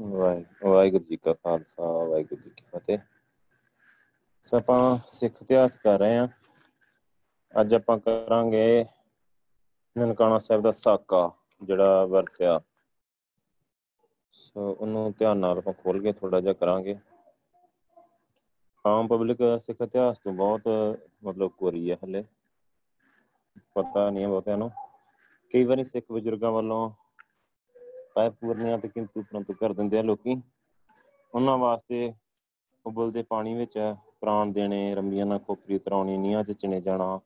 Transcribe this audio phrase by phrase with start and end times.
[0.00, 2.98] ਵਾਹਿ- ਵਾਹਿਗੁਰੂ ਜੀ ਕਾ ਖਾਲਸਾ, ਵਾਹਿਗੁਰੂ ਜੀ ਕੀ ਫਤਿਹ।
[4.42, 6.28] ਸੋ ਆਪਾਂ ਸਿੱਖ ਇਤਿਹਾਸ ਕਰ ਰਹੇ ਹਾਂ।
[7.60, 8.84] ਅੱਜ ਆਪਾਂ ਕਰਾਂਗੇ
[9.98, 11.32] ਨਨਕਾਣਾ ਸਾਹਿਬ ਦਾ ਸਾਕਾ,
[11.62, 12.60] ਜਿਹੜਾ ਵਰਤਿਆ।
[14.32, 16.96] ਸੋ ਉਹਨੂੰ ਧਿਆਨ ਨਾਲ ਆਪਾਂ ਖੋਲ ਕੇ ਥੋੜਾ ਜਿਹਾ ਕਰਾਂਗੇ।
[18.86, 20.60] ਆਮ ਪਬਲਿਕ ਸਿੱਖ ਇਤਿਹਾਸ ਤੋਂ ਬਹੁਤ,
[21.24, 22.24] ਮਤਲਬ ਕੋਰੀ ਹੈ ਹਲੇ।
[23.74, 24.70] ਪਤਾ ਨਹੀਂ ਹੈ ਬਹੁਤਿਆਂ ਨੂੰ।
[25.52, 26.90] ਕਈ ਵਾਰੀ ਸਿੱਖ ਬਜ਼ੁਰਗਾਂ ਵੱਲੋਂ
[28.14, 30.42] ਪਾਇ ਪੂਰਨੀਆਂ ਤੇ ਕਿੰਤੂ ਪਰੰਤੂ ਕਰ ਦਿੰਦੇ ਆ ਲੋਕੀ।
[31.34, 32.12] ਉਹਨਾਂ ਵਾਸਤੇ
[32.86, 37.20] ਉਬਲਦੇ ਪਾਣੀ ਵਿੱਚ ਪ੍ਰਾਣ ਦੇਣੇ, ਰੰਬੀਆਂ ਨਾਲ ਖੋਪਰੀ ਤਰਾਉਣੀ ਨੀਹਾਂ 'ਚ ਚਿਣੇ ਜਾਣਾ,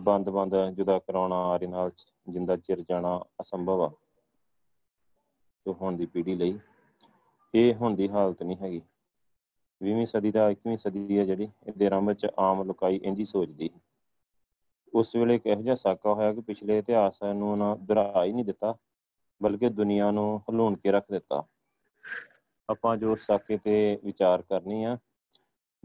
[0.00, 1.90] ਬੰਦ ਬੰਦ ਜੁਦਾ ਕਰਾਉਣਾ, ਆਰੇ ਨਾਲ
[2.28, 3.92] ਜਿੰਦਾ ਚਿਰ ਜਾਣਾ ਅਸੰਭਵ ਆ।
[5.66, 6.58] ਜੋ ਹੁਣ ਦੀ ਪੀੜ੍ਹੀ ਲਈ
[7.54, 8.82] ਇਹ ਹੁਣ ਦੀ ਹਾਲਤ ਨਹੀਂ ਹੈਗੀ।
[9.82, 13.80] 20ਵੀਂ ਸਦੀ ਦਾ 21ਵੀਂ ਸਦੀ ਹੈ ਜਿਹੜੀ, ਇਹਦੇ ਆਰੰਭ ਵਿੱਚ ਆਮ ਲੋਕਾਈ ਇੰਜੀ ਸੋਚਦੀ ਸੀ।
[14.94, 18.44] ਉਸ ਵੇਲੇ ਇੱਕ ਇਹੋ ਜਿਹਾ ਸਾਕਾ ਹੋਇਆ ਕਿ ਪਿਛਲੇ ਇਤਿਹਾਸ ਨੂੰ ਨਾ ਦੁਹਰਾ ਹੀ ਨਹੀਂ
[18.44, 18.74] ਦਿੱਤਾ।
[19.42, 21.44] ਬਲਕਿ ਦੁਨੀਆ ਨੂੰ ਹਲੂਣ ਕੇ ਰੱਖ ਦਿੱਤਾ।
[22.70, 24.98] ਆਪਾਂ ਜੋ ਸਾਕੇ ਤੇ ਵਿਚਾਰ ਕਰਨੀ ਆ।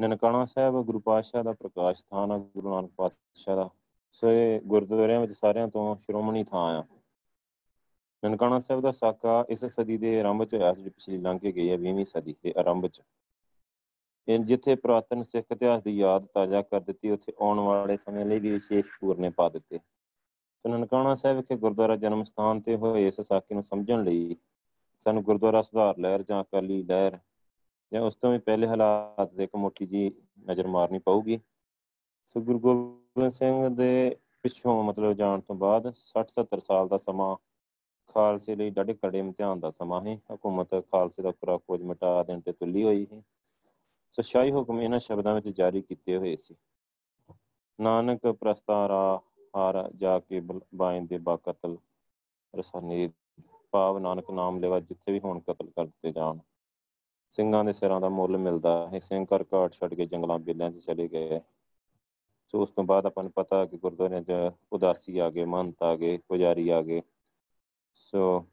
[0.02, 3.70] ਨਨਕਾਣਾ ਸਾਹਿਬ ਗੁਰੂ ਪਾਤਸ਼ਾਹ ਦਾ ਪ੍ਰਕਾਸ਼ ਸਥਾਨ ਆ, ਗੁਰੂ ਨਾਨਕ ਪਾਤਸ਼ਾਹ ਦਾ।
[4.12, 6.84] ਸੋ ਇਹ ਗੁਰਦੁਆਰਿਆਂ ਵਿੱਚ ਸਾਰਿਆਂ ਤੋਂ ਸ਼੍ਰੋਮਣੀ ਥਾਂ ਆ।
[8.26, 11.70] ਨਨਕਾਣਾ ਸਾਹਿਬ ਦਾ ਸਾਕਾ ਇਸ ਸਦੀ ਦੇ ਆਰੰਭ ਚ ਹੋਇਆ ਜਿਹੜੀ ਪਿਛਲੀ ਲੰਘ ਕੇ ਗਈ
[11.70, 13.02] ਹੈ 20ਵੀਂ ਸਦੀ ਦੇ ਆਰੰਭ ਚ।
[14.28, 18.40] ਇਹ ਜਿੱਥੇ ਪ੍ਰਾਤਨ ਸਿੱਖ ਇਤਿਹਾਸ ਦੀ ਯਾਦ ਤਾਜ਼ਾ ਕਰ ਦਿੱਤੀ, ਉੱਥੇ ਆਉਣ ਵਾਲੇ ਸਮੇਂ ਲਈ
[18.40, 19.80] ਵੀ ਵਿਸ਼ੇਸ਼ ਪੂਰਨੇ ਪਾ ਦਿੱਤੇ।
[20.66, 24.36] ਸੋ ਨਨਕਾਣਾ ਸਾਹਿਬ ਵਿਖੇ ਗੁਰਦੁਆਰਾ ਜਨਮ ਸਥਾਨ ਤੇ ਹੋਏ, ਇਸ ਸਾਕੇ ਨੂੰ ਸਮਝਣ ਲਈ
[25.00, 27.18] ਸਾਨੂੰ ਗੁਰਦੁਆਰਾ ਸੁਧਾਰ ਲਹਿਰ ਜਾਂ ਅਕਾਲੀ ਲਹਿਰ
[27.92, 30.12] ਜਾਂ ਉਸ ਤੋਂ ਵੀ ਪਹਿਲੇ ਹਾਲਾਤ ਦੇ ਇੱਕ ਮੋਟੀ ਜੀ
[30.50, 31.40] ਨਜ਼ਰ ਮਾਰਨੀ ਪਊਗੀ।
[32.26, 37.36] ਸੋ ਗੁਰੂ ਗੋਬਿੰਦ ਸਿੰਘ ਦੇ ਪਿੱਛੋਂ ਮਤਲਬ ਜਾਣ ਤੋਂ ਬਾਅਦ 60 70 ਸਾਲ ਦਾ ਸਮਾਂ
[38.08, 42.40] ਖਾਲਸੇ ਲਈ ਡਾਢੇ ਕੜੇ ਇਮਤਿਹਾਨ ਦਾ ਸਮਾਂ ਹੈ ਹਕੂਮਤ ਖਾਲਸੇ ਦਾ ਪੂਰਾ ਖੋਜ ਮਿਟਾ ਦੇਣ
[42.40, 43.22] ਤੇ ਤੁੱਲੀ ਹੋਈ ਹੈ
[44.12, 46.56] ਸੋ ਸ਼ਾਹੀ ਹੁਕਮ ਇਹਨਾਂ ਸ਼ਬਦਾਂ ਵਿੱਚ ਜਾਰੀ ਕੀਤੇ ਹੋਏ ਸੀ।
[47.80, 49.22] ਨਾਨਕ ਪ੍ਰਸਤਾਰਾ
[49.54, 50.40] ਹਾਰ ਜਾ ਕੇ
[50.76, 51.78] ਬਾਇਨ ਬਾ ਕਤਲ,
[52.54, 53.10] ਰਸਾਨੀ
[53.72, 56.40] ਭਾਵ ਨਾਨਕ ਨਾਮ ਲੈਵਾ ਜਿੱਥੇ ਵੀ ਹੋਣ ਕਤਲ ਕਰ ਦਿੱਤੇ ਜਾਣ।
[57.32, 60.80] ਸਿੰਘਾਂ ਦੇ ਸਿਰਾਂ ਦਾ ਮੁੱਲ ਮਿਲਦਾ ਹੈ, ਸਿੰਘ ਘਰ ਘਾਟ ਛੱਡ ਕੇ ਜੰਗਲਾਂ ਬੇਲਿਆਂ 'ਚ
[60.80, 61.40] ਚਲੇ ਗਏ।
[62.48, 65.96] ਸੋ ਉਸ ਤੋਂ ਬਾਅਦ ਆਪਾਂ ਨੂੰ ਪਤਾ ਕਿ ਗੁਰਦੁਆਰਿਆਂ 'ਚ ਉਦਾਸੀ ਆ ਗਏ, ਮਹੰਤ ਆ
[65.96, 67.02] ਗਏ, ਪੁਜਾਰੀ ਆ ਗਏ।
[67.94, 68.46] ਸੋ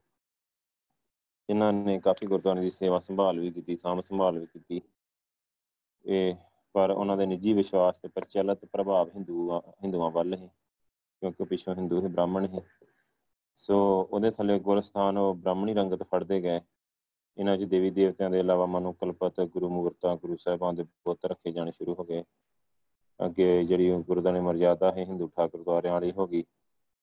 [1.48, 4.80] ਇਹਨਾਂ ਨੇ ਕਾਫੀ ਗੁਰਦੁਆਰਿਆਂ ਦੀ ਸੇਵਾ ਸੰਭਾਲ ਵੀ ਕੀਤੀ, ਸਾਂਭ ਸੰਭਾਲ ਵੀ ਕੀਤੀ।
[6.04, 6.34] ਇਹ,
[6.74, 10.48] ਪਰ ਉਹਨਾਂ ਦੇ ਨਿੱਜੀ ਵਿਸ਼ਵਾਸ ਤੇ ਪ੍ਰਚਲਿਤ ਪ੍ਰਭਾਵ ਹਿੰਦੂ ਹਿੰਦੂਆਂ ਵੱਲ ਹੀ
[11.20, 12.60] ਕਿਉਂਕਿ ਪਿੱਛੋਂ ਹਿੰਦੂ ਹੀ ਬ੍ਰਾਹਮਣ ਹੀ
[13.56, 16.60] ਸੋ ਉਹਦੇ ਥੱਲੇ ਗੁਰਸਥਾਨ, ਉਹ ਬ੍ਰਾਹਮਣੀ ਰੰਗਤ ਫੜਦੇ ਗਏ।
[17.38, 21.52] ਇਹਨਾਂ 'ਚ ਦੇਵੀ ਦੇਵਤਿਆਂ ਦੇ ਇਲਾਵਾ ਮਨੁ ਕਲਪਤ ਗੁਰੂ ਮੂਰਤਾਂ, ਗੁਰੂ ਸਾਹਿਬਾਂ ਦੇ ਪੁੱਤ ਰੱਖੇ
[21.52, 22.24] ਜਾਣੇ ਸ਼ੁਰੂ ਹੋ ਗਏ।
[23.26, 26.42] ਅੱਗੇ ਜਿਹੜੀ ਗੁਰਦਾਨੇ ਮਰਜ਼ਾਦਾ ਹੈ ਹਿੰਦੂ ਠਾਕੁਰ ਦੁਆਰਿਆਂ ਵਾਲੀ ਹੋ ਗਈ।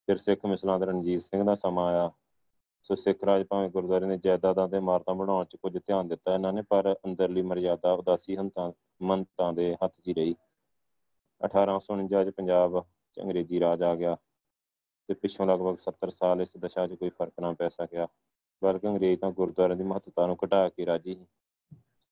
[0.06, 2.12] ਫਿਰ ਸਿੱਖ ਮਿਸਲਾਂ ਦਾ ਰਣਜੀਤ ਸਿੰਘ ਦਾ ਸਮਾਂ ਆਇਆ।
[2.84, 6.54] ਸੋ ਸਿੱਖ ਰਾਜ ਭਾਵੇਂ ਗੁਰਦੁਆਰੇ ਨੇ ਜਾਇਦਾਦਾਂ ਤੇ ਇਮਾਰਤਾਂ ਬਣਾਉਣ 'ਚ ਕੁਝ ਧਿਆਨ ਦਿੱਤਾ ਇਹਨਾਂ
[6.54, 8.72] ਨੇ, ਪਰ ਅੰਦਰਲੀ ਮਰਜ਼ਾਦਾ ਉਦਾਸੀ ਹੰਤਾਂ,
[9.02, 10.36] ਮੰਤਾਂ ਦੇ ਹੱਥ 'ਚ ਰਹੀ।
[11.42, 12.86] 1849 'ਚ ਪੰਜਾਬ
[13.18, 14.16] 'ਚ ਅੰਗਰੇਜ਼ੀ ਰਾਜ ਆ ਗਿਆ
[15.10, 18.08] ਤੇ ਪਿੱਛੋਂ ਲਗਭਗ 70 ਸਾਲ ਇਸ ਦਸ਼ਾ 'ਚ ਕੋਈ ਫ਼ਰਕ ਨਾ ਪੈ ਸਕਿਆ,
[18.62, 21.26] ਬਲਕਿ ਅੰਗਰੇਜ਼ ਤਾਂ ਗੁਰਦੁਆਰਿਆਂ ਦੀ ਮਹੱਤਤਾ ਨੂੰ ਘਟਾ ਕੇ ਰਾਜੀ ਸੀ।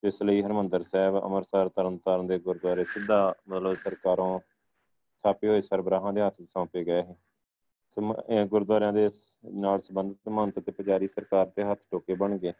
[0.03, 4.39] ਇਸ ਲਈ ਹਰਮੰਦਰ ਸਾਹਿਬ ਅੰਮ੍ਰਿਤਸਰ, ਤਰਨਤਾਰਨ ਦੇ ਗੁਰਦੁਆਰੇ ਸਿੱਧਾ ਮਤਲਬ ਸਰਕਾਰੋਂ
[5.23, 9.09] ਥਾਪੇ ਹੋਏ ਸਰਬਰਾਹਾਂ ਦੇ ਹੱਥ ਸੌਂਪੇ ਗਏ ਹੈ ਗੁਰਦੁਆਰਿਆਂ ਦੇ
[9.55, 12.53] ਨਾਲ ਸੰਬੰਧਿਤ ਮਹੰਤ ਤੇ ਪੁਜਾਰੀ ਸਰਕਾਰ ਦੇ ਹੱਥ ਟੋਕੇ ਬਣ ਗਏ।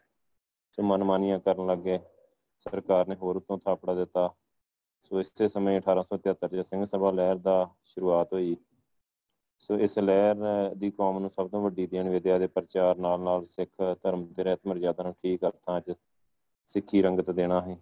[0.72, 1.98] ਸੋ ਮਨਮਾਨੀਆਂ ਕਰਨ ਲੱਗੇ
[2.66, 4.28] ਸਰਕਾਰ ਨੇ ਹੋਰ ਉਤੋਂ ਥਾਪੜਾ ਦਿੱਤਾ।
[5.04, 8.56] ਸੋ ਇਸੇ ਸਮੇਂ 1873 ਚ ਸਿੰਘ ਸਭਾ ਲਹਿਰ ਦਾ ਸ਼ੁਰੂਆਤ ਹੋਈ।
[9.58, 13.44] ਸੋ ਇਸ ਲਹਿਰ ਦੀ ਕੌਮ ਨੂੰ ਸਭ ਤੋਂ ਵੱਡੀ ਦੇਣ ਵਿਦਿਆ ਦੇ ਪ੍ਰਚਾਰ ਨਾਲ ਨਾਲ
[13.44, 13.70] ਸਿੱਖ
[14.02, 15.94] ਧਰਮ ਦੇ ਰਹਿਤ ਮਰਜ਼ਾਦਾ ਨੂੰ ਠੀਕ ਅਰਥਾਂ 'ਚ
[16.74, 17.76] ਸਿੱਖੀ ਰੰਗਤ ਦੇਣਾ ਹੈ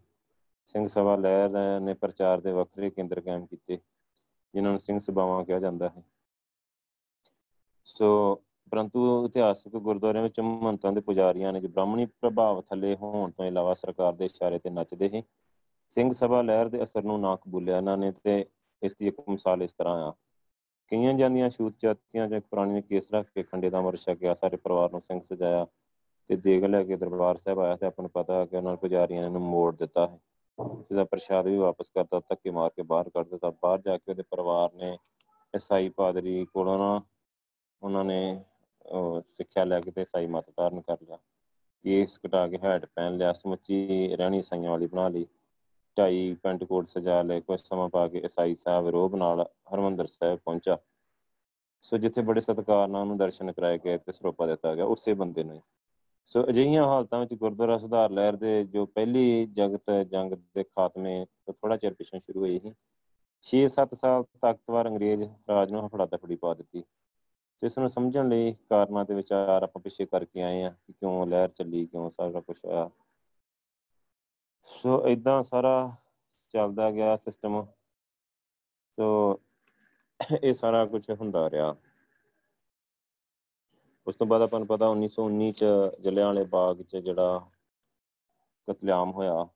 [0.66, 3.78] ਸਿੰਘ ਸਭਾ ਲਹਿਰ ਨੇ ਪ੍ਰਚਾਰ ਦੇ ਵੱਖਰੇ ਕੇਂਦਰ ਕਾਇਮ ਕੀਤੇ,
[4.55, 6.03] ਜਿਨ੍ਹਾਂ ਨੂੰ ਸਿੰਘ ਸਭਾਵਾਂ ਕਿਹਾ ਜਾਂਦਾ ਹੈ
[7.87, 8.34] ਸੋ
[8.72, 13.75] ਪਰੰਤੂ ਇਤਿਹਾਸਕ ਗੁਰਦੁਆਰਿਆਂ ਵਿੱਚ ਮਹੰਤਾਂ ਦੇ ਪੁਜਾਰੀਆਂ ਨੇ ਜੋ ਬ੍ਰਾਹਮਣੀ ਪ੍ਰਭਾਵ ਥੱਲੇ ਹੋਣ ਤੋਂ ਇਲਾਵਾ
[13.75, 15.22] ਸਰਕਾਰ ਦੇ ਇਸ਼ਾਰੇ ਤੇ ਨੱਚਦੇ ਸੀ।
[15.97, 18.44] ਸਿੰਘ ਸਭਾ ਲਹਿਰ ਦੇ ਅਸਰ ਨੂੰ ਨਾ ਕਬੂਲਿਆ। ਇਹਨਾਂ ਨੇ ਤੇ
[18.82, 20.12] ਇਸ ਦੀ ਇੱਕ ਮਿਸਾਲ ਇਸ ਤਰ੍ਹਾਂ ਆ।
[20.91, 24.56] ਕਈਆਂ ਜਾਂਦੀਆਂ ਛੂਤ ਚਾਤੀਆਂ ਜਾਂ ਪੁਰਾਣੀ ਨੇ ਕੇਸ ਰੱਖ ਕੇ ਖੰਡੇ ਦਾ ਮਰਸ਼ਾ ਗਿਆ ਸਾਰੇ
[24.56, 25.66] ਪਰਿਵਾਰ ਨੂੰ ਸਿੰਘ ਸਜਾਇਆ
[26.31, 29.26] ਤੇ ਦੇਗ ਲੈ ਕੇ ਦਰਬਾਰ ਸਾਹਿਬ ਆਇਆ ਤੇ ਆਪਾਂ ਨੂੰ ਪਤਾ ਕਿ ਉਹਨਾਂ ਪੁਜਾਰੀਆਂ ਨੇ
[29.26, 30.19] ਇਹਨੂੰ ਮੋੜ ਦਿੱਤਾ ਹੈ।
[30.58, 34.22] ਜਿਹਦਾ ਪ੍ਰਸ਼ਾਦ ਵੀ ਵਾਪਸ ਕਰਤਾ ਧੱਕੇ ਮਾਰ ਕੇ ਬਾਹਰ ਕੱਢ ਦਿੱਤਾ। ਬਾਹਰ ਜਾ ਕੇ ਉਹਦੇ
[34.31, 34.97] ਪਰਿਵਾਰ ਨੇ
[35.54, 37.00] ਈਸਾਈ ਪਾਦਰੀ ਕੋਲੋਂ ਨਾ
[37.82, 38.44] ਉਹਨਾਂ ਨੇ
[39.36, 41.16] ਸਿੱਖਿਆ ਲੈ ਕੇ ਤੇ ਈਸਾਈ ਮਤ ਧਾਰਨ ਕਰ ਲਿਆ।
[41.84, 45.26] ਕੇਸ ਕਟਾ ਕੇ ਹੈਡ ਪਹਿਨ ਲਿਆ, ਸਮੁੱਚੀ ਰਹਿਣੀ ਸਾਈਆਂ ਵਾਲੀ ਬਣਾ ਲਈ।
[45.99, 50.39] ਢਾਈ ਪੈਂਟ ਕੋਟ ਸਜਾ ਲਏ, ਕੁਝ ਸਮਾਂ ਪਾ ਕੇ ਈਸਾਈ ਸਾਹਿਬ ਰੋਬ ਨਾਲ ਹਰਮੰਦਰ ਸਾਹਿਬ
[50.44, 50.79] ਪਹੁੰਚਾ।
[51.83, 55.44] ਸੋ ਜਿੱਥੇ ਬੜੇ ਸਤਿਕਾਰ ਨਾਲ ਉਹਨੂੰ ਦਰਸ਼ਨ ਕਰਾਏ ਗਏ ਤੇ ਸਰੋਪਾ ਦਿੱਤਾ ਗਿਆ, ਉਸੇ ਬੰਦੇ
[55.44, 55.62] ਨੂੰ
[56.27, 61.55] ਸੋ ਅਜਿਹੀਆਂ ਹਾਲਤਾਂ ਵਿੱਚ ਗੁਰਦੁਆਰਾ ਸੁਧਾਰ ਲਹਿਰ ਦੇ ਜੋ ਪਹਿਲੀ ਜਗਤ ਜੰਗ ਦੇ ਖਾਤਮੇ ਤੋਂ
[61.55, 62.75] ਥੋੜਾ ਚਿਰ ਪਿਛੋਂ ਸ਼ੁਰੂ ਹੋਈ ਸੀ
[63.44, 66.83] 6-7 ਸਾਲ ਤਾਕਤਵਰ ਅੰਗਰੇਜ਼ ਰਾਜ ਨੂੰ ਹਫੜਾ ਦਫੜੀ ਪਾ ਦਿੱਤੀ।
[67.62, 71.27] ਤੇ ਇਸ ਨੂੰ ਸਮਝਣ ਲਈ ਕਾਰਨਾਂ ਤੇ ਵਿਚਾਰ ਆਪਾਂ ਪਿੱਛੇ ਕਰਕੇ ਆਏ ਆ ਕਿ ਕਿਉਂ
[71.27, 72.91] ਲਹਿਰ ਚੱਲੀ, ਕਿਉਂ ਸਾਰਾ ਕੁਝ ਹੋਇਆ
[74.72, 75.92] ਸੋ ਇਦਾਂ ਸਾਰਾ
[76.54, 77.64] ਚੱਲਦਾ ਗਿਆ ਸਿਸਟਮ
[78.98, 79.40] ਸੋ
[80.42, 81.74] ਇਹ ਸਾਰਾ ਕੁਝ ਹੁੰਦਾ ਰਿਹਾ।
[84.06, 85.64] ਉਸ ਤੋਂ ਬਾਅਦ ਆਪਾਂ ਨੂੰ ਪਤਾ 1919 ਚ
[86.00, 87.40] ਜਲਿਆਂਵਾਲੇ ਬਾਗ ਚ ਜਿਹੜਾ
[88.69, 89.46] ਕਤਲੇਆਮ ਹੋਇਆ,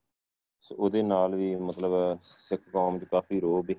[0.61, 3.77] ਸੋ ਉਹਦੇ ਨਾਲ ਵੀ ਮਤਲਬ ਸਿੱਖ ਕੌਮ 'ਚ ਕਾਫੀ ਰੋਹ ਵੀ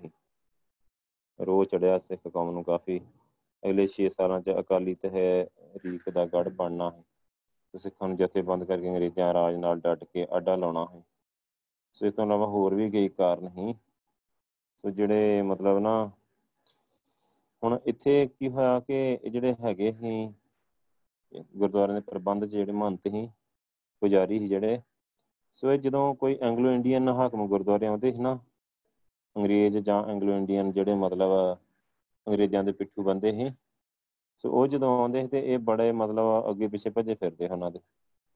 [1.40, 3.00] ਰੋਹ ਚੜਿਆ ਸਿੱਖ ਕੌਮ ਨੂੰ ਕਾਫੀ।
[3.64, 7.04] ਅਗਲੇ 6 ਸਾਲਾਂ 'ਚ ਅਕਾਲੀ ਤਹਿਰੀਕ ਦਾ ਗੜ ਬਣਨਾ ਹੈ
[7.74, 11.02] ਤੇ ਸਿੱਖਾਂ ਨੂੰ ਜਥੇਬੰਦ ਕਰਕੇ ਅੰਗਰੇਜ਼ਾਂ ਰਾਜ ਨਾਲ ਡਟ ਕੇ ਅੱਡਾ ਲਾਉਣਾ ਹੈ
[12.02, 13.74] ਸੋ ਇਸ ਤੋਂ ਇਲਾਵਾ ਹੋਰ ਵੀ ਕਈ ਕਾਰਨ ਹੀ
[14.84, 15.94] ਸੋ ਜਿਹੜੇ ਮਤਲਬ ਨਾ
[17.64, 20.34] ਹੁਣ ਇੱਥੇ ਕੀ ਹੋਇਆ ਕਿ ਜਿਹੜੇ ਹੈਗੇ ਸੀ
[21.58, 23.28] ਗੁਰਦੁਆਰੇ ਦੇ ਪ੍ਰਬੰਧ ਜਿਹੜੇ ਮਹੰਤ ਸੀ,
[24.02, 24.82] ਪੁਜਾਰੀ ਸੀ ਜਿਹੜੇ,
[25.52, 28.38] ਸੋ ਇਹ ਜਦੋਂ ਕੋਈ ਐਂਗਲੋ ਇੰਡੀਅਨ ਹਾਕਮ ਗੁਰਦੁਆਰੇ ਆਉਂਦੇ ਸੀ ਨਾ,
[29.36, 31.32] ਅੰਗਰੇਜ਼ ਜਾਂ ਐਂਗਲੋ ਇੰਡੀਅਨ ਜਿਹੜੇ ਮਤਲਬ
[32.28, 33.50] ਅੰਗਰੇਜ਼ਾਂ ਦੇ ਪਿੱਠੂ ਬੰਦੇ ਸੀ,
[34.44, 37.80] ਸੋ ਉਹ ਜਦੋਂ ਆਉਂਦੇ ਸੀ ਤੇ ਇਹ ਬੜੇ ਮਤਲਬ ਅੱਗੇ ਪਿੱਛੇ ਭੱਜੇ ਫਿਰਦੇ ਉਹਨਾਂ ਦੇ।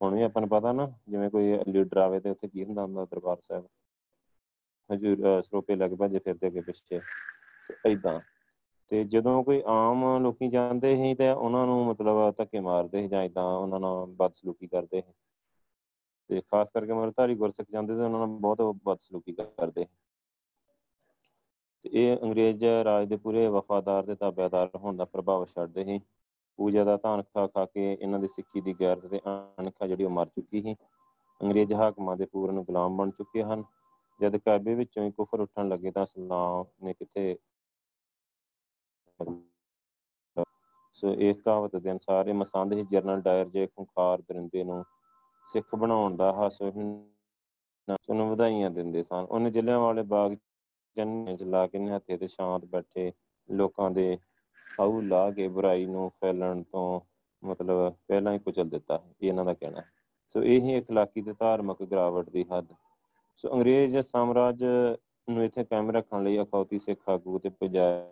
[0.02, 3.06] ਹੁਣ ਵੀ ਆਪਾਂ ਨੂੰ ਪਤਾ ਨਾ, ਜਿਵੇਂ ਕੋਈ ਲੀਡਰ ਆਵੇ ਤੇ ਉੱਥੇ ਕੀ ਹੁੰਦਾ ਹੁੰਦਾ
[3.06, 3.68] ਦਰਬਾਰ ਸਾਹਿਬ।
[4.90, 7.00] ਹਜੂਰ ਸਰੋਪੇ ਲੱਗ ਭੱਜੇ ਫਿਰਦੇ ਅੱਗੇ ਪਿੱਛੇ।
[7.86, 8.20] ਇਦਾਂ
[8.92, 13.24] ਤੇ ਜਦੋਂ ਕੋਈ ਆਮ ਲੋਕੀ ਜਾਂਦੇ ਸੀ ਤੇ ਉਹਨਾਂ ਨੂੰ ਮਤਲਬ ਧੱਕੇ ਮਾਰਦੇ ਸੀ ਜਾਂ
[13.24, 15.12] ਇਦਾਂ ਉਹਨਾਂ ਨਾਲ ਬਦਸਲੂਕੀ ਕਰਦੇ ਸੀ।
[16.30, 19.86] ਤੇ ਖਾਸ ਕਰਕੇ ਮਰਧਾਰੀ ਗੁਰਸਿੱਖ ਜਾਂਦੇ ਤੇ ਉਹਨਾਂ ਨਾਲ ਬਹੁਤ ਬਦਸਲੂਕੀ ਕਰਦੇ
[21.86, 26.00] ਤੇ ਇਹ ਅੰਗਰੇਜ਼ ਰਾਜ ਦੇ ਪੂਰੇ ਵਫਾਦਾਰ ਤੇ ਤਾਬੇਦਾਰ ਹੋਣ ਦਾ ਪ੍ਰਭਾਵ ਛੱਡਦੇ ਸੀ।
[26.60, 29.20] ਪੂਜਾ ਦਾ ਧਾਨ ਖਾ ਖਾ ਕੇ ਇਹਨਾਂ ਦੀ ਸਿੱਖੀ ਦੀ ਗੈਰਤ ਤੇ
[29.60, 30.76] ਅਣਖਾ ਜਿਹੜੀ ਉਹ ਮਰ ਚੁੱਕੀ ਸੀ।
[31.42, 33.64] ਅੰਗਰੇਜ਼ ਹਾਕਮਾਂ ਦੇ ਪੂਰਨ ਗੁਲਾਮ ਬਣ ਚੁੱਕੇ ਹਨ।
[34.20, 37.38] ਜਦ ਕਾਬੇ ਵਿੱਚੋਂ ਹੀ ਕੁਫਰ ਉੱਠਣ ਲੱਗੇ ਤਾਂ ਸਲਾਮ ਨੇ ਕਿਤੇ
[40.96, 44.84] ਸੋ ਇਹ ਕਹਾਵਤ ਦੇ ਅਨਸਾਰ ਇਹ ਮਸੰਦ ਹੀ ਜਰਨਲ ਡਾਇਰ ਜੇ ਖੁੰਖਾਰ ਦਰਿੰਦੇ ਨੂੰ
[45.46, 50.34] ਸਿੱਖ ਬਣਾਉਣ ਦਾ ਹਾਸੋ ਨੂੰ ਵਧਾਈਆਂ ਦਿੰਦੇ ਸਨ। ਉਹਨੇ ਜ਼ਿਲ੍ਹਿਆਂ ਵਾਲੇ ਬਾਗ
[50.98, 53.12] ਜੰਨੇ ਚ ਲਾ ਕੇ ਨਿਹੱਥੇ ਤੇ ਸ਼ਾਂਤ ਬੈਠੇ
[53.50, 54.18] ਲੋਕਾਂ ਦੇ
[54.78, 57.00] ਖਾਉ ਲਾ ਕੇ ਬੁਰਾਈ ਨੂੰ ਫੈਲਣ ਤੋਂ
[57.44, 59.82] ਮਤਲਬ ਪਹਿਲਾਂ ਹੀ ਕੁਚਲ ਦਿੱਤਾ ਇਹ ਇਹਨਾਂ ਦਾ ਕਹਿਣਾ
[60.28, 62.74] ਸੋ ਇਹ ਹੀ ਇਖਲਾਕੀ ਤੇ ਧਾਰਮਿਕ ਗਰਾਵਟ ਦੀ ਹੱਦ।
[63.36, 64.64] ਸੋ ਅੰਗਰੇਜ਼ ਸਾਮਰਾਜ
[65.28, 68.10] ਨੂੰ ਇੱਥੇ ਕਾਇਮ ਰੱਖਣ ਲਈ ਅਖੌਤੀ ਸਿੱਖ ਆਗੂ ਤੇ ਪੁਜਾਰੀ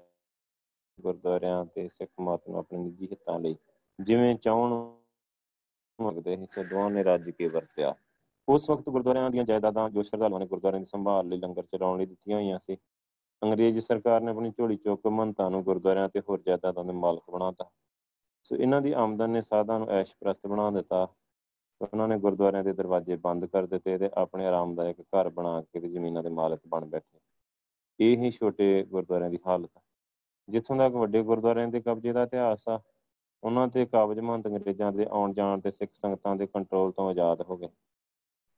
[0.97, 3.55] ਗੁਰਦੁਆਰਿਆਂ ਤੇ ਸਿੱਖ ਮਤ ਨੂੰ ਆਪਣੇ ਨਿੱਜੀ ਹਿੱਤਾਂ ਲਈ
[3.99, 4.73] ਜਿਵੇਂ ਚਾਹਣ
[5.99, 7.93] ਮੰਗਦੇ ਸੀ ਸਦੋਆਂ ਨੇ ਰੱਜ ਕੇ ਵਰਤਿਆ।
[8.47, 12.05] ਉਸ ਵਕਤ ਗੁਰਦੁਆਰਿਆਂ ਦੀਆਂ ਜਾਇਦਾਦਾਂ ਜੋ ਸ਼ਰਧਾਲੂਆਂ ਨੇ ਗੁਰਦੁਆਰਿਆਂ ਦੀ ਸੰਭਾਲ ਲਈ ਲੰਗਰ ਚਲਾਉਣ ਲਈ
[12.05, 12.77] ਦਿੱਤੀਆਂ ਹੋਈਆਂ ਸੀ
[13.41, 17.69] ਅੰਗਰੇਜ਼ ਸਰਕਾਰ ਨੇ ਆਪਣੀ ਝੋਲੀ ਚੁੱਕ ਮੰਤਾਂ ਨੂੰ ਗੁਰਦੁਆਰਿਆਂ ਤੇ ਹੋਰ ਜਾਇਦਾਦਾਂ ਦੇ ਮਾਲਕ ਬਣਾਤਾ
[18.43, 21.07] ਸੋ ਇਹਨਾਂ ਦੀ ਆਮਦਨ ਨੇ ਸਾਧਾਂ ਨੂੰ ਐਸ਼ਪ੍ਰਸਤ ਬਣਾ ਦਿੱਤਾ।
[21.81, 25.89] ਉਹਨਾਂ ਨੇ ਗੁਰਦੁਆਰਿਆਂ ਦੇ ਦਰਵਾਜ਼ੇ ਬੰਦ ਕਰ ਦਿੱਤੇ ਤੇ ਆਪਣੇ ਆਰਾਮਦਾਇਕ ਘਰ ਬਣਾ ਕੇ ਤੇ
[25.89, 27.19] ਜ਼ਮੀਨਾਂ ਦੇ ਮਾਲਕ ਬਣ ਬੈਠੇ।
[27.99, 29.79] ਇਹ ਹੀ ਛੋਟੇ ਗੁਰਦੁਆਰਿਆਂ ਦੀ ਹਾਲਤ
[30.47, 32.79] ਜਿੱਥੋਂ ਤੱਕ ਵੱਡੇ ਗੁਰਦੁਆਰਿਆਂ ਦੇ ਕਬਜ਼ੇ ਦਾ ਇਤਿਹਾਸ ਆ,
[33.43, 37.41] ਉਹਨਾਂ ਤੇ ਕਾਬਜ ਮਹੰਤ ਅੰਗਰੇਜ਼ਾਂ ਦੇ ਆਉਣ ਜਾਣ ਤੇ ਸਿੱਖ ਸੰਗਤਾਂ ਦੇ ਕੰਟਰੋਲ ਤੋਂ ਆਜ਼ਾਦ
[37.41, 37.69] ਹੋ ਗਏ।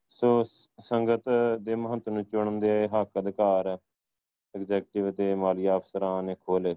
[0.10, 0.44] ਸੋ,
[0.80, 1.30] ਸੰਗਤ
[1.62, 3.78] ਦੇ ਮਹੰਤ ਨੂੰ ਚੁਣਨ ਦੇ ਹੱਕ ਅਧਿਕਾਰ
[4.54, 6.76] ਐਗਜ਼ੈਕਟਿਵ ਤੇ ਮਾਲੀਆ ਅਫਸਰਾਂ ਨੇ ਖੋਲੇ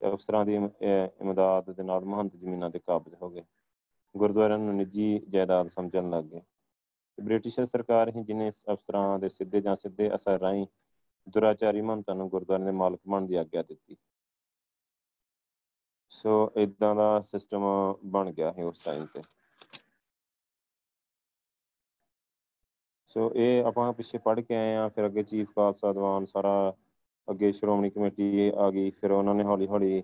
[0.00, 3.44] ਤੇ ਅਫਸਰਾਂ ਦੀ ਇਮਦਾਦ ਦੇ ਨਾਲ ਮਹੰਤ ਜ਼ਮੀਨਾਂ ਤੇ ਕਾਬਜ ਹੋ ਗਏ।
[4.14, 6.40] ਗੁਰਦੁਆਰਿਆਂ ਨੂੰ ਨਿੱਜੀ ਜਾਇਦਾਦ ਸਮਝਣ ਲੱਗ ਗਏ।
[7.18, 10.66] ਬ੍ਰਿਟਿਸ਼ ਸਰਕਾਰ ਹੀ ਜਿਨੇ ਅਫਸਰਾਂ ਦੇ ਸਿੱਧੇ ਜਾਂ ਸਿੱਧੇ ਅਸਰ ਰਾਹੀਂ
[11.26, 13.96] ਦੁਰਾਚਾਰੀ ਮਹੰਤਾਂ ਨੂੰ ਗੁਰਦੁਆਰਿਆਂ ਦੇ ਮਾਲਕ ਬਣਨ ਦੀ ਆਗਿਆ ਦਿੱਤੀ।
[16.12, 17.64] ਸੋ ਇਦਾਂ ਦਾ ਸਿਸਟਮ
[18.04, 19.22] ਬਣ ਗਿਆ ਹੈ ਉਸ ਟਾਈਮ ਤੇ।
[23.10, 26.52] ਸੋ ਇਹ ਆਪਾਂ ਪਿੱਛੇ ਪੜ੍ਹ ਕੇ ਆਏ ਆ ਫਿਰ ਅੱਗੇ ਚੀਫ ਖਾਲਸਾ ਦੀਵਾਨ ਸਾਰਾ
[27.28, 30.02] ਅੱਗੇ ਸ਼੍ਰੋਮਣੀ ਕਮੇਟੀ ਆ ਗਈ, ਫਿਰ ਉਹਨਾਂ ਨੇ ਹੌਲੀ ਹੌਲੀ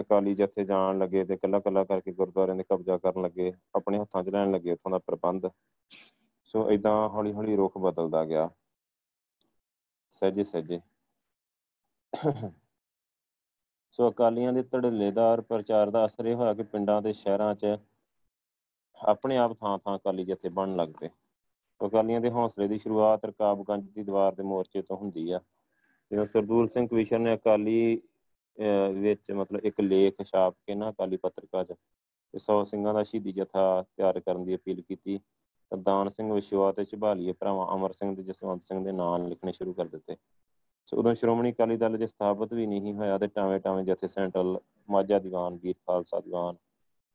[0.00, 4.22] ਅਕਾਲੀ ਜਥੇ ਜਾਣ ਲੱਗੇ ਤੇ ਕੱਲਾ ਕੱਲਾ ਕਰਕੇ ਗੁਰਦੁਆਰਿਆਂ ਦੇ ਕਬਜ਼ਾ ਕਰਨ ਲੱਗੇ, ਆਪਣੇ ਹੱਥਾਂ
[4.24, 5.50] 'ਚ ਲੈਣ ਲੱਗੇ ਉੱਥੋਂ ਦਾ ਪ੍ਰਬੰਧ।
[6.44, 8.48] ਸੋ ਇਦਾਂ ਹੌਲੀ ਹੌਲੀ ਰੁਖ ਬਦਲਦਾ ਗਿਆ।
[10.12, 10.80] ਸਹਜੇ ਸਹਜੇ।
[13.92, 17.76] ਸੋ ਅਕਾਲੀਆਂ ਦੇ ਧੜੱਲੇਦਾਰ ਪ੍ਰਚਾਰ ਦਾ ਅਸਰ ਇਹ ਹੋਇਆ ਕਿ ਪਿੰਡਾਂ ਤੇ ਸ਼ਹਿਰਾਂ 'ਚ
[18.98, 21.08] ਆਪਣੇ ਆਪ ਥਾਂ ਥਾਂ ਅਕਾਲੀ ਜਥੇ ਬਣਨ ਲੱਗ ਪਏ।
[21.80, 25.40] ਅਕਾਲੀਆਂ ਦੇ ਹੌਸਲੇ ਦੀ ਸ਼ੁਰੂਆਤ ਰਕਾਬਗੰਜ ਦੀ ਦੀਵਾਰ ਦੇ ਮੋਰਚੇ ਤੋਂ ਹੁੰਦੀ ਆ।
[26.12, 28.00] ਜਦੋਂ ਸਰਦੂਲ ਸਿੰਘ ਕਵੀਸ਼ਰ ਨੇ ਅਕਾਲੀ
[28.94, 31.72] ਵਿੱਚ ਮਤਲਬ ਇੱਕ ਲੇਖ ਛਾਪ ਕੇ ਨਾ ਅਕਾਲੀ ਪੱਤਰਕਾਰ 'ਚ
[32.34, 35.18] ਤੇ ਸੌ ਸਿੰਘਾਂ ਦਾ ਸ਼ਹੀਦੀ ਜਥਾ ਤਿਆਰ ਕਰਨ ਦੀ ਅਪੀਲ ਕੀਤੀ,
[35.72, 39.52] ਤਾਂ ਦਾਨ ਸਿੰਘ ਵਿਸ਼ਵਾ ਤੇ ਝਬਾਲੀਏ ਭਰਾਵਾਂ ਅਮਰ ਸਿੰਘ ਤੇ ਜਸਵੰਤ ਸਿੰਘ ਦੇ ਨਾਮ ਲਿਖਣੇ
[39.52, 40.16] ਸ਼ੁਰੂ ਕਰ ਦਿੱਤੇ।
[40.88, 44.58] ਸੋ ਉਦੋਂ ਸ਼੍ਰੋਮਣੀ ਅਕਾਲੀ ਦਲ ਜੇ ਸਥਾਪਿਤ ਵੀ ਨਹੀਂ ਹੋਇਆ ਤੇ ਟਾਵੇਂ ਟਾਵੇਂ ਜਥੇ ਸੈਂਟਰਲ
[44.88, 46.56] ਮਾਝਾ ਦੀਵਾਨ ਵੀਰ ਖਾਲਸਾ ਦੀਵਾਨ,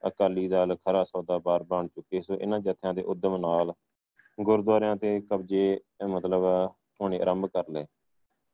[0.03, 3.73] ਅਕਾਲੀ ਦਲ ਖਰਾ ਸੌਦਾ ਬਾਰ ਬਣ ਚੁੱਕੇ। ਸੋ ਇਹਨਾਂ ਜਥਿਆਂ ਦੇ ਉਦਮ ਨਾਲ
[4.37, 6.43] ਗੁਰਦੁਆਰਿਆਂ ਤੇ ਕਬਜ਼ੇ ਮਤਲਬ
[7.01, 7.85] ਹੋਣੇ ਆਰੰਭ ਕਰ ਲਏ।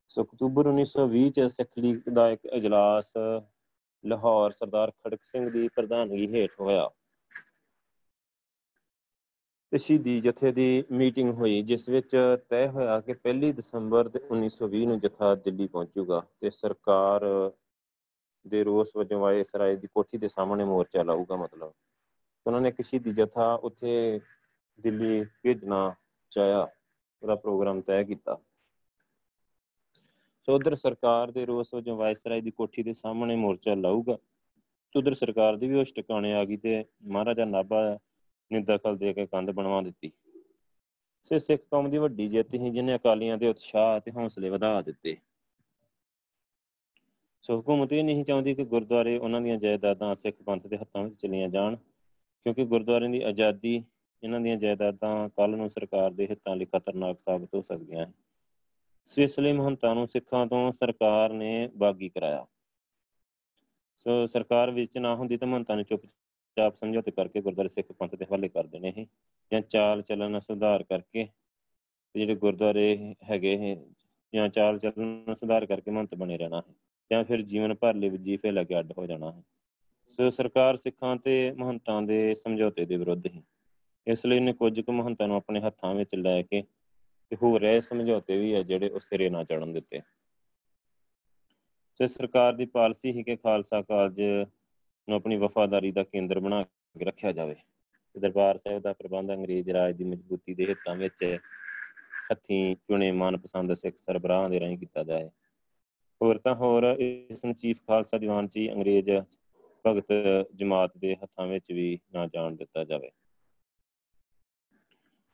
[0.09, 3.13] ਸੋ ਅਕਤੂਬਰ 1920 ਚ ਸਿੱਖ ਲੀਗ ਦਾ ਇੱਕ اجلاس
[4.05, 6.89] ਲਾਹੌਰ ਸਰਦਾਰ ਖੜਕ ਸਿੰਘ ਦੀ ਪ੍ਰਧਾਨਗੀ ਹੇਠ ਹੋਇਆ
[9.73, 12.17] ਤੇ ਸ਼ਹੀਦੀ ਜਥੇ ਦੀ ਮੀਟਿੰਗ ਹੋਈ ਜਿਸ ਵਿੱਚ
[12.49, 17.27] ਤੈਅ ਹੋਇਆ ਕਿ 1 ਦਸੰਬਰ 1920 ਨੂੰ ਜਥਾ ਦਿੱਲੀ ਪਹੁੰਚੂਗਾ ਤੇ ਸਰਕਾਰ
[18.47, 21.73] ਦੇ ਰੋਸ ਵਜੋਂ ਆਏ ਸਰਾਏ ਦੀ ਕੋਠੀ ਦੇ ਸਾਹਮਣੇ ਮੋਰਚਾ ਲਾਊਗਾ ਮਤਲਬ
[22.47, 24.21] ਉਹਨਾਂ ਨੇ ਇੱਕ ਸ਼ਹੀਦੀ ਜਥਾ ਉੱਥੇ
[24.79, 25.95] ਦਿੱਲੀ ਭੇਜਣਾ
[26.31, 26.69] ਚਾਹਿਆ
[27.23, 28.39] ਉਹਦਾ ਪ੍ਰੋਗਰਾਮ ਤੈਅ ਕੀਤਾ
[30.44, 34.18] ਸੋ ਉਧਰ ਸਰਕਾਰ ਦੇ ਰੋਸ ਵਜੋਂ ਵਾਇਸਰਾਏ ਦੀ ਕੋਠੀ ਦੇ ਸਾਹਮਣੇ ਮੋਰਚਾ ਲਾਊਗਾ।
[34.96, 38.00] ਉਧਰ ਸਰਕਾਰ ਦੀ ਵੀ ਉਸ ਟਿਕਾਣੇ ਆ ਗਈ ਤੇ ਮਹਾਰਾਜਾ ਨਾਭਾ
[38.52, 40.12] ਨੇ ਦਖਲ ਦੇ ਕੇ ਕੰਧ ਬਣਵਾ ਦਿੱਤੀ।
[41.24, 45.18] ਸੇ ਸਿੱਖ ਕੌਮ ਦੀ ਵੱਡੀ ਜਿੱਤ ਸੀ, ਜਿਹਨੇ ਅਕਾਲੀਆਂ ਦੇ ਉਤਸ਼ਾਹ ਤੇ ਹੌਸਲੇ ਵਧਾ ਦਿੱਤੇ।
[47.42, 51.16] ਸੋ ਹਕੂਮਤ ਇਹ ਨਹੀਂ ਚਾਹੁੰਦੀ ਕਿ ਗੁਰਦੁਆਰੇ ਉਹਨਾਂ ਦੀਆਂ ਜਾਇਦਾਦਾਂ ਸਿੱਖ ਪੰਥ ਦੇ ਹੱਥਾਂ ਵਿੱਚ
[51.22, 53.84] ਚਲੀਆਂ ਜਾਣ, ਕਿਉਂਕਿ ਗੁਰਦੁਆਰਿਆਂ ਦੀ ਆਜ਼ਾਦੀ,
[54.24, 58.12] ਇਹਨਾਂ ਦੀਆਂ ਜਾਇਦਾਦਾਂ ਕੱਲ ਨੂੰ ਸਰਕਾਰ ਦੇ ਹਿੱਤਾਂ ਲਈ ਖਤਰਨਾਕ ਸਾਬਤ ਹੋ ਸਕਦੀਆਂ ਹਨ।
[59.08, 62.46] ਸੋ ਇਸ ਲਈ ਮਹੰਤਾਂ ਨੂੰ ਸਿੱਖਾਂ ਤੋਂ ਸਰਕਾਰ ਨੇ ਬਾਗੀ ਕਰਾਇਆ।
[63.98, 68.26] ਸੋ ਸਰਕਾਰ ਵਿੱਚ ਨਾ ਹੁੰਦੀ ਤਾਂ ਮਹੰਤਾਂ ਨੇ ਚੁੱਪਚਾਪ ਸਮਝੌਤੇ ਕਰਕੇ ਗੁਰਦੁਆਰੇ ਸਿੱਖ ਪੰਥ ਦੇ
[68.26, 69.08] ਹਵਾਲੇ ਕਰ ਦੇਣੇ ਸੀ
[69.52, 71.28] ਜਾਂ ਚਾਲ ਚੱਲਣ ਸੁਧਾਰ ਕਰਕੇ
[72.16, 73.76] ਜਿਹੜੇ ਗੁਰਦੁਆਰੇ ਹੈਗੇ ਹੈ
[74.34, 76.74] ਜਾਂ ਚਾਲ ਚੱਲਣ ਸੁਧਾਰ ਕਰਕੇ ਮਹੰਤ ਬਣੇ ਰਹਿਣਾ ਹੈ
[77.12, 79.42] ਜਾਂ ਫਿਰ ਜੀਵਨ ਭਰ ਲਈ ਵਜੀਫੇ ਲੈ ਕੇ ਅੱਡ ਹੋ ਜਾਣਾ ਹੈ
[80.20, 83.42] ਸੋ ਸਰਕਾਰ ਸਿੱਖਾਂ ਤੇ ਮਹੰਤਾਂ ਦੇ ਸਮਝੌਤੇ ਦੇ ਵਿਰੁੱਧ ਹੀ
[84.08, 86.64] ਇਸ ਲਈ ਨੇ ਕੁਝ ਕੁ ਮਹੰਤਾਂ ਨੂੰ ਆਪਣੇ ਹੱਥਾਂ ਵਿੱਚ ਲੈ ਕੇ
[87.34, 90.00] ਤੇ ਹੋ ਰਹੇ ਸਮਝੌਤੇ ਵੀ ਹੈ ਜਿਹੜੇ ਉਹ ਸਿਰੇ ਨਾ ਚੜਨ ਦਿੱਤੇ।
[92.00, 94.22] ਤੇ ਸਰਕਾਰ ਦੀ ਪਾਲਿਸੀ ਹੀ ਕਿ ਖਾਲਸਾ ਕਾਲਜ
[95.10, 97.56] ਨੂੰ ਆਪਣੀ ਵਫਾਦਾਰੀ ਦਾ ਕੇਂਦਰ ਬਣਾ ਕੇ ਰੱਖਿਆ ਜਾਵੇ।
[98.20, 101.38] ਦਰਬਾਰ ਸਾਹਿਬ ਦਾ ਪ੍ਰਬੰਧ ਅੰਗਰੇਜ਼ ਰਾਜ ਦੀ ਮਜ਼ਬੂਤੀ ਦੇ ਹਿੱਤਾਂ ਵਿੱਚ
[102.32, 105.30] ਹੱਥੀਂ ਚੁਣੇ ਮਨਪਸੰਦ ਸਿੱਖ ਸਰਬਰਾਹਾਂ ਦੇ ਰਾਹੀਂ ਕੀਤਾ ਜਾਏ।
[106.22, 109.10] ਹੋਰ ਤਾਂ ਹੋਰ ਇਸ ਨੂੰ ਚੀਫ ਖਾਲਸਾ ਦੀਵਾਨ ਚ ਅੰਗਰੇਜ਼
[109.88, 110.08] ਭਗਤ
[110.56, 113.12] ਜਮਾਤ ਦੇ ਹੱਥਾਂ ਵਿੱਚ ਵੀ ਨਾ ਜਾਣ ਦਿੱਤਾ ਜਾਵੇ।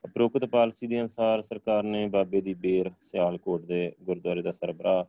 [0.04, 5.06] ਉਪਰੋਕਤ ਪਾਲਿਸੀ ਦੇ ਅਨੁਸਾਰ ਸਰਕਾਰ ਨੇ ਬਾਬੇ ਦੀ ਬੇਰ ਸਿਆਲਕੋਟ ਦੇ ਗੁਰਦੁਆਰੇ ਦਾ ਸਰਬਰਾਹ,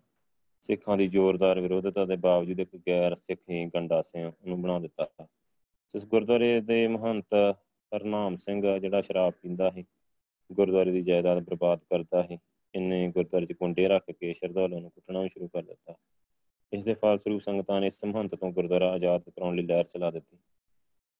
[0.63, 5.27] ਸਿੱਖਾਂ ਦੀ ਜ਼ੋਰਦਾਰ ਵਿਰੋਧਤਾ ਦੇ ਬਾਵਜੂਦ ਇੱਕ ਗੈਰ ਸਿੱਖੀ ਗੰਡਾ ਸਿੰਘ ਨੂੰ ਬਣਾ ਦਿੱਤਾ।
[5.95, 7.35] ਇਸ ਗੁਰਦੁਆਰੇ ਦੇ ਮਹੰਤ
[7.97, 9.85] ਹਰਨਾਮ ਸਿੰਘ ਜਿਹੜਾ ਸ਼ਰਾਬ ਪੀਂਦਾ ਸੀ,
[10.53, 12.39] ਗੁਰਦੁਆਰੇ ਦੀ ਜਾਇਦਾਦ ਬਰਬਾਦ ਕਰਦਾ ਸੀ।
[12.75, 15.95] ਇਹਨੇ ਗੁਰਦੁਆਰੇ 'ਚ ਕੁੰਡੇ ਰੱਖ ਕੇ ਸ਼ਰਧਾਲੂਆਂ ਨੂੰ ਕੁੱਟਣਾ ਵੀ ਸ਼ੁਰੂ ਕਰ ਦਿੱਤਾ।
[16.73, 20.37] ਇਸ ਦੇ ਫਲਸਰੂਪ ਸੰਗਤਾਂ ਨੇ ਇਸ ਮਹੰਤ ਤੋਂ ਗੁਰਦੁਆਰਾ ਆਜ਼ਾਦ ਕਰਾਉਣ ਲਈ ਲਹਿਰ ਚਲਾ ਦਿੱਤੀ।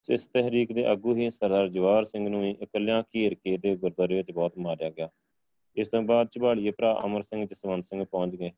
[0.09, 4.31] ਇਸ ਤਹਿਰੀਕ ਦੇ ਆਗੂ ਹੀ ਸਰਦਾਰ ਜਵਾਹਰ ਸਿੰਘ ਨੂੰ ਇਕੱਲਿਆਂ ਘੇਰ ਕੇ ਤੇ ਗੁਰਦੁਆਰੇ ਵਿੱਚ
[4.31, 5.09] ਬਹੁਤ ਮਾਰਿਆ ਗਿਆ।
[5.75, 8.51] ਇਸ ਤੋਂ ਬਾਅਦ ਝਬਾਲੀਏ ਭਰਾ ਅਮਰ ਸਿੰਘ ਜਸਵੰਤ ਸਿੰਘ ਪਹੁੰਚ ਗਏ।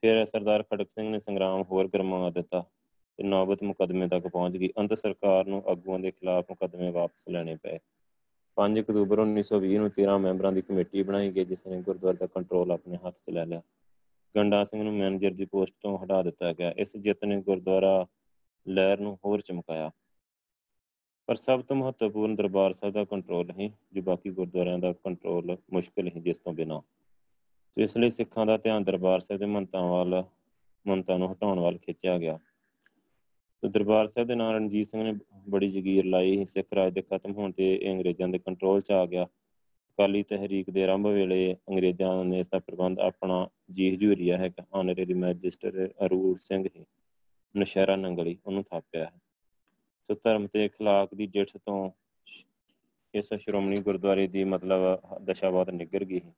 [0.00, 2.64] ਫਿਰ ਸਰਦਾਰ ਖੜਕ ਸਿੰਘ ਨੇ ਸੰਗਰਾਮ ਹੋਰ ਗਰਮਾ ਦਿੱਤਾ
[3.16, 7.56] ਤੇ ਨੌਬਤ ਮੁਕਦਮੇ ਤੱਕ ਪਹੁੰਚ ਗਈ। ਅੰਤ ਸਰਕਾਰ ਨੂੰ ਆਗੂਆਂ ਦੇ ਖਿਲਾਫ ਮੁਕਦਮੇ ਵਾਪਸ ਲੈਣੇ
[7.56, 7.78] ਪਏ।
[8.56, 12.72] 5 ਅਕਤੂਬਰ 1920 ਨੂੰ 13 ਮੈਂਬਰਾਂ ਦੀ ਕਮੇਟੀ ਬਣਾਈ ਗਈ, ਜਿਸ ਨੇ ਗੁਰਦੁਆਰੇ ਦਾ ਕੰਟਰੋਲ
[12.72, 13.62] ਆਪਣੇ ਹੱਥ 'ਚ ਲੈ ਲਿਆ।
[14.36, 18.06] ਗੰਡਾ ਸਿੰਘ ਨੂੰ ਮੈਨੇਜਰ ਦੀ ਪੋਸਟ ਤੋਂ ਹਟਾ ਦਿੱਤਾ ਗਿਆ। ਇਸ ਜਿੱਤ ਨੇ ਗੁਰਦੁਆਰਾ
[18.68, 19.90] ਲਹਿਰ ਨੂੰ ਹੋਰ ਚਮਕਾਇਆ।
[21.28, 26.08] ਪਰ ਸਭ ਤੋਂ ਮਹੱਤਵਪੂਰਨ ਦਰਬਾਰ ਸਾਹਿਬ ਦਾ ਕੰਟਰੋਲ ਹੈ ਜੋ ਬਾਕੀ ਗੁਰਦੁਆਰਿਆਂ ਦਾ ਕੰਟਰੋਲ ਮੁਸ਼ਕਲ
[26.08, 30.24] ਹੈ ਜਿਸ ਤੋਂ ਬਿਨਾ। ਸੋ ਇਸ ਲਈ ਸਿੱਖਾਂ ਦਾ ਧਿਆਨ ਦਰਬਾਰ ਸਾਹਿਬ ਦੇ ਮੰਤਾਂ ਵੱਲ,
[30.86, 32.38] ਮੰਤਾਂ ਨੂੰ ਹਟਾਉਣ ਵੱਲ ਖਿੱਚਿਆ ਗਿਆ।
[33.62, 35.14] ਤੇ ਦਰਬਾਰ ਸਾਹਿਬ ਦੇ ਨਾਲ ਰਣਜੀਤ ਸਿੰਘ ਨੇ
[35.48, 39.06] ਬੜੀ ਜਗੀਰ ਲਾਈ ਸਿੱਖ ਰਾਜ ਦੇ ਖਤਮ ਹੋਣ ਤੇ ਇਹ ਅੰਗਰੇਜ਼ਾਂ ਦੇ ਕੰਟਰੋਲ 'ਚ ਆ
[39.06, 44.48] ਗਿਆ। ਅਕਾਲੀ ਤਹਿਰੀਕ ਦੇ ਆਰੰਭ ਵੇਲੇ ਅੰਗਰੇਜ਼ਾਂ ਨੇ ਇਸ ਦਾ ਪ੍ਰਬੰਧ ਆਪਣਾ ਜੀ ਹਜੂਰੀਆ ਹੈ
[44.48, 46.84] ਕਿ ਆਨਰੇਰੀ ਮੈਜਿਸਟਰ ਅਰੂੜ ਸਿੰਘ ਹੀ,
[47.54, 49.27] ਨਸ਼ਹਿਰਾ ਨੰਗਲੀ, ਉਹਨੂੰ ਥਾਪਿਆ ਹੈ।
[50.09, 51.89] ਸੋ ਧਰਮ ਤੇ اخلاق ਦੀ ਜਿੱਠ ਤੋਂ
[53.13, 54.81] ਇਸ ਸ਼੍ਰੋਮਣੀ ਗੁਰਦੁਆਰੇ ਦੀ ਮਤਲਬ
[55.21, 56.33] ਦਸ਼ਾ ਬਹੁਤ ਨਿੱਗਰ ਗਈ ਹੈ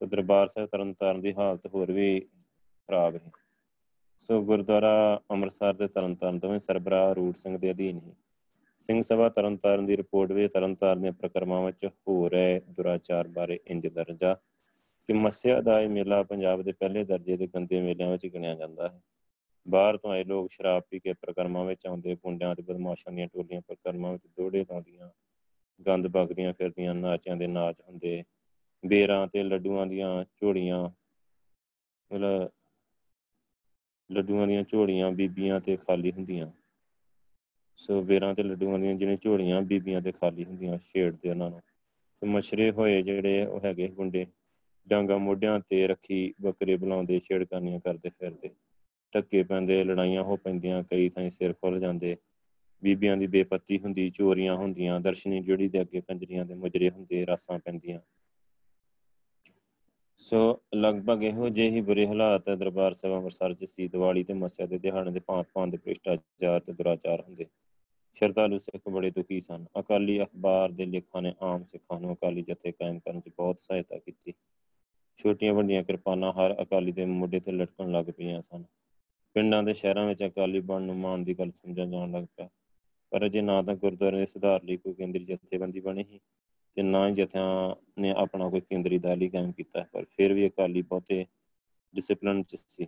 [0.00, 3.30] ਤੇ ਦਰਬਾਰ ਸਾਹਿਬ ਤਰਨਤਾਰਨ ਦੀ ਹਾਲਤ ਹੋਰ ਵੀ ਖਰਾਬ ਹੈ
[4.18, 8.12] ਸੋ ਗੁਰਦੁਆਰਾ ਅੰਮ੍ਰਿਤਸਰ ਦੇ ਤਰਨਤਾਰਨ ਦੋਵੇਂ ਸਰਬਰਾਹ ਰੂਟ ਸਿੰਘ ਦੇ ਅਧੀਨ ਹੀ
[8.80, 13.86] ਸਿੰਘ ਸਭਾ ਤਰਨਤਾਰਨ ਦੀ ਰਿਪੋਰਟ ਵਿੱਚ ਤਰਨਤਾਰਨ ਦੀਆਂ ਪ੍ਰਕਰਮਾਂ ਵਿੱਚ ਹੋ ਰਹੇ ਦੁਰਾਚਾਰ ਬਾਰੇ ਇੰਜ
[13.86, 14.34] ਦਰਜਾ
[15.08, 18.88] ਕਿ ਮੱਸਿਆ ਦਾ ਇਹ ਮੇਲਾ ਪੰਜਾਬ ਦੇ ਪਹਿਲੇ ਦਰਜੇ ਦੇ ਗੰਦੇ ਮੇਲਿਆਂ ਵਿੱਚ ਗਿਣਿਆ ਜਾਂਦਾ
[18.88, 19.00] ਹੈ
[19.67, 23.61] ਬਾਹਰ ਤੋਂ ਆਏ ਲੋਕ ਸ਼ਰਾਬ ਪੀ ਕੇ ਪ੍ਰਕਰਮਾਂ ਵਿੱਚ ਆਉਂਦੇ ਪੁੰਡਿਆਂ ਤੇ ਬਦਮਾਸ਼ਾਂ ਦੀਆਂ ਟੋਲੀਆਂ
[23.61, 25.09] ਪ੍ਰਕਰਮਾਂ ਵਿੱਚ ਦੋੜੇ ਲਾਉਂਦੀਆਂ,
[25.87, 28.23] ਗੰਦ ਬਗਦੀਆਂ ਫਿਰਦੀਆਂ ਨਾਚਾਂ ਦੇ ਨਾਚ ਹੁੰਦੇ,
[28.85, 30.89] ਬੇਰਾਂ ਤੇ ਲੱਡੂਆਂ ਦੀਆਂ ਝੋੜੀਆਂ
[32.11, 32.49] ਮਤਲਬ
[34.11, 36.51] ਲੱਡੂਆਂ ਦੀਆਂ ਝੋੜੀਆਂ ਬੀਬੀਆਂ ਤੇ ਖਾਲੀ ਹੁੰਦੀਆਂ।
[37.75, 41.61] ਸੋ ਬੇਰਾਂ ਤੇ ਲੱਡੂਆਂ ਦੀਆਂ ਜਿਹੜੀਆਂ ਝੋੜੀਆਂ ਬੀਬੀਆਂ ਤੇ ਖਾਲੀ ਹੁੰਦੀਆਂ ਛੇੜਦੇ ਉਹਨਾਂ ਨੂੰ।
[42.15, 44.25] ਸੋ ਮਛਰੇ ਹੋਏ ਜਿਹੜੇ ਉਹ ਹੈਗੇ ਗੁੰਡੇ,
[44.89, 48.49] ਡਾਂਗਾ ਮੋਢਿਆਂ ਤੇ ਰੱਖੀ ਬੱਕਰੇ ਬੁਲਾਉਂਦੇ ਛੇੜਕਾਨੀਆਂ ਕਰਦੇ ਫਿਰਦੇ।
[49.13, 52.17] ਧੱਕੇ ਪੈਂਦੇ, ਲੜਾਈਆਂ ਹੋ ਪੈਂਦੀਆਂ, ਕਈ ਥਾਂ ਸਿਰ ਖੁੱਲ ਜਾਂਦੇ।
[52.83, 57.59] ਬੀਬੀਆਂ ਦੀ ਬੇਪੱਤੀ ਹੁੰਦੀ, ਚੋਰੀਆਂ ਹੁੰਦੀਆਂ, ਦਰਸ਼ਨੀ ਜਿਹੜੀ ਦੇ ਅੱਗੇ ਕੰਜਰੀਆਂ ਦੇ ਮੁਜਰੇ ਹੁੰਦੇ, ਰਾਸਾਂ
[57.59, 57.99] ਪੈਂਦੀਆਂ।
[60.17, 64.65] ਸੋ, ਲਗਭਗ ਇਹੋ ਜਿਹੇ ਹੀ ਬੁਰੇ ਹਾਲਾਤ ਦਰਬਾਰ ਸਾਹਿਬ ਅੰਮ੍ਰਿਤਸਰ ਚ ਸੀ ਦੀਵਾਲੀ ਤੇ ਮੱਸਿਆ
[64.65, 67.45] ਦੇ ਦਿਹਾੜੇ ਦੇ ਭਾਂਤ ਭਾਂਤ ਦੇ ਭ੍ਰਿਸ਼ਟਾਚਾਰ ਤੇ ਦੁਰਾਚਾਰ ਹੁੰਦੇ।
[68.13, 72.71] ਸ਼ਰਧਾਲੂ ਸਿੱਖ ਬੜੇ ਦੁਖੀ ਸਨ। ਅਕਾਲੀ ਅਖਬਾਰ ਦੇ ਲੇਖਾਂ ਨੇ ਆਮ ਸਿੱਖਾਂ ਨੂੰ ਅਕਾਲੀ ਜਥੇ
[72.71, 74.33] ਕਾਇਮ ਕਰਨ 'ਚ ਬਹੁਤ ਸਹਾਇਤਾ ਕੀਤੀ।
[75.17, 78.63] ਛੋਟੀਆਂ ਵੱਡੀਆਂ ਕਿਰਪਾਨਾਂ ਹਰ ਅਕਾਲੀ ਦੇ ਮੋਢੇ ਤੇ ਲਟਕਣ ਲੱਗ ਪਈਆਂ ਸਨ।
[79.35, 82.49] ਪਿੰਡਾਂ ਦੇ ਸ਼ਹਿਰਾਂ ਵਿੱਚ ਅਕਾਲੀ ਬਣਨ ਨੂੰ ਮਾਣ ਦੀ ਗੱਲ ਸਮਝਿਆ ਜਾਣ ਲੱਗ ਪਿਆ।
[83.11, 86.19] ਪਰ ਅਜੇ ਨਾ ਤਾਂ ਗੁਰਦੁਆਰੇ ਦੇ ਸੁਧਾਰ ਲਈ ਕੋਈ ਕੇਂਦਰੀ ਜਥੇਬੰਦੀ ਬਣੀ ਸੀ
[86.77, 90.47] ਤੇ ਨਾ ਹੀ ਜਥਿਆਂ ਨੇ ਆਪਣਾ ਕੋਈ ਕੇਂਦਰੀ ਦਲ ਹੀ ਕਾਇਮ ਕੀਤਾ, ਪਰ ਫਿਰ ਵੀ
[90.47, 91.25] ਅਕਾਲੀ ਬਹੁਤੇ
[91.95, 92.87] ਡਿਸਪਲਿਨ ਚ ਸੀ।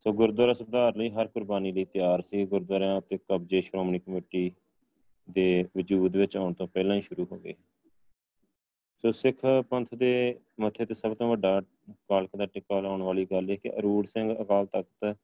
[0.00, 4.52] ਸੋ ਗੁਰਦੁਆਰਾ ਸੁਧਾਰ ਲਈ ਹਰ ਕੁਰਬਾਨੀ ਲਈ ਤਿਆਰ ਸੀ। ਗੁਰਦੁਆਰਿਆਂ ਤੇ ਕਬਜ਼ੇ, ਸ਼੍ਰੋਮਣੀ ਕਮੇਟੀ
[5.30, 7.54] ਦੇ ਵਜੂਦ ਵਿੱਚ ਆਉਣ ਤੋਂ ਪਹਿਲਾਂ ਹੀ ਸ਼ੁਰੂ ਹੋ ਗਏ।
[9.02, 9.36] ਸੋ ਸਿੱਖ
[9.70, 13.70] ਪੰਥ ਦੇ ਮੱਥੇ ਤੇ ਸਭ ਤੋਂ ਵੱਡਾ ਕਾਲਕ ਦਾ ਟਿੱਕਾ ਲਾਉਣ ਵਾਲੀ ਗੱਲ ਇਹ ਕਿ
[13.78, 15.16] ਅਰੂੜ ਸਿੰਘ ਅਕਾਲ ਤਖਤ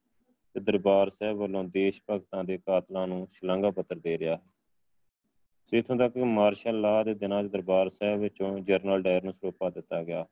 [0.56, 4.41] ਤੇ ਦਰਬਾਰ ਸਾਹਿਬ ਵੱਲੋਂ ਦੇਸ਼ ਭਗਤਾਂ ਦੇ ਕਾਤਲਾਂ ਨੂੰ ਸ਼ਲਾਘਾ ਪੱਤਰ ਦੇ ਰਿਹਾ ਹੈ
[5.65, 9.70] ਸੋ ਇਥੋਂ ਤੱਕ ਮਾਰਸ਼ਲ ਲਾ ਦੇ ਦਿਨਾਂ 'ਚ ਦਰਬਾਰ ਸਾਹਿਬ ਵਿੱਚੋਂ ਜਰਨਲ ਡਾਇਰ ਨੂੰ ਸਰੋਪਾ
[9.70, 10.25] ਦਿੱਤਾ ਗਿਆ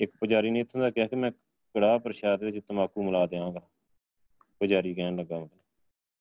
[0.00, 1.30] ਇੱਕ ਪੁਜਾਰੀ ਨੇ ਇਥੋਂ ਦਾ ਕਿਹਾ ਕਿ ਮੈਂ
[1.74, 3.60] ਕੜਾਹ ਪ੍ਰਸ਼ਾਦ ਵਿੱਚ ਤਮਾਕੂ ਮਿਲਾ ਦਿਆਂਗਾ
[4.60, 5.48] ਪੁਜਾਰੀ ਕਹਿਣ ਲੱਗਾ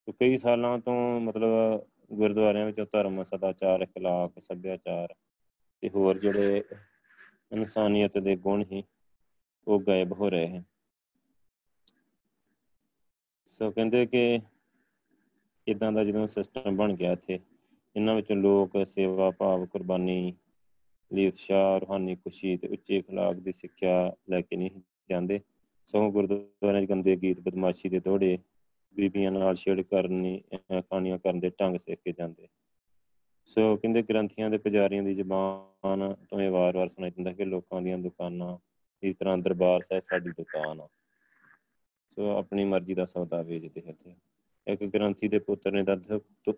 [0.08, 5.14] ਤੋ ਕਈ ਸਾਲਾਂ ਤੋਂ ਮਤਲਬ ਗੁਰਦੁਆਰਿਆਂ ਵਿੱਚ ਧਰਮ ਸਦਾਚਾਰ اخلاق ਸੱਭਿਆਚਾਰ
[5.84, 6.64] ਤੇ ਹੋਰ ਜਿਹੜੇ
[7.52, 8.84] ਇਨਸਾਨੀਅਤ ਦੇ ਗੁਣ ਹੀ
[9.68, 10.64] ਉਹ ਗਾਇਬ ਹੋ ਰਹੇ ਹਨ
[13.56, 14.40] ਸੋ ਕਹਿੰਦੇ ਕਿ
[15.68, 17.40] ਇਦਾਂ ਦਾ ਜਦੋਂ ਸਿਸਟਮ ਬਣ ਗਿਆ ਇੱਥੇ
[17.96, 20.34] ਇਹਨਾਂ ਵਿੱਚੋਂ ਲੋਕ ਸੇਵਾ ਭਾਵ ਕੁਰਬਾਨੀ
[21.12, 24.70] ਲਈ ਉਤਸ਼ਾਹ ਰੂਹਾਨੀ ਖੁਸ਼ੀ ਤੇ ਉੱਚੇ اخلاق ਦੀ ਸਿੱਖਿਆ ਲੈ ਕੇ ਨਹੀਂ
[25.10, 25.40] ਜਾਂਦੇ
[25.86, 28.38] ਸਗੋਂ ਗੁਰਦੁਆਰਿਆਂ 'ਚ ਗੰਦੇ ਗੀਤ ਬਦਮਾਸ਼ੀ ਦੇ ਦੋੜੇ
[28.96, 30.42] ਬੀਬੀਆਂ ਨਾਲ ਛੇੜ ਕਰਨੀ
[30.90, 32.48] ਖਾਣੀਆਂ ਕਰਨ ਦੇ ਢੰਗ ਸਿੱਖ ਕੇ ਜਾਂਦੇ
[33.46, 37.98] ਸੋ ਕਹਿੰਦੇ ਗ੍ਰੰਥੀਆਂ ਦੇ ਪੁਜਾਰੀਆਂ ਦੀ ਜ਼ਬਾਨ ਤੋਂ ਇਹ ਵਾਰ-ਵਾਰ ਸੁਣਾਈ ਦਿੰਦਾ ਕਿ ਲੋਕਾਂ ਦੀਆਂ
[37.98, 38.58] ਦੁਕਾਨਾਂ
[39.04, 40.88] ਇਸ ਤਰ੍ਹਾਂ ਦਰਬਾਰ ਸਾਹਿਬ ਸਾਡੀ ਦੁਕਾਨ ਆ
[42.11, 44.15] ਸੋ ਆਪਣੀ ਮਰਜ਼ੀ ਦਾ ਸੌਦਾ ਵੇਚਦੇ ਇੱਥੇ।
[44.67, 45.97] ਇੱਕ ਗ੍ਰੰਥੀ ਦੇ ਪੁੱਤਰ ਨੇ ਤਾਂ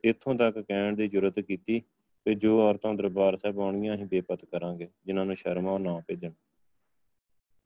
[0.05, 4.89] ਇੱਥੋਂ ਤੱਕ ਕਹਿਣ ਦੀ ਜ਼ਰੂਰਤ ਕੀਤੀ ਕਿ ਜੋ ਔਰਤਾਂ ਦਰਬਾਰ ਸਾਹਿਬ ਆਉਣਗੀਆਂ, ਅਸੀਂ ਬੇਪਤ ਕਰਾਂਗੇ,
[5.07, 6.33] ਜਿਨ੍ਹਾਂ ਨੂੰ ਸ਼ਰਮ ਆ, ਉਹ ਨਾ ਭੇਜਣ।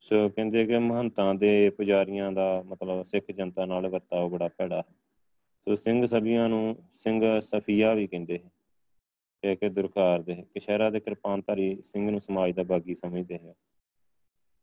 [0.00, 4.82] ਸੋ ਕਹਿੰਦੇ ਕਿ ਮਹੰਤਾਂ ਦੇ ਪੁਜਾਰੀਆਂ ਦਾ ਮਤਲਬ ਸਿੱਖ ਜਨਤਾ ਨਾਲ ਵਰਤਾਓ ਬੜਾ ਭੈੜਾ
[5.66, 8.50] ਸੋ ਸਿੰਘ ਸਭੀਆਂ ਨੂੰ ਸਿੰਘ ਸਫੀਆ ਵੀ ਕਹਿੰਦੇ ਹੈ।
[9.42, 13.54] ਕਿ ਦੁਰਕਾਰ ਦੇ ਕਿਸ਼ਹਿਰਾ ਦੇ ਕਿਰਪਾਨਧਾਰੀ ਸਿੰਘ ਨੂੰ ਸਮਾਜ ਦਾ ਬਾਗੀ ਸਮਝਦੇ ਹੈ।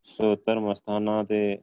[0.04, 1.58] ਸੋ ਧਰਮ ਸਥਾਨਾਂ ਤੇ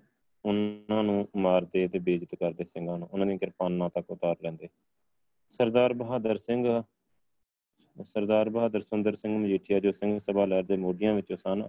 [0.46, 4.68] ਉਹਨਾਂ ਨੂੰ ਮਾਰਦੇ ਤੇ ਬੇਇੱਜ਼ਤ ਕਰਦੇ ਸਿੰਘਾਂ ਨੂੰ, ਉਹਨਾਂ ਦੀਆਂ ਕਿਰਪਾਨਾਂ ਤੱਕ ਉਤਾਰ ਲੈਂਦੇ।
[5.50, 6.82] ਸਰਦਾਰ ਬਹਾਦਰ ਸਿੰਘ,
[8.04, 11.68] ਸਰਦਾਰ ਬਹਾਦਰ ਸੁੰਦਰ ਸਿੰਘ ਮਜੀਠੀਆ, ਜੋ ਸਿੰਘ ਸਭਾ ਲਹਿਰ ਦੇ ਮੋਢੀਆਂ ਵਿੱਚੋਂ ਸਨ,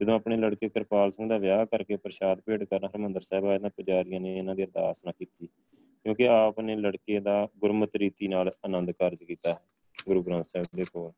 [0.00, 3.70] ਜਦੋਂ ਆਪਣੇ ਲੜਕੇ ਕਿਰਪਾਲ ਸਿੰਘ ਦਾ ਵਿਆਹ ਕਰਕੇ ਪ੍ਰਸ਼ਾਦ ਭੇਟ ਕਰਨ ਹਰਮੰਦਰ ਸਾਹਿਬ ਆਏ, ਤਾਂ
[3.70, 5.46] ਪੁਜਾਰੀਆਂ ਨੇ ਇਹਨਾਂ ਦੀ ਅਰਦਾਸ ਨਾ ਕੀਤੀ,
[6.02, 9.58] ਕਿਉਂਕਿ ਆਪ ਨੇ ਲੜਕੇ ਦਾ ਗੁਰਮਤ ਰੀਤੀ ਨਾਲ ਆਨੰਦ ਕਾਰਜ ਕੀਤਾ ਹੈ,
[10.06, 11.12] ਗੁਰੂ ਗ੍ਰੰਥ ਸਾਹਿਬ ਦੇ ਕੋਲ।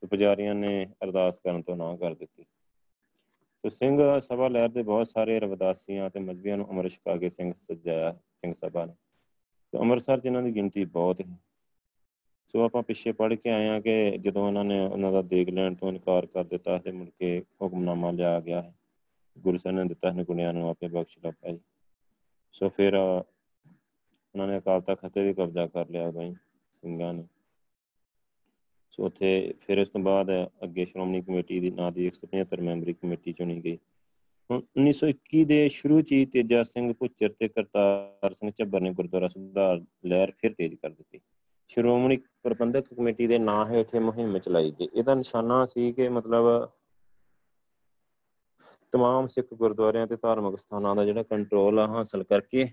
[0.00, 2.44] ਤੇ ਪੁਜਾਰੀਆਂ ਨੇ ਅਰਦਾਸ ਕਰਨ ਤੋਂ ਨਾ ਕਰ ਦਿੱਤੀ।
[3.62, 7.52] ਤੇ ਸਿੰਘ ਸਭਾ ਲਹਿਰ ਦੇ ਬਹੁਤ ਸਾਰੇ ਰਵਦਾਸੀਆਂ ਤੇ ਮਜਬੀਆਂ ਨੂੰ ਅਮਰ ਛਕਾ ਕੇ ਸਿੰਘ
[7.52, 8.94] ਸਜਾਇਆ ਸਿੰਘ ਸਭਾ ਨੇ।
[9.72, 11.38] ਤੇ ਅੰਮ੍ਰਿਤਸਰ ਜਿਨ੍ਹਾਂ ਦੀ ਗਿਣਤੀ ਬਹੁਤ ਹੈ
[12.46, 15.74] ਸੋ ਆਪਾਂ ਪਿੱਛੇ ਪੜ੍ਹ ਕੇ ਆਏ ਆ ਕਿ ਜਦੋਂ ਉਹਨਾਂ ਨੇ ਉਹਨਾਂ ਦਾ ਦੇਖ ਲੈਣ
[15.74, 18.74] ਤੋਂ ਇਨਕਾਰ ਕਰ ਦਿੱਤਾ ਤੇ ਮੁੜ ਕੇ ਹੁਕਮਨਾਮਾ ਲਿਆ ਗਿਆ ਹੈ।
[19.38, 21.58] ਗੁਰੂ ਸਾਹਿਬ ਨੇ ਦਿੱਤਾ ਹੈ ਗੁਣਿਆਂ ਨੂੰ ਆਪੇ ਬਖਸ਼ ਲਾ ਭਾਈ।
[22.52, 26.34] ਸੋ ਫਿਰ ਉਹਨਾਂ ਨੇ ਅਕਾਲ ਤਖਤ ਤੇ ਵੀ ਕਬਜ਼ਾ ਕਰ ਲਿਆ ਬਈ,
[26.72, 27.24] ਸਿੰਘਾਂ ਨੇ।
[28.98, 30.26] ਸੋ ਉੱਥੇ ਫਿਰ ਉਸ ਤੋਂ ਬਾਅਦ
[30.64, 33.78] ਅੱਗੇ ਸ਼੍ਰੋਮਣੀ ਕਮੇਟੀ ਦੀ ਨਾਂ ਦੀ 175 ਮੈਂਬਰੀ ਕਮੇਟੀ ਚੁਣੀ ਗਈ।
[34.50, 39.82] ਹੁਣ 1921 ਦੇ ਸ਼ੁਰੂ ਚ ਤੇਜਾ ਸਿੰਘ ਪੁੱਚਰ ਤੇ ਕਰਤਾਰ ਸਿੰਘ ਚੱਬਰ ਨੇ ਗੁਰਦੁਆਰਾ ਸੁਧਾਰ
[40.06, 41.20] ਲਹਿਰ ਫਿਰ ਤੇਜ਼ ਕਰ ਦਿੱਤੀ।
[41.68, 46.70] ਸ਼੍ਰੋਮਣੀ ਪ੍ਰਬੰਧਕ ਕਮੇਟੀ ਦੇ ਨਾਂ ਹੇਠ ਇਹ ਮੁਹਿੰਮ ਚਲਾਈ ਗਈ। ਇਹਦਾ ਨਿਸ਼ਾਨਾ ਸੀ ਕਿ ਮਤਲਬ
[48.90, 52.66] ਤਮਾਮ ਸਿੱਖ ਗੁਰਦੁਆਰਿਆਂ ਤੇ ਧਾਰਮਿਕ ਸਥਾਨਾਂ ਦਾ ਜਿਹੜਾ ਕੰਟਰੋਲ ਆ, ਹਾਸਲ ਕਰਕੇ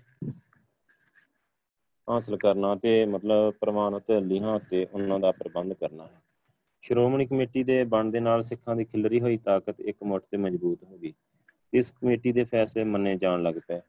[2.08, 6.20] ਹਾਸਲ ਕਰਨਾ ਤੇ ਮਤਲਬ ਪ੍ਰਮਾਣਿਤ ਲੀਹਾਂ ਤੇ ਉਹਨਾਂ ਦਾ ਪ੍ਰਬੰਧ ਕਰਨਾ ਹੈ।
[6.82, 10.84] ਸ਼੍ਰੋਮਣੀ ਕਮੇਟੀ ਦੇ ਬਣ ਦੇ ਨਾਲ ਸਿੱਖਾਂ ਦੀ ਖਿਲਰੀ ਹੋਈ ਤਾਕਤ ਇੱਕ ਮੁੱਠ ਤੇ ਮਜ਼ਬੂਤ
[10.84, 11.12] ਹੋ ਗਈ।
[11.72, 13.80] ਇਸ ਕਮੇਟੀ ਦੇ ਫੈਸਲੇ ਮੰਨੇ ਜਾਣ ਲੱਗ ਪਏ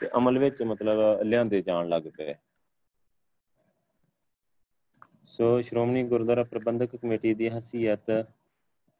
[0.00, 2.34] ਤੇ ਅਮਲ ਵਿੱਚ ਮਤਲਬ ਲਿਆਂਦੇ ਜਾਣ ਲੱਗ ਪਏ।
[5.26, 8.10] ਸੋ ਸ਼੍ਰੋਮਣੀ ਗੁਰਦੁਆਰਾ ਪ੍ਰਬੰਧਕ ਕਮੇਟੀ ਦੀ ਹਸੀਅਤ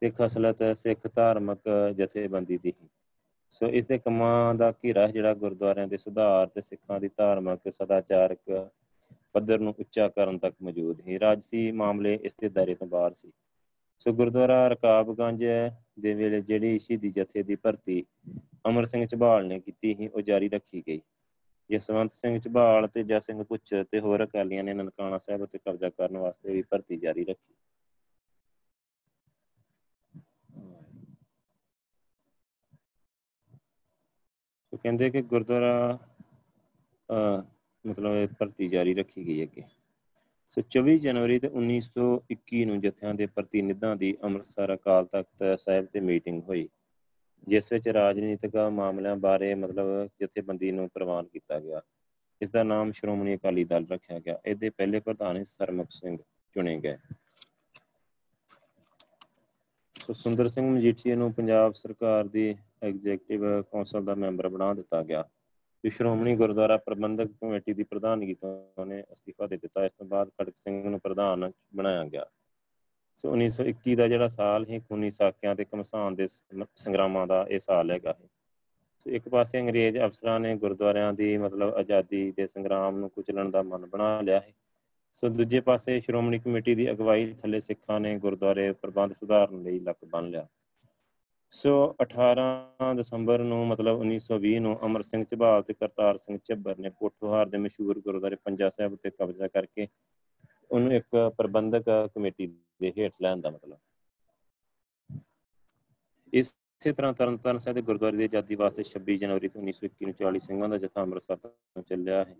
[0.01, 2.71] ਤੇ ਖਸਲਤ ਸਿੱਖ ਧਾਰਮਿਕ ਜਥੇਬੰਦੀ ਦੀ
[3.51, 8.69] ਸੋ ਇਸ ਦੇ ਕੰਮਾਂ ਦਾ ਘੇਰਾ ਜਿਹੜਾ ਗੁਰਦੁਆਰਿਆਂ ਦੇ ਸੁਧਾਰ ਤੇ ਸਿੱਖਾਂ ਦੀ ਧਾਰਮਿਕ, ਸਦਾਚਾਰਕ
[9.33, 13.31] ਪੱਧਰ ਨੂੰ ਉੱਚਾ ਕਰਨ ਤੱਕ ਮੌਜੂਦ ਹੈ ਰਾਜਸੀ ਮਾਮਲੇ ਇਸ ਦੇ ਦਾਇਰੇ ਤੋਂ ਬਾਹਰ ਸੀ।
[13.99, 15.43] ਸੋ ਗੁਰਦੁਆਰਾ ਰਕਾਬਗੰਜ
[15.99, 18.03] ਦੇ ਵੇਲੇ ਜਿਹੜੀ ਸ਼ਹੀਦੀ ਜਥੇ ਦੀ ਭਰਤੀ
[18.69, 21.01] ਅਮਰ ਸਿੰਘ ਝਬਾਲ ਨੇ ਕੀਤੀ ਸੀ, ਉਹ ਜਾਰੀ ਰੱਖੀ ਗਈ।
[21.69, 25.89] ਜਸਵੰਤ ਸਿੰਘ ਝਬਾਲ ਤੇ ਜਸ ਸਿੰਘ ਪੁੱਛ ਤੇ ਹੋਰ ਅਕਾਲੀਆਂ ਨੇ ਨਨਕਾਣਾ ਸਾਹਿਬ ਉੱਤੇ ਕਬਜ਼ਾ
[25.89, 27.53] ਕਰਨ ਵਾਸਤੇ ਵੀ ਭਰਤੀ ਜਾਰੀ ਰੱਖੀ।
[34.77, 35.97] ਸੋ ਕਹਿੰਦੇ ਕਿ ਗੁਰਦੁਆਰਾ
[37.85, 39.63] ਮਤਲਬ ਇਹ ਭਰਤੀ ਜਾਰੀ ਰੱਖੀ ਗਈ ਅੱਗੇ।
[40.49, 45.99] ਸੋ 24 ਜਨਵਰੀ ਤੇ 1921 ਨੂੰ ਜਥਿਆਂ ਦੇ ਪ੍ਰਤੀਨਿਧਾਂ ਦੀ ਅੰਮ੍ਰਿਤਸਰ ਅਕਾਲ ਤਖਤ ਸਾਹਿਬ ਤੇ
[45.99, 46.67] ਮੀਟਿੰਗ ਹੋਈ,
[47.47, 51.81] ਜਿਸ ਵਿੱਚ ਰਾਜਨੀਤਿਕ ਮਾਮਲਿਆਂ ਬਾਰੇ ਮਤਲਬ ਜਥੇਬੰਦੀ ਨੂੰ ਪ੍ਰਵਾਨ ਕੀਤਾ ਗਿਆ।
[52.41, 56.17] ਇਸ ਦਾ ਨਾਮ ਸ਼੍ਰੋਮਣੀ ਅਕਾਲੀ ਦਲ ਰੱਖਿਆ ਗਿਆ। ਇਹਦੇ ਪਹਿਲੇ ਪ੍ਰਧਾਨ ਸਰਮੁਖ ਸਿੰਘ
[56.55, 56.97] ਚੁਣੇ ਗਏ।
[60.07, 65.23] ਸੋ ਸੁੰਦਰ ਸਿੰਘ ਮਜੀਠੀਆ ਨੂੰ ਪੰਜਾਬ ਸਰਕਾਰ ਦੀ ਐਗਜ਼ੀਕਟਿਵ ਕੌਂਸਲ ਦਾ ਮੈਂਬਰ ਬਣਾ ਦਿੱਤਾ ਗਿਆ।
[65.83, 70.29] ਤੇ ਸ਼੍ਰੋਮਣੀ ਗੁਰਦੁਆਰਾ ਪ੍ਰਬੰਧਕ ਕਮੇਟੀ ਦੀ ਪ੍ਰਧਾਨਗੀ ਤੋਂ ਉਹਨੇ ਅਸਤੀਫਾ ਦੇ ਦਿੱਤਾ। ਇਸ ਤੋਂ ਬਾਅਦ
[70.31, 72.25] ਖੜਕ ਸਿੰਘ ਨੂੰ ਪ੍ਰਧਾਨ ਬਣਾਇਆ ਗਿਆ।
[73.19, 77.91] ਸੋ 1921 ਦਾ ਜਿਹੜਾ ਸਾਲ ਹੈ ਖੂਨੀ ਸਾਕਿਆਂ ਤੇ ਕਮਸਾਨ ਦੇ ਸੰਗਰਾਮਾਂ ਦਾ ਇਹ ਸਾਲ
[77.91, 78.27] ਹੈਗਾ ਹੈ
[79.05, 83.61] ਸੋ ਇੱਕ ਪਾਸੇ ਅੰਗਰੇਜ਼ ਅਫਸਰਾਂ ਨੇ ਗੁਰਦੁਆਰਿਆਂ ਦੀ ਮਤਲਬ ਆਜ਼ਾਦੀ ਦੇ ਸੰਗਰਾਮ ਨੂੰ ਕੁਚਲਣ ਦਾ
[83.63, 84.51] ਮਨ ਬਣਾ ਲਿਆ ਹੈ
[85.17, 90.05] ਸੋ ਦੂਜੇ ਪਾਸੇ ਸ਼੍ਰੋਮਣੀ ਕਮੇਟੀ ਦੀ ਅਗਵਾਈ ਥੱਲੇ ਸਿੱਖਾਂ ਨੇ ਗੁਰਦੁਆਰੇ ਪ੍ਰਬੰਧ ਸੁਧਾਰਨ ਲਈ ਲੱਕ
[90.05, 90.47] ਬੰਨ ਲਿਆ।
[91.51, 96.89] ਸੋ 18 ਦਸੰਬਰ ਨੂੰ ਮਤਲਬ 1920 ਨੂੰ ਅਮਰ ਸਿੰਘ ਝਬਾਲ ਤੇ ਕਰਤਾਰ ਸਿੰਘ ਝੱਬਰ ਨੇ
[96.89, 99.87] ਪੋਠੋਹਾਰ ਦੇ ਮਸ਼ਹੂਰ ਗੁਰਦੁਆਰੇ ਪੰਜਾ ਸਾਹਿਬ ਉੱਤੇ ਕਬਜ਼ਾ ਕਰਕੇ
[100.71, 101.83] ਉਹਨੂੰ ਇੱਕ ਪ੍ਰਬੰਧਕ
[102.15, 102.47] ਕਮੇਟੀ
[102.81, 103.77] ਦੇ ਹੇਠ ਲੈਣ ਦਾ ਮਤਲਬ।
[106.33, 110.39] ਇਸੇ ਤਰ੍ਹਾਂ ਤਰਨਤਾਰਨ ਸਾਹਿਬ ਦੇ ਗੁਰਦੁਆਰੇ ਦੀ ਆਜ਼ਾਦੀ ਵਾਸਤੇ 26 ਜਨਵਰੀ ਤੋਂ 1921 ਨੂੰ 40
[110.39, 112.35] ਸਿੰਘਾਂ ਦਾ ਜਥਾ ਅੰਮ੍ਰਿਤਸਰ ਤੋਂ ਚੱਲਿਆ ਹੈ।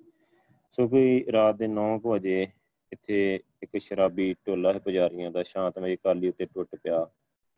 [0.72, 2.48] ਸੋ ਕੋਈ ਰਾਤ ਦੇ 9 ਵਜੇ
[2.92, 7.06] ਇੱਥੇ ਇੱਕ ਸ਼ਰਾਬੀ ਟੋਲਾ ਹੈ ਪੁਜਾਰੀਆਂ ਦਾ ਸ਼ਾਂਤਮਈ ਕਾਲੀ ਉੱਤੇ ਟੁੱਟ ਪਿਆ।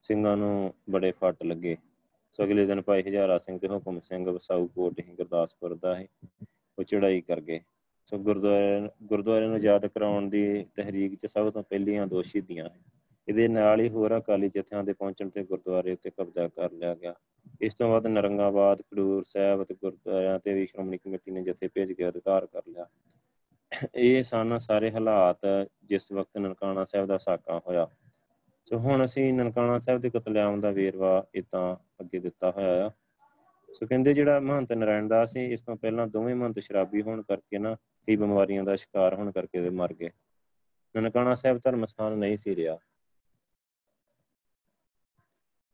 [0.04, 1.76] ਸਿੰਘਾਂ ਨੂੰ ਬੜੇ ਫੱਟ ਲੱਗੇ।
[2.34, 6.08] ਸੋ ਅਗਲੇ ਦਿਨ ਭਾਈ ਹਜ਼ਾਰਾ ਸਿੰਘ ਤੇ ਹੁਕਮ ਸਿੰਘ ਵਸਾਊ ਕੋਟ ਹੀ ਗੁਰਦਾਸਪੁਰ ਦਾ ਹੈ
[6.78, 7.60] ਉਹ ਚੜਾਈ ਕਰ ਗਏ।
[8.08, 12.80] ਸੋ ਗੁਰਦੁਆਰੇ ਗੁਰਦੁਆਰੇ ਨੂੰ ਯਾਦ ਕਰਾਉਣ ਦੀ ਤਹਿਰੀਕ 'ਚ ਸਭ ਤੋਂ ਪਹਿਲੀਆਂ ਦੋ ਸ਼ਹੀਦੀਆਂ ਹੈ
[13.28, 17.14] ਇਹਦੇ ਨਾਲ ਹੀ ਹੋਰ ਅਕਾਲੀ ਜਥਿਆਂ ਦੇ ਪਹੁੰਚਣ ਤੇ ਗੁਰਦੁਆਰੇ ਉੱਤੇ ਕਬਜ਼ਾ ਕਰ ਲਿਆ ਗਿਆ।
[17.62, 21.92] ਇਸ ਤੋਂ ਬਾਅਦ ਨਰੰਗਾਬਾਦ, ਖਡੂਰ ਸਾਹਿਬ ਅਤੇ ਗੁਰਦੁਆਰਿਆਂ ਤੇ ਵੀ ਸ਼੍ਰੋਮਣੀ ਕਮੇਟੀ ਨੇ ਜਥੇ ਭੇਜ
[21.92, 22.86] ਕੇ ਅਧਿਕਾਰ ਕਰ ਲਿਆ।
[23.96, 25.38] ਇਹ ਸਨ ਸਾਰੇ ਹਾਲਾਤ
[25.84, 27.88] ਜਿਸ ਵਕਤ ਨਨਕਾਣਾ ਸਾਹਿਬ ਦਾ ਸਾਕਾ ਹੋਇਆ।
[28.66, 32.92] ਸੋ ਹੁਣ ਅਸੀਂ ਨਨਕਾਣਾ ਸਾਹਿਬ ਦੇ ਕਤਲੇਆਮ ਦਾ ਵੇਰਵਾ ਇਦਾਂ ਅੱਗੇ ਦਿੱਤਾ ਹੋਇਆ ਆ।
[33.74, 37.58] ਸੋ ਕਹਿੰਦੇ ਜਿਹੜਾ ਮਹੰਤ ਨਰਾਇਣ ਦਾਸ ਸੀ, ਇਸ ਤੋਂ ਪਹਿਲਾਂ ਦੋਵੇਂ ਮਹੰਤ ਸ਼ਰਾਬੀ ਹੋਣ ਕਰਕੇ
[37.58, 40.10] ਨਾ ਕਈ ਬਿਮਾਰੀਆਂ ਦਾ ਸ਼ਿਕਾਰ ਹੋਣ ਕਰਕੇ ਦੇ ਮਰ ਗਏ।
[40.98, 42.78] ਨਨਕਾਣਾ ਸਾਹਿਬ ਧਰਮ ਸਥਾਨ ਨਹੀਂ ਸੀ ਰਿਹਾ।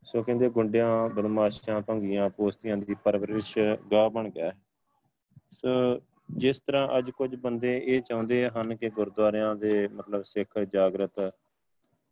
[0.04, 3.60] ਸੋ ਕਹਿੰਦੇ ਗੁੰਡਿਆਂ, ਬਦਮਾਸ਼ਾਂ, ਭੰਗੀਆਂ, ਪੋਸਤੀਆਂ ਦੀ ਪਰਵਰਿਸ਼
[3.92, 4.52] ਗਾਹ ਬਣ ਗਿਆ।
[5.54, 6.00] ਸੋ
[6.30, 11.20] ਜਿਸ ਤਰ੍ਹਾਂ ਅੱਜ ਕੁਝ ਬੰਦੇ ਇਹ ਚਾਹੁੰਦੇ ਹਨ ਕਿ ਗੁਰਦੁਆਰਿਆਂ ਦੇ ਮਤਲਬ ਸਿੱਖ ਜਾਗਰਤ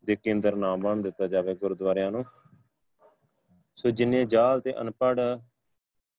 [0.04, 2.24] ਦੇ ਕੇਂਦਰ ਨਾ ਬਣ ਦਿੱਤਾ ਜਾਵੇ ਗੁਰਦੁਆਰਿਆਂ ਨੂੰ।
[3.78, 5.20] ਸੋ ਜਿੰਨੇ ਜਾਲ ਤੇ ਅਨਪੜ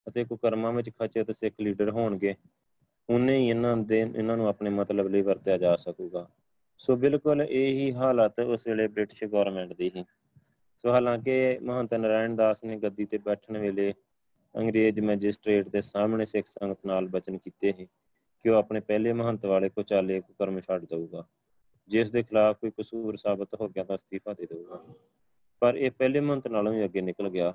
[0.06, 2.34] ਅਤੇ ਕੁਕਰਮਾਂ ਵਿੱਚ ਖਚਿਤ ਸਿੱਖ ਲੀਡਰ ਹੋਣਗੇ,
[3.08, 6.26] ਉਨੇ ਹੀ ਇਹਨਾਂ ਦੇ, ਇਹਨਾਂ ਨੂੰ ਆਪਣੇ ਮਤਲਬ ਲਈ ਵਰਤਿਆ ਜਾ ਸਕੂਗਾ।
[6.80, 10.04] ਸੋ ਬਿਲਕੁਲ ਇਹੀ ਹਾਲਤ ਉਸ ਵੇਲੇ ਬ੍ਰਿਟਿਸ਼ ਗਵਰਨਮੈਂਟ ਦੀ ਸੀ।
[10.84, 13.92] ਸੋ ਹਾਲਾਂਕਿ ਮਹੰਤ ਨਾਰਾਇਣ ਦਾਸ ਨੇ ਗੱਦੀ ਤੇ ਬੈਠਣ ਵੇਲੇ
[14.54, 17.86] ਅੰਗਰੇਜ਼ ਮੈਜਿਸਟ੍ਰੇਟ ਦੇ ਸਾਹਮਣੇ ਸਿੱਖ ਸੰਗਤ ਨਾਲ ਬਚਨ ਕੀਤੇ ਸੀ
[18.44, 21.24] ਕਿ ਉਹ ਆਪਣੇ ਪਹਿਲੇ ਮਹੰਤ ਵਾਲੇ ਕੁਚਾਲੇ ਕੁਕਰਮ ਛੱਡ ਦਊਗਾ,
[21.88, 24.84] ਜਿਸ ਦੇ ਖਿਲਾਫ ਕੋਈ ਕਸੂਰ ਸਾਬਤ ਹੋ ਗਿਆ ਤਾਂ ਅਸਤੀਫਾ ਦੇ ਦੇਊਗਾ।
[25.62, 27.52] ਪਰ ਇਹ ਪਹਿਲੇ ਮਹੰਤ ਨਾਲੋਂ ਵੀ ਅੱਗੇ ਨਿਕਲ ਗਿਆ।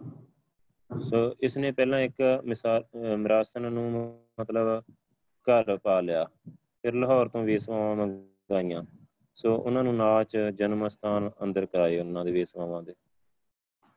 [0.89, 2.83] ਸੋ ਇਸ ਨੇ ਪਹਿਲਾਂ ਇੱਕ ਮਿਸਾਲ
[3.17, 3.91] ਮਰਾਸਨ ਨੂੰ
[4.39, 4.81] ਮਤਲਬ
[5.47, 6.25] ਘਰ ਪਾ ਲਿਆ।
[6.81, 8.83] ਫਿਰ ਲਾਹੌਰ ਤੋਂ ਵੇਸਵਾਵਾਂ ਮੰਗਾਈਆਂ।
[9.37, 12.93] ਸੋ ਉਹਨਾਂ ਨੂੰ ਨਾਚ, ਜਨਮ ਸਥਾਨ ਅੰਦਰ ਕਰਾਏ ਉਹਨਾਂ ਦੇ ਵੇਸਵਾਵਾਂ ਦੇ।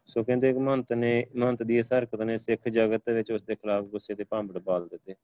[0.07, 3.55] ਸੋ ਕਹਿੰਦੇ ਕਿ ਮਹੰਤ ਨੇ, ਮਹੰਤ ਦੀ ਇਸ ਹਰਕਤ ਨੇ ਸਿੱਖ ਜਗਤ ਵਿੱਚ ਉਸ ਦੇ
[3.55, 5.15] ਖਿਲਾਫ ਗੁੱਸੇ ਦੇ ਭਾਂਬੜ ਬਾਲ ਦਿੱਤੇ।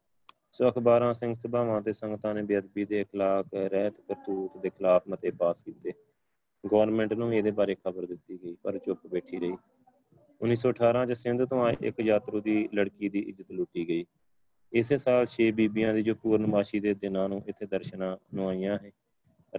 [0.52, 5.30] ਸੋ ਅਖਬਾਰਾਂ, ਸਿੰਘ ਸਭਾਵਾਂ ਤੇ ਸੰਗਤਾਂ ਨੇ ਬੇਅਦਬੀ ਦੇ ਖਿਲਾਫ ਰਹਿਤ ਕਰਤੂਤ ਦੇ ਖਿਲਾਫ ਮਤੇ
[5.30, 5.92] ਪਾਸ ਕੀਤੇ।
[6.72, 9.56] ਗਵਰਨਮੈਂਟ ਨੂੰ ਵੀ ਇਹਦੇ ਬਾਰੇ ਖਬਰ ਦਿੱਤੀ ਗਈ, ਪਰ ਚੁੱਪ ਬੈਠੀ ਰਹੀ।
[10.40, 14.04] 1918 ਚ ਸਿੰਧ ਤੋਂ ਆਏ ਇੱਕ ਯਾਤਰੂ ਦੀ ਲੜਕੀ ਦੀ ਇੱਜ਼ਤ ਲੁੱਟੀ ਗਈ।
[14.72, 18.90] ਇਸੇ ਸਾਲ 6 ਬੀਬੀਆਂ ਦੀ ਜੋ ਪੂਰਨਮਾਸ਼ੀ ਦੇ ਦਿਨਾਂ ਨੂੰ ਇੱਥੇ ਦਰਸ਼ਨਾਂ ਨੂੰ ਆਈਆਂ ਹੈ।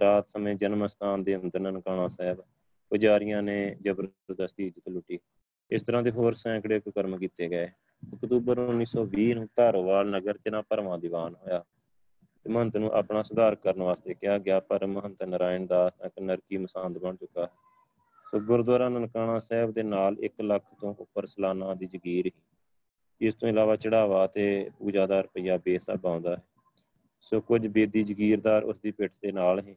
[0.00, 2.42] ਰਾਤ ਸਮੇਂ ਜਨਮ ਸਥਾਨ ਦੇ ਅੰਦਰ ਨਨਕਾਣਾ ਸਾਹਿਬ
[2.90, 5.18] ਪੁਜਾਰੀਆਂ ਨੇ ਜ਼ਬਰਦਸਤੀ ਇੱਜ਼ਤ ਲੁੱਟੀ।
[5.70, 7.66] ਇਸ ਤਰ੍ਹਾਂ ਦੇ ਹੋਰ ਸੈਂਕੜੇ ਕੁਕਰਮ ਕੀਤੇ ਗਏ।
[8.14, 11.64] ਅਕਤੂਬਰ 1920 ਨੂੰ ਧਾਰੋਵਾਲ ਨਗਰ ਚ ਨਾ ਭਰਵਾਂ ਦੀਵਾਨ ਹੋਇਆ।
[12.44, 16.56] ਤੇ ਮਹੰਤ ਨੂੰ ਆਪਣਾ ਸੁਧਾਰ ਕਰਨ ਵਾਸਤੇ ਕਿਹਾ ਗਿਆ, ਪਰ ਮਹੰਤ ਨਰਾਇਣ ਦਾਸ ਇੱਕ ਨਰਕੀ
[16.56, 17.48] ਮਸਾਂਦ ਬਣ ਚੁੱਕਾ।
[18.30, 22.32] ਸੋ ਗੁਰਦੁਆਰਾ ਨਨਕਾਣਾ ਸਾਹਿਬ ਦੇ ਨਾਲ 1 ਲੱਖ ਤੋਂ ਉੱਪਰ ਸਾਲਾਨਾ ਦੀ ਜ਼ਗੀਰ ਹੀ
[23.20, 26.42] ਇਸ ਤੋਂ ਇਲਾਵਾ ਚੜਾਵਾ ਤੇ ਪੂਜਾ ਦਾ ਰੁਪਈਆ ਬੇਸਬ ਆਉਂਦਾ ਹੈ
[27.20, 29.76] ਸੋ ਕੁਝ ਬੇਦੀ ਜ਼ਗੀਰਦਾਰ ਉਸ ਦੀ ਪਿੱਠ ਦੇ ਨਾਲ ਹੀ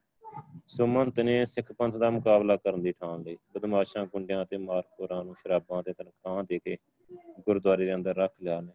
[0.67, 5.35] ਸੁਮੰਤ ਨੇ ਸਿੱਖ ਪੰਥ ਦਾ ਮੁਕਾਬਲਾ ਕਰਨ ਦੀ ਠਾਣ ਲਈ। ਬਦਮਾਸ਼ਾਂ, ਗੁੰਡਿਆਂ ਤੇ ਮਾਰਖੋਰਾਂ ਨੂੰ
[5.35, 6.77] ਸ਼ਰਾਬਾਂ ਤੇ ਤਨਖਾਹਾਂ ਦੇ ਕੇ
[7.39, 8.71] ਗੁਰਦੁਆਰੇ ਦੇ ਅੰਦਰ ਰੱਖ ਲਿਆ ਨੇ।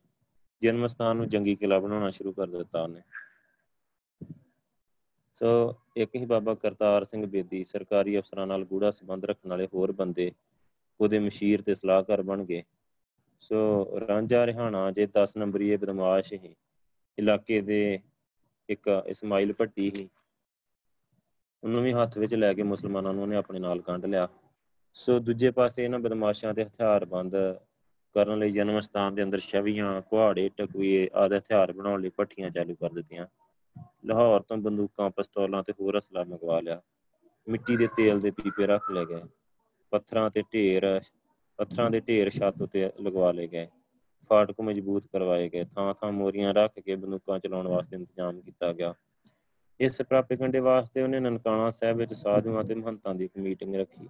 [0.63, 3.01] ਜਨਮ ਸਥਾਨ ਨੂੰ ਜੰਗੀ ਕਿਲਾ ਬਣਾਉਣਾ ਸ਼ੁਰੂ ਕਰ ਦਿੱਤਾ ਉਹਨੇ।
[5.35, 9.93] ਸੋ ਇੱਕ ਹੀ ਬਾਬਾ ਕਰਤਾਰ ਸਿੰਘ ਬੇਦੀ ਸਰਕਾਰੀ ਅਫਸਰਾਂ ਨਾਲ ਗੂੜਾ ਸੰਬੰਧ ਰੱਖਣ ਵਾਲੇ ਹੋਰ
[9.93, 10.33] ਬੰਦੇ
[11.01, 12.63] ਉਹਦੇ ਮਸ਼ੀਰ ਤੇ ਸਲਾਹਕਾਰ ਬਣ ਗਏ।
[13.41, 16.57] ਸੋ ਰਾਂਝਾ ਰਿਹਾਣਾ ਜੇ 10 ਨੰਬਰੀ ਇਹ ਬਦਮਾਸ਼ ਹੀ
[17.19, 18.01] ਇਲਾਕੇ ਦੇ
[18.69, 20.09] ਇੱਕ ਇਸਮਾਈਲ ਭੱਟੀ ਹੀ
[21.65, 24.29] ਉਹਨੂੰ ਵੀ ਹੱਥ ਵਿੱਚ ਲੈ ਕੇ ਮੁਸਲਮਾਨਾਂ ਨੂੰ ਉਹਨੇ ਆਪਣੇ ਨਾਲ ਕੰਢ ਲਿਆ।
[24.95, 27.37] ਸੋ ਦੂਜੇ ਪਾਸੇ ਇਹਨਾਂ ਬਦਮਾਸ਼ਾਂ ਦੇ ਹਥਿਆਰ ਬੰਦ
[28.15, 32.75] ਕਰਨ ਲਈ ਜਨਮ ਸਥਾਨ ਦੇ ਅੰਦਰ ਛਵੀਆਂ, ਕੁਹਾੜੇ ਟਕੂਏ ਆਦਿ ਹਥਿਆਰ ਬਣਾਉਣ ਲਈ ਪੱਠੀਆਂ ਚਾਲੂ
[32.75, 33.27] ਕਰ ਦਿੱਤੀਆਂ।
[34.05, 36.81] ਲਾਹੌਰ ਤੋਂ ਬੰਦੂਕਾਂ, ਪਿਸਤੌਲਾਂ ਤੇ ਹੋਰ ਅਸਲਾ ਮੰਗਵਾ ਲਿਆ।
[37.49, 39.23] ਮਿੱਟੀ ਦੇ ਤੇਲ ਦੇ ਪੀਪੇ ਰੱਖ ਲਏ ਗਏ।
[39.91, 41.01] ਪੱਥਰਾਂ ਤੇ ਢੇਰ,
[41.57, 43.69] ਪੱਥਰਾਂ ਦੇ ਢੇਰ ਛੱਤ ਉਤੇ ਲਗਵਾ ਲਏ ਗਏ।
[44.29, 48.95] ਫਾਟਕ ਮਜ਼ਬੂਤ ਕਰਵਾਏ ਗਏ। ਥਾਂ ਥਾਂ ਮੋਰੀਆਂ ਰੱਖ ਕੇ ਬੰਦੂਕਾਂ ਚਲਾਉਣ ਵਾਸਤੇ ਇੰਤਜ਼ਾਮ ਕੀਤਾ ਗਿਆ।
[49.81, 54.09] ਇਸ ਪ੍ਰਾਪੇਗੰਡੇ ਵਾਸਤੇ ਉਹਨੇ ਨਨਕਾਣਾ ਸਾਹਿਬ ਵਿੱਚ ਸਾਧੂਆਂ ਤੇ ਮਹੰਤਾਂ ਦੀ ਇੱਕ ਮੀਟਿੰਗ ਰੱਖੀ।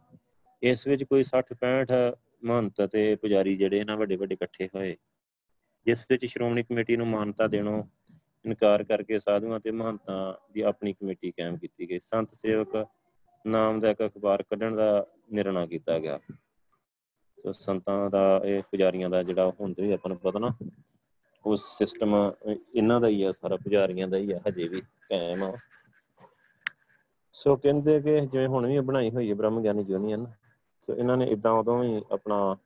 [0.62, 1.98] ਇਸ ਵਿੱਚ ਕੋਈ 60 65
[2.44, 4.96] ਮਹੰਤ ਤੇ ਪੁਜਾਰੀ ਜਿਹੜੇ ਇਹਨਾਂ ਵੱਡੇ ਵੱਡੇ ਇਕੱਠੇ ਹੋਏ।
[5.86, 7.84] ਜਿਸ ਵਿੱਚ ਸ਼੍ਰੋਮਣੀ ਕਮੇਟੀ ਨੂੰ ਮਾਨਤਾ ਦੇਣੋਂ
[8.44, 12.86] ਇਨਕਾਰ ਕਰਕੇ ਸਾਧੂਆਂ ਤੇ ਮਹੰਤਾਂ ਦੀ ਆਪਣੀ ਕਮੇਟੀ ਕਾਇਮ ਕੀਤੀ ਗਈ। ਸੰਤ ਸੇਵਕ
[13.46, 16.18] ਨਾਮ ਦਾ ਇੱਕ ਅਖਬਾਰ ਕੱਢਣ ਦਾ ਨਿਰਣਾ ਕੀਤਾ ਗਿਆ।
[17.42, 20.48] ਸੋ ਸੰਤਾਂ ਦਾ ਇਹ ਪੁਜਾਰੀਆਂ ਦਾ ਜਿਹੜਾ ਹੁੰਦੇ ਆਪਾਂ ਨੂੰ ਪਤਾ ਨਾ
[21.44, 22.14] ਉਸ ਸਿਸਟਮ
[22.74, 25.52] ਇਹਨਾਂ ਦਾ ਹੀ ਆ, ਸਾਰਾ ਪੁਜਾਰੀਆਂ ਦਾ ਹੀ ਆ, ਹਜੇ ਵੀ ਕਾਇਮ ਆ।
[27.34, 30.26] ਸੋ ਕਹਿੰਦੇ ਕਿ ਜਿਵੇਂ ਹੁਣ ਵੀ ਬਣਾਈ ਹੋਈ ਹੈ ਬ੍ਰਹਮ ਗਿਆਨੀ ਯੂਨੀਅਨ
[30.82, 32.56] ਸੋ ਇਹਨਾਂ ਨੇ ਇਦਾਂ ਉਦੋਂ ਵੀ ਆਪਣਾ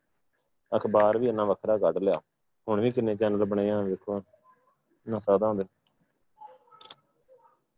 [0.73, 2.21] ਅਖਬਾਰ ਵੀ ਇੰਨਾ ਵੱਖਰਾ ਕੱਢ ਲਿਆ।
[2.67, 4.21] ਹੁਣ ਵੀ ਕਿੰਨੇ ਚੈਨਲ ਬਣੇ ਆ, ਵੇਖੋ
[5.07, 5.65] ਨਾ ਸਾਧਾਂ ਦੇ।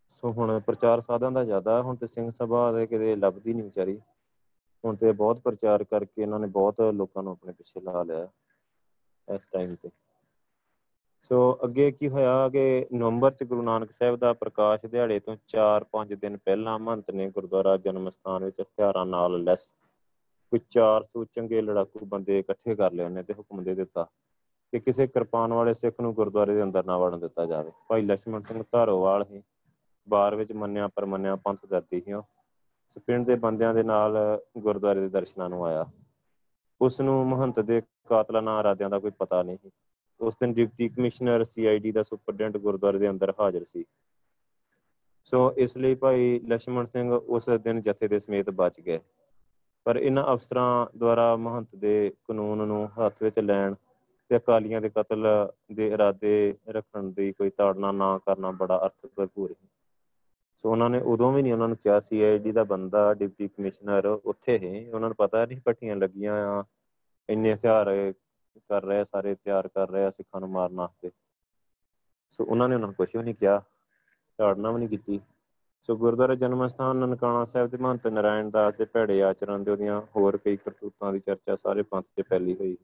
[0.09, 3.99] ਸੋ ਹੁਣ ਪ੍ਰਚਾਰ ਸਾਧਾਂ ਦਾ ਜ਼ਿਆਦਾ, ਹੁਣ ਤੇ ਸਿੰਘ ਸਭਾ ਦੇ ਕਿਤੇ ਲੱਭਦੀ ਨਹੀਂ ਵਿਚਾਰੀ।
[4.83, 8.27] ਹੁਣ ਤੇ ਬਹੁਤ ਪ੍ਰਚਾਰ ਕਰਕੇ ਇਹਨਾਂ ਨੇ ਬਹੁਤ ਲੋਕਾਂ ਨੂੰ ਆਪਣੇ ਪਿੱਛੇ ਲਾ ਲਿਆ
[9.27, 9.89] ਇਸ ਟਾਈਮ ਤੇ।
[11.29, 16.15] ਸੋ ਅੱਗੇ ਕੀ ਹੋਇਆ ਕਿ ਨਵੰਬਰ ਚ ਗੁਰੂ ਨਾਨਕ ਸਾਹਿਬ ਦਾ ਪ੍ਰਕਾਸ਼ ਦਿਹਾੜੇ ਤੋਂ 4-5
[16.17, 19.73] ਦਿਨ ਪਹਿਲਾਂ ਮਹੰਤ ਨੇ ਗੁਰਦੁਆਰਾ ਜਨਮ ਸਥਾਨ ਵਿੱਚ ਹਥਿਆਰਾਂ ਨਾਲ ਲੈਸ
[20.51, 24.03] ਕੋਈ 400 ਚੰਗੇ ਲੜਾਕੂ ਬੰਦੇ ਇਕੱਠੇ ਕਰ ਲਏ ਉਹਨੇ ਤੇ ਹੁਕਮ ਦੇ ਦਿੱਤਾ
[24.71, 28.41] ਕਿ ਕਿਸੇ ਕਿਰਪਾਨ ਵਾਲੇ ਸਿੱਖ ਨੂੰ ਗੁਰਦੁਆਰੇ ਦੇ ਅੰਦਰ ਨਾ ਵੜਨ ਦਿੱਤਾ ਜਾਵੇ। ਭਾਈ ਲక్ష్మణ
[28.41, 29.43] ਸਿੰਘ ਧਾਰੋਵਾਲ ਹੀ
[30.09, 32.23] ਬਾਰ ਵਿੱਚ ਮੰਨਿਆ ਪਰ ਮੰਨਿਆ ਪੰਥ ਦਰਦੀ ਸੀ ਉਹ।
[32.89, 35.85] ਸੋ ਪਿੰਡ ਦੇ ਬੰਦਿਆਂ ਦੇ ਨਾਲ ਗੁਰਦੁਆਰੇ ਦੇ ਦਰਸ਼ਨਾਂ ਨੂੰ ਆਇਆ।
[36.81, 39.57] ਉਸ ਨੂੰ ਮਹੰਤ ਦੇ ਕਾਤਲਾਨਾ ਆਰਾਧਿਆਂ ਦਾ ਕੋਈ ਪਤਾ ਨਹੀਂ
[40.19, 43.85] ਉਸ ਦਿਨ ਡਿਪਟੀ ਕਮਿਸ਼ਨਰ ਸੀਆਈਡੀ ਦਾ ਸੁਪਰਡੈਂਟ ਗੁਰਦੁਆਰੇ ਦੇ ਅੰਦਰ ਹਾਜ਼ਰ ਸੀ।
[45.25, 48.99] ਸੋ ਇਸ ਲਈ ਭਾਈ ਲక్ష్మణ ਸਿੰਘ ਉਸ ਦਿਨ ਜਥੇ ਦੇ ਸਮੇਤ ਬਚ ਗਏ।
[49.83, 53.73] ਪਰ ਇਹਨਾਂ ਅਫਸਰਾਂ ਦੁਆਰਾ ਮਹੰਤ ਦੇ ਕਾਨੂੰਨ ਨੂੰ ਹੱਥ ਵਿੱਚ ਲੈਣ
[54.29, 55.25] ਤੇ ਅਕਾਲੀਆਂ ਦੇ ਕਤਲ
[55.71, 59.67] ਦੇ ਇਰਾਦੇ ਰੱਖਣ ਦੀ ਕੋਈ ਤਾੜਨਾ ਨਾ ਕਰਨਾ ਬੜਾ ਅਰਥ ਭਰਪੂਰ ਹੈ
[60.63, 64.05] ਸੋ ਉਹਨਾਂ ਨੇ ਉਦੋਂ ਵੀ ਨਹੀਂ ਉਹਨਾਂ ਨੂੰ ਕਿਹਾ ਸੀ ਆਈਡੀ ਦਾ ਬੰਦਾ, ਡਿਪਟੀ ਕਮਿਸ਼ਨਰ
[64.05, 66.63] ਉੱਥੇ ਹੈ ਉਹਨਾਂ ਨੂੰ ਪਤਾ ਨਹੀਂ ਪੱਟੀਆਂ ਲੱਗੀਆਂ ਆ,
[67.29, 68.13] ਇੰਨੇ ਹਥਿਆਰ
[68.59, 71.11] ਕਰ ਰਹੇ, ਸਾਰੇ ਤਿਆਰ ਕਰ ਰਹੇ ਆ ਸਿੱਖਾਂ ਨੂੰ ਮਾਰਨ ਵਾਸਤੇ।
[72.33, 73.61] ਸੋ ਉਹਨਾਂ ਨੇ ਉਹਨਾਂ ਨੂੰ ਕੁਝ ਵੀ ਨਹੀਂ ਕਿਹਾ,
[74.39, 75.19] ਝਾੜਨਾ ਵੀ ਨਹੀਂ ਕੀਤੀ।
[75.83, 80.01] ਸੋ ਗੁਰਦੁਆਰਾ ਜਨਮ ਸਥਾਨ ਨਨਕਾਣਾ ਸਾਹਿਬ ਦੇ ਮਹੰਤ ਨਰਾਇਣ ਦਾਸ ਦੇ ਭੈੜੇ ਆਚਰਣ ਦੇ ਉਹਦੀਆਂ
[80.15, 82.77] ਹੋਰ ਕਈ ਕਰਤੂਤਾਂ ਦੀ ਚਰਚਾ ਸਾਰੇ ਪੰਥ 'ਚ ਫੈਲੀ ਹੋਈ।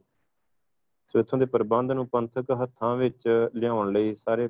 [1.14, 4.48] ਸੋ ਇਥੋਂ ਦੇ ਪ੍ਰਬੰਧ ਨੂੰ ਪੰਥਕ ਹੱਥਾਂ ਵਿੱਚ ਲਿਆਉਣ ਲਈ ਸਾਰੇ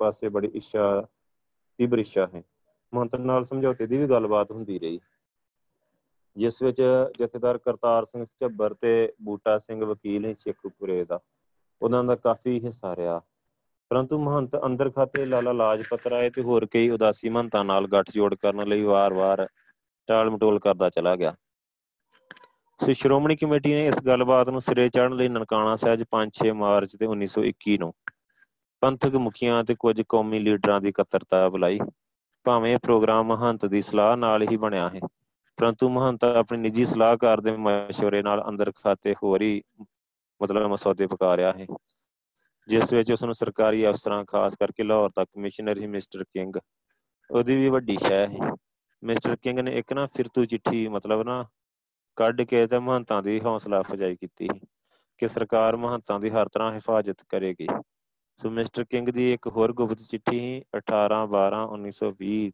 [0.00, 1.06] ਪਾਸੇ ਬੜੀ ਇੱਛਾ,
[1.78, 2.42] ਤੀਬਰ ਇੱਛਾ ਹੈ।
[2.92, 5.00] ਮਹੰਤ ਨਾਲ ਸਮਝੌਤੇ ਦੀ ਵੀ ਗੱਲਬਾਤ ਹੁੰਦੀ ਰਹੀ।
[6.36, 6.82] ਜਿਸ ਵਿੱਚ
[7.20, 11.20] ਜਥੇਦਾਰ ਕਰਤਾਰ ਸਿੰਘ ਝੱਬਰ ਤੇ ਬੂਟਾ ਸਿੰਘ ਵਕੀਲ ਨੇ ਚੇਖੂਪੁਰੇ ਦਾ,
[11.82, 13.20] ਉਹਨਾਂ ਦਾ ਕਾਫੀ ਹਿੱਸਾ ਰਿਹਾ।
[13.90, 18.68] ਪਰੰਤੂ ਮਹੰਤ ਅੰਦਰ ਖਾਤੇ ਲਾਲਾ ਲਾਜਪਤ ਰਾਏ ਤੇ ਹੋਰ ਕਈ ਉਦਾਸੀ ਮਹੰਤਾਂ ਨਾਲ ਗੱਠਜੋੜ ਕਰਨ
[18.68, 19.48] ਲਈ ਵਾਰ-ਵਾਰ
[20.06, 21.34] ਟਾਲ ਮਟੋਲ ਕਰਦਾ ਚਲਾ ਗਿਆ।
[22.80, 27.06] ਸੋ ਸ਼੍ਰੋਮਣੀ ਕਮੇਟੀ ਨੇ ਇਸ ਗੱਲਬਾਤ ਨੂੰ ਸਿਰੇ ਚੜ੍ਹਨ ਲਈ ਨਨਕਾਣਾ ਸਾਹਿਬ 5-6 ਮਾਰਚ ਤੇ
[27.06, 27.92] 1921 ਨੂੰ
[28.82, 31.78] ਪੰਥਕ ਮੁਖੀਆਂ ਤੇ ਕੁਝ ਕੌਮੀ ਲੀਡਰਾਂ ਦੀ ਇਕੱਤਰਤਾ ਬੁਲਾਈ।
[32.44, 35.00] ਭਾਵੇਂ ਇਹ ਪ੍ਰੋਗਰਾਮ ਮਹੰਤ ਦੀ ਸਲਾਹ ਨਾਲ ਹੀ ਬਣਿਆ ਹੈ
[35.57, 39.61] ਪਰੰਤੂ ਮਹੰਤ ਆਪਣੀ ਨਿੱਜੀ ਸਲਾਹਕਾਰ ਦੇ مشورے ਨਾਲ ਅੰਦਰ ਖਾਤੇ ਹੋਰ ਹੀ
[40.41, 41.65] ਮਤਲਬ ਮਸੌਦੇ ਪਕਾ ਰਿਹਾ ਹੈ
[42.67, 46.55] ਜਿਸ ਵਿੱਚ ਉਸ ਨੂੰ ਸਰਕਾਰੀ ਅਫਸਰਾਂ ਖਾਸ ਕਰਕੇ ਲਾਹੌਰ ਦਾ ਕਮਿਸ਼ਨਰ ਹੀ ਮਿਸਟਰ ਕਿੰਗ
[47.29, 48.51] ਉਹਦੀ ਵੀ ਵੱਡੀ ਸ਼ੈ ਹੈ
[49.03, 51.45] ਮਿਸਟਰ ਕਿੰਗ ਨੇ ਇੱਕ ਨਾ ਫਿਰਤੂ ਚਿੱਠੀ ਮਤਲਬ ਨਾ
[52.15, 54.47] ਕੱਢ ਕੇ ਤੇ ਮਹੰਤਾਂ ਦੀ ਹੌਸਲਾ ਅਫਜਾਈ ਕੀਤੀ
[55.17, 57.67] ਕਿ ਸਰਕਾਰ ਮਹੰਤਾਂ ਦੀ ਹਰ ਤਰ੍ਹਾਂ ਹਿਫਾਜ਼ਤ ਕਰੇਗੀ
[58.39, 62.49] ਸੋ ਮਿਸਟਰ ਕਿੰਗ ਦੀ ਇੱਕ ਹੋਰ ਗੁਪਤ ਚਿੱਠੀ 18 12 1920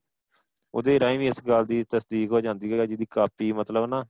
[0.75, 4.05] ਉਹਦੇ ਰਾਹੀਂ ਵੀ ਇਸ ਗੱਲ ਦੀ ਤਸਦੀਕ ਹੋ ਜਾਂਦੀ ਹੈ ਜਿਹਦੀ ਕਾਪੀ ਮਤਲਬ ਨਾ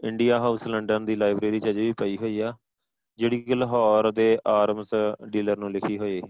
[0.00, 2.52] ਇੰਡੀਆ ਹਾਊਸ ਲੰਡਨ ਦੀ ਲਾਇਬ੍ਰੇਰੀ 'ਚ ਅਜੇ ਵੀ ਪਈ ਹੋਈ ਆ,
[3.18, 4.94] ਜਿਹੜੀ ਕਿ ਲਾਹੌਰ ਦੇ ਆਰਮਸ
[5.28, 6.20] ਡੀਲਰ ਨੂੰ ਲਿਖੀ ਹੋਈ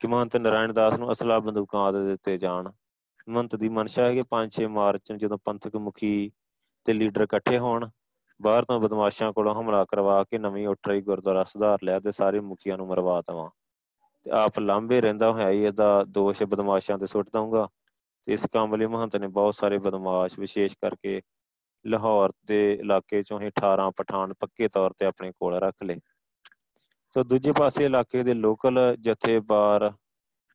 [0.00, 2.70] ਕਿ ਮਹੰਤ ਨਰਾਇਣ ਦਾਸ ਨੂੰ ਅਸਲਾ ਬੰਦੂਕਾਂ ਆਦਿ ਦਿੱਤੇ ਜਾਣ।
[3.28, 6.30] ਮਹੰਤ ਦੀ ਮਨਸ਼ਾ ਹੈ ਕਿ 5-6 ਮਾਰਚ ਨੂੰ ਜਦੋਂ ਪੰਥਕ ਮੁਖੀ
[6.86, 7.88] ਤੇ ਲੀਡਰ ਇਕੱਠੇ ਹੋਣ,
[8.40, 12.40] ਬਾਹਰ ਤੋਂ ਬਦਮਾਸ਼ਾਂ ਕੋਲੋਂ ਹਮਲਾ ਕਰਵਾ ਕੇ ਨਵੀਂ ਉੱਠ ਰਹੀ ਗੁਰਦੁਆਰਾ ਸੁਧਾਰ ਲਿਆ ਤੇ ਸਾਰੇ
[12.40, 13.50] ਮੁਖੀਆਂ ਨੂੰ ਮਰਵਾ ਦਵਾਂ।
[14.26, 17.68] ਤੇ ਆਪ ਲਾਂਬੇ ਰਹਿੰਦਾ ਹੋਇਆ ਹੀ ਇਹਦਾ ਦੋਸ਼ ਬਦਮਾਸ਼ਾਂ ਤੇ ਸੁੱਟ ਦਊਂਗਾ।
[18.26, 21.20] ਤੇ ਇਸ ਕੰਮ ਲਈ ਮਹੰਤ ਨੇ ਬਹੁਤ ਸਾਰੇ ਬਦਮਾਸ਼ ਵਿਸ਼ੇਸ਼ ਕਰਕੇ
[21.84, 25.96] ਲਾਹੌਰ ਦੇ ਇਲਾਕੇ ਚੋਂ ਹੀ 18 ਪਠਾਨ ਪੱਕੇ ਤੌਰ ਤੇ ਆਪਣੇ ਕੋਲ ਰੱਖ ਲਏ।
[27.10, 29.92] ਸੋ ਦੂਜੇ ਪਾਸੇ ਇਲਾਕੇ ਦੇ ਲੋਕਲ ਜਥੇਬਾਰ,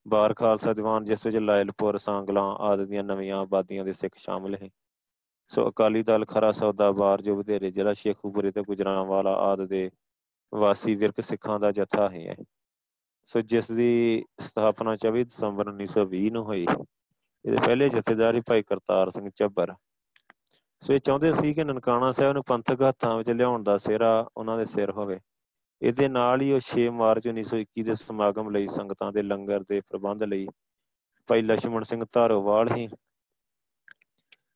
[0.07, 4.69] ਬਾਰ ਖਾਲਸਾ ਦੀਵਾਨ, ਜਿਸ ਵਿੱਚ ਲਾਇਲਪੁਰ, ਸਾਂਗਲਾਂ ਆਦਿ ਦੀਆਂ ਨਵੀਆਂ ਆਬਾਦੀਆਂ ਦੇ ਸਿੱਖ ਸ਼ਾਮਲ ਹੈ
[5.47, 9.89] ਸੋ ਅਕਾਲੀ ਦਲ ਖਰਾ ਸੌਦਾ ਬਾਰ ਜੋ ਵਧੇਰੇ ਜ਼ਿਲ੍ਹਾ ਸ਼ੇਖੂਪੁਰੇ ਤੇ ਗੁਜਰਾਂਵਾਲਾ ਆਦਿ ਦੇ
[10.53, 12.35] ਵਾਸੀ ਵਿਰਕ ਸਿੱਖਾਂ ਦਾ ਜਥਾ ਹੈ
[13.23, 16.65] ਸੋ ਜਿਸ ਦੀ ਸਥਾਪਨਾ 24 ਦਸੰਬਰ 1920 ਨੂੰ ਹੋਈ।
[17.45, 19.73] ਇਹਦੇ ਪਹਿਲੇ ਜਥੇਦਾਰੀ ਭਾਈ ਕਰਤਾਰ ਸਿੰਘ ਚੱਬਰ।
[20.81, 24.57] ਸੋ ਇਹ ਚਾਹੁੰਦੇ ਸੀ ਕਿ ਨਨਕਾਣਾ ਸਾਹਿਬ ਨੂੰ ਪੰਥਕ ਹੱਥਾਂ ਵਿੱਚ ਲਿਆਉਣ ਦਾ ਸਿਹਰਾ ਉਹਨਾਂ
[24.57, 25.19] ਦੇ ਸਿਰ ਹੋਵੇ।
[25.81, 30.23] ਇਹਦੇ ਨਾਲ ਹੀ ਉਹ 6 ਮਾਰਚ 1921 ਦੇ ਸਮਾਗਮ ਲਈ ਸੰਗਤਾਂ ਦੇ ਲੰਗਰ ਦੇ ਪ੍ਰਬੰਧ
[30.23, 30.47] ਲਈ
[31.27, 32.87] ਭਾਈ ਲక్ష్మణ ਸਿੰਘ ਧਾਰੋਵਾਲ ਹੀ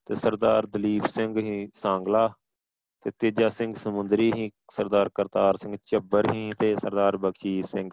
[0.06, 2.30] ਤੇ ਸਰਦਾਰ ਦਲੀਪ ਸਿੰਘ ਹੀ ਸਾਂਗਲਾ
[3.02, 7.90] ਤੇ ਤੇਜਾ ਸਿੰਘ ਸਮੁੰਦਰੀ ਹੀ ਸਰਦਾਰ ਕਰਤਾਰ ਸਿੰਘ ਚੱਬਰ ਹੀ ਤੇ ਸਰਦਾਰ ਬਖਸ਼ੀਸ਼ ਸਿੰਘ।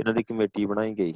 [0.00, 1.12] ਇਹਨਾਂ ਦੀ ਕਮੇਟੀ ਬਣਾਈ ਗਈ।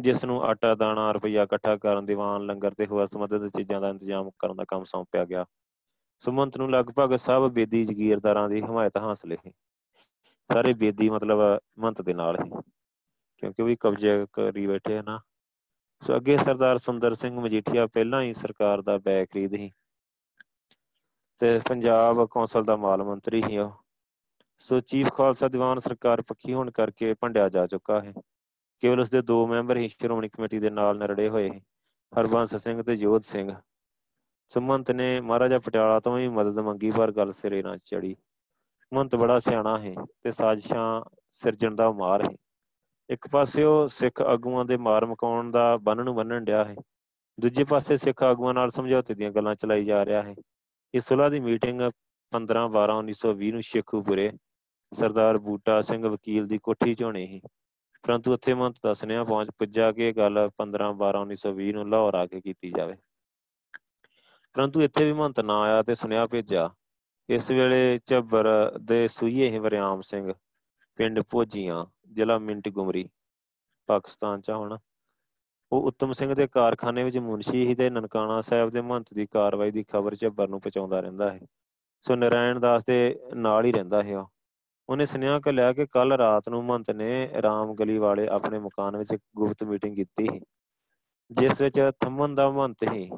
[0.00, 4.30] ਜਿਸ ਨੂੰ ਆਟਾ, ਦਾਣਾ, ਰੁਪਈਆ ਇਕੱਠਾ ਕਰਨ, ਦੀਵਾਨ, ਲੰਗਰ ਤੇ ਹੋਰ ਸੰਬੰਧਿਤ ਚੀਜ਼ਾਂ ਦਾ ਇੰਤਜ਼ਾਮ
[4.38, 5.44] ਕਰਨ ਦਾ ਕੰਮ ਸੌਂਪਿਆ ਗਿਆ।
[6.22, 9.50] ਸੁਮੰਤ ਨੂੰ ਲਗਭਗ ਸਭ ਬੇਦੀ ਜ਼ਗੀਰਦਾਰਾਂ ਦੀ ਹਮਾਇਤ ਹਾਸਲ ਹੈ
[10.50, 11.38] ਸਾਰੇ ਬੇਦੀ ਮਤਲਬ
[11.78, 12.50] ਮੰਤ ਦੇ ਨਾਲ ਹੀ
[13.38, 15.18] ਕਿਉਂਕਿ ਉਹ ਵੀ ਕਬਜ਼ੇ ਕਰੀ ਬੈਠੇ ਹਨ
[16.02, 19.70] ਸੋ ਅੱਗੇ ਸਰਦਾਰ ਸੁੰਦਰ ਸਿੰਘ ਮਜੀਠੀਆ ਪਹਿਲਾਂ ਹੀ ਸਰਕਾਰ ਦਾ ਬੈ ਖਰੀਦ ਸੀ।
[21.40, 23.72] ਤੇ ਪੰਜਾਬ ਕੌਂਸਲ ਦਾ ਮਾਲ ਮੰਤਰੀ ਹੀ ਉਹ।
[24.58, 28.12] ਸੋ ਚੀਫ ਖਾਲਸਾ ਦੀਵਾਨ ਸਰਕਾਰ ਪੱਕੀ ਹੋਣ ਕਰਕੇ ਭੰਡਿਆ ਜਾ ਚੁੱਕਾ ਹੈ
[28.82, 31.48] ਕੇਵਲ ਉਸ ਦੇ ਦੋ ਮੈਂਬਰ ਹੀ ਸ਼੍ਰੋਮਣੀ ਕਮੇਟੀ ਦੇ ਨਾਲ ਨਰੜੇ ਹੋਏ
[32.12, 33.50] ਹਰਬੰਸ ਸਿੰਘ ਤੇ ਜੋਧ ਸਿੰਘ।
[34.50, 38.14] ਸੁਮੰਤ ਨੇ ਮਹਾਰਾਜਾ ਪਟਿਆਲਾ ਤੋਂ ਵੀ ਮਦਦ ਮੰਗੀ, ਪਰ ਗੱਲ ਸਿਰੇ ਨਾ ਚੜੀ
[38.92, 42.36] ਮੰਤ ਬੜਾ ਸਿਆਣਾ ਹੈ ਤੇ ਸਾਜ਼ਿਸ਼ਾਂ ਸਿਰਜਣ ਦਾ ਮਾਰ ਹੈ
[43.08, 46.74] ਇੱਕ ਪਾਸੇ ਉਹ ਸਿੱਖ ਆਗੂਆਂ ਦੇ ਮਾਰ ਮਕਾਉਣ ਦਾ ਬੰਨ ਨੂੰ ਬੰਨਣ ਡਿਆ ਹੈ
[47.38, 50.34] ਦੂਜੇ ਪਾਸੇ ਸਿੱਖ ਆਗੂਆਂ ਨਾਲ ਸਮਝੌਤੇ ਦੀਆਂ ਗੱਲਾਂ ਚਲਾਈ ਜਾ ਰਿਹਾ ਹੈ
[50.94, 51.80] ਇਸ ਸੁਲਾ ਦੀ ਮੀਟਿੰਗ
[52.32, 54.30] 15 12 1920 ਨੂੰ ਸ਼ੇਖੂਪੁਰੇ
[54.92, 57.40] ਸਰਦਾਰ ਬੂਟਾ ਸਿੰਘ ਵਕੀਲ ਦੀ ਕੋਠੀ 'ਚ ਹੋਣੀ ਸੀ।
[58.02, 62.26] ਪਰੰਤੂ ਉੱਥੇ ਮੰਤ ਦਾ ਸੁਨੇਹਾ ਪਹੁੰਚ ਪੁੱਜਾ ਕਿ ਗੱਲ 15 12 1920 ਨੂੰ ਲਾਹੌਰ ਆ
[62.26, 62.96] ਕੇ ਕੀਤੀ ਜਾਵੇ।
[64.54, 66.70] ਪਰੰਤੂ ਇੱਥੇ ਵੀ ਮੰਤ ਨਾ ਆਇਆ ਤੇ ਸੁਨੇਹਾ ਭੇਜਿਆ।
[67.28, 70.32] ਇਸ ਵੇਲੇ ਝੱਬਰ ਦੇ ਸੂਈਏ ਹਵਰਿਆਮ ਸਿੰਘ,
[70.96, 73.08] ਪਿੰਡ ਭੋਜੀਆਂ, ਜ਼ਿਲ੍ਹਾ ਮਿੰਟ ਗੁਮਰੀ,
[73.86, 74.78] ਪਾਕਿਸਤਾਨ ਚ ਹੁਣ।
[75.72, 79.70] ਉਹ ਉੱਤਮ ਸਿੰਘ ਦੇ ਕਾਰਖਾਨੇ ਵਿੱਚ ਮੁਨਸ਼ੀ ਹੀ ਦੇ ਨਨਕਾਣਾ ਸਾਹਿਬ ਦੇ ਮਹੰਤ ਦੀ ਕਾਰਵਾਈ
[79.70, 81.40] ਦੀ ਖਬਰ ਝੱਬਰ ਨੂੰ ਪਹੁੰਚਾਉਂਦਾ ਰਹਿੰਦਾ ਹੈ
[82.00, 84.35] ਸੋ ਨਰਾਇਣ ਦਾਸ ਦੇ ਨਾਲ ਹੀ ਰਹਿੰਦਾ ਹੈ ਉਹ।
[84.88, 89.14] ਉਹਨੇ ਸੁਨੇਹਾ ਲਿਆ ਕਿ ਕੱਲ ਰਾਤ ਨੂੰ ਮਹੰਤ ਨੇ ਰਾਮ ਗਲੀ ਵਾਲੇ ਆਪਣੇ ਮਕਾਨ ਵਿੱਚ
[89.36, 90.28] ਗੁਪਤ ਮੀਟਿੰਗ ਕੀਤੀ
[91.30, 93.10] ਜਿਸ ਵਿੱਚ ਥੰਮਨ ਦਾ ਮਹੰਤ ਹੀ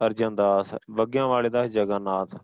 [0.00, 2.36] ਅਰਜਨ ਦਾਸ ਬੱਗਿਆਂ ਵਾਲੇ ਦਾ ਜਗਨਨਾਥ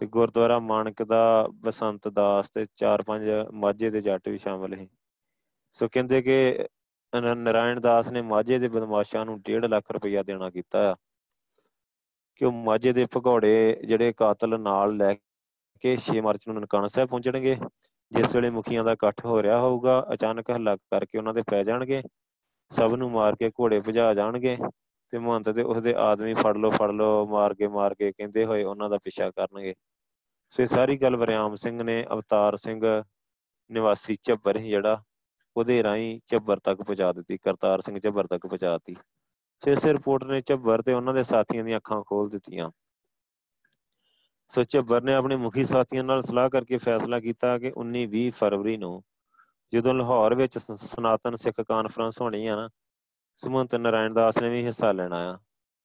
[0.00, 4.88] ਤੇ ਗੁਰਦੁਆਰਾ ਮਾਨਕ ਦਾ, ਬਸੰਤ ਦਾਸ ਤੇ ਚਾਰ ਪੰਜ ਮਾਝੇ ਦੇ ਜੱਟ ਵੀ ਸ਼ਾਮਲ ਸੀ।
[5.72, 6.66] ਸੋ ਕਹਿੰਦੇ ਕਿ
[7.12, 10.94] ਨਰਾਇਣ ਦਾਸ ਨੇ ਮਾਝੇ ਦੇ ਬਦਮਾਸ਼ਾਂ ਨੂੰ 1.5 ਲੱਖ ਰੁਪਇਆ ਦੇਣਾ ਕੀਤਾ ਆ
[12.36, 15.14] ਕਿ ਉਹ ਮਾਝੇ ਦੇ ਭਗੌੜੇ ਜਿਹੜੇ ਕਾਤਲ ਨਾਲ ਲੈ
[15.82, 17.56] ਕੇ 6 ਮਾਰਚ ਨੂੰ ਨਨਕਾਣਾ ਸਾਹਿਬ ਪਹੁੰਚਣਗੇ।
[18.12, 22.02] ਜਿਸ ਵੇਲੇ ਮੁਖੀਆਂ ਦਾ ਇਕੱਠ ਹੋ ਰਿਹਾ ਹੋਊਗਾ, ਅਚਾਨਕ ਹੱਲਾ ਕਰਕੇ ਉਹਨਾਂ ਦੇ ਪੈ ਜਾਣਗੇ,
[22.72, 24.56] ਸਭ ਨੂੰ ਮਾਰ ਕੇ ਘੋੜੇ ਭਜਾ ਜਾਣਗੇ
[25.12, 28.64] ਤੇ ਮਹੰਤ ਤੇ ਉਸਦੇ ਆਦਮੀ ਫੜ ਲੋ ਫੜ ਲੋ ਮਾਰ ਕੇ ਮਾਰ ਕੇ ਕਹਿੰਦੇ ਹੋਏ
[28.64, 29.74] ਉਹਨਾਂ ਦਾ ਪਿੱਛਾ ਕਰਨਗੇ।
[30.52, 32.80] ਸੋ ਇਹ ਸਾਰੀ ਗੱਲ ਵਰਿਆਮ ਸਿੰਘ ਨੇ, ਅਵਤਾਰ ਸਿੰਘ
[33.70, 35.02] ਨਿਵਾਸੀ ਝੱਬਰ ਹੀ ਜਿਹੜਾ,
[35.56, 38.96] ਉਹਦੇ ਰਾਹੀਂ ਝੱਬਰ ਤੱਕ ਪਹੁੰਚਾ ਦਿੱਤੀ, ਕਰਤਾਰ ਸਿੰਘ ਝੱਬਰ ਤੱਕ ਪਹੁੰਚਾਤੀ
[39.62, 42.70] ਸੋ ਇਸ ਰਿਪੋਰਟ ਨੇ ਝੱਬਰ ਤੇ ਉਹਨਾਂ ਦੇ ਸਾਥੀਆਂ ਦੀਆਂ ਅੱਖਾਂ ਖੋਲ ਦਿੱਤੀਆਂ।
[44.50, 48.76] ਸੋ ਝੱਬਰ ਨੇ ਆਪਣੇ ਮੁਖੀ ਸਾਥੀਆਂ ਨਾਲ ਸਲਾਹ ਕਰਕੇ ਫੈਸਲਾ ਕੀਤਾ ਕਿ 19 20 ਫਰਵਰੀ
[48.76, 49.02] ਨੂੰ
[49.72, 52.68] ਜਦੋਂ ਲਾਹੌਰ ਵਿੱਚ ਸਨਾਤਨ ਸਿੱਖ ਕਾਨਫਰੰਸ ਹੋਣੀ ਆ ਨਾ,
[53.36, 55.38] ਸੁਮੰਤ ਨਾਰਾਇਣ ਦਾਸ ਨੇ ਵੀ ਹਿੱਸਾ ਲੈਣਾ ਆ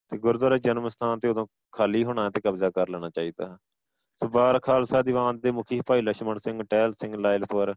[0.10, 3.58] ਤੇ ਗੁਰਦੁਆਰਾ ਜਨਮ ਸਥਾਨ ਤੇ ਉਦੋਂ ਖਾਲੀ ਹੋਣਾ ਤੇ ਕਬਜ਼ਾ ਕਰ ਲੈਣਾ ਚਾਹੀਦਾ।
[4.22, 7.76] ਸਵਾਰ ਖਾਲਸਾ ਦੀਵਾਨ ਦੇ ਮੁਖੀ ਭਾਈ ਲక్ష్మణ ਸਿੰਘ ਟਹਿਲ ਸਿੰਘ ਲਾਇਲਪੁਰ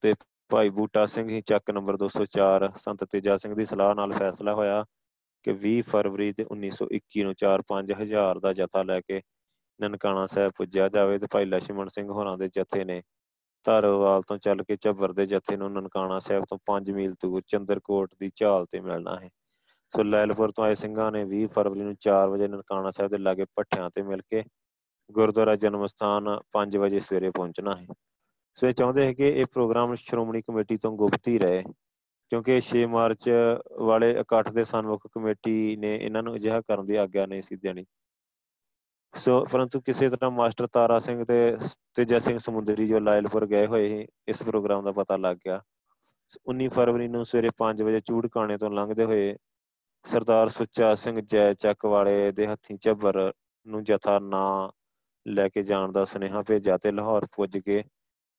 [0.00, 0.12] ਤੇ
[0.48, 4.84] ਭਾਈ ਬੂਟਾ ਸਿੰਘ ਹੀ ਚੱਕ ਨੰਬਰ 204 ਸੰਤ ਤੇਜਾ ਸਿੰਘ ਦੀ ਸਲਾਹ ਨਾਲ ਫੈਸਲਾ ਹੋਇਆ
[5.42, 9.20] ਕਿ 20 ਫਰਵਰੀ ਦੇ 1921 ਨੂੰ 4-5000 ਦਾ ਜਥਾ ਲੈ ਕੇ
[9.80, 13.02] ਨਨਕਾਣਾ ਸਾਹਿਬ ਪੁੱਜਿਆ ਜਾਵੇ ਤੇ ਭਾਈ ਲਛਮਣ ਸਿੰਘ ਹੋਰਾਂ ਦੇ ਜਥੇ ਨੇ
[13.64, 18.14] ਧਾਰੋਵਾਲ ਤੋਂ ਚੱਲ ਕੇ ਝੱਬਰ ਦੇ ਜਥੇ ਨੂੰ ਨਨਕਾਣਾ ਸਾਹਿਬ ਤੋਂ 5 ਮੀਲ ਦੂਰ ਚੰਦਰਕੋਟ
[18.20, 19.28] ਦੀ ਝਾਲ ਤੇ ਮਿਲਣਾ ਹੈ।
[19.92, 23.44] ਸੋ ਲੈਲਪੁਰ ਤੋਂ ਆਏ ਸਿੰਘਾਂ ਨੇ 20 ਫਰਵਰੀ ਨੂੰ 4 ਵਜੇ ਨਨਕਾਣਾ ਸਾਹਿਬ ਦੇ ਲਾਗੇ
[23.56, 24.42] ਪੱਠਿਆਂ ਤੇ ਮਿਲ ਕੇ
[25.10, 27.86] ਗੁਰਦੁਆਰਾ ਜਨਮ ਸਥਾਨ 5 ਵਜੇ ਸਵੇਰੇ ਪਹੁੰਚਣਾ ਹੈ।
[28.54, 31.62] ਸੋ ਇਹ ਚਾਹੁੰਦੇ ਹੈ ਕਿ ਇਹ ਪ੍ਰੋਗਰਾਮ ਸ਼੍ਰੋਮਣੀ ਕਮੇਟੀ ਤੋਂ ਗੁਪਤ ਹੀ ਰਹੇ,
[32.32, 33.28] ਕਿਉਂਕਿ 6 ਮਾਰਚ
[33.78, 37.84] ਵਾਲੇ ਇਕੱਠ ਦੇ ਸਨਮੁਖ ਕਮੇਟੀ ਨੇ ਇਹਨਾਂ ਨੂੰ ਅਜਿਹਾ ਕਰਨ ਦੀ ਆਗਿਆ ਨਹੀਂ ਸੀ ਦੇਣੀ।
[39.14, 41.56] ਸੋ ਪਰੰਤੂ ਕਿਸੇ ਤਰ੍ਹਾਂ ਮਾਸਟਰ ਤਾਰਾ ਸਿੰਘ ਤੇ
[41.94, 45.60] ਤੇਜਾ ਸਿੰਘ ਸਮੁੰਦਰੀ ਜੋ ਲਾਇਲਪੁਰ ਗਏ ਹੋਏ ਸੀ, ਇਸ ਪ੍ਰੋਗਰਾਮ ਦਾ ਪਤਾ ਲੱਗ ਗਿਆ।
[46.48, 49.36] 19 ਫਰਵਰੀ ਨੂੰ ਸਵੇਰੇ 5 ਵਜੇ ਚੂੜਕਾਣੇ ਤੋਂ ਲੰਘਦੇ ਹੋਏ
[50.04, 53.32] ਸਰਦਾਰ ਸੁੱਚਾ ਸਿੰਘ ਜੈ ਚੱਕ ਵਾਲੇ ਦੇ ਹੱਥੀਂ ਝੱਬਰ
[53.66, 54.44] ਨੂੰ ਜਥਾ ਨਾ
[55.26, 57.82] ਲੈ ਕੇ ਜਾਣ ਦਾ ਸੁਨੇਹਾ ਭੇਜਿਆ ਤੇ ਲਾਹੌਰ ਪੁੱਜ ਕੇ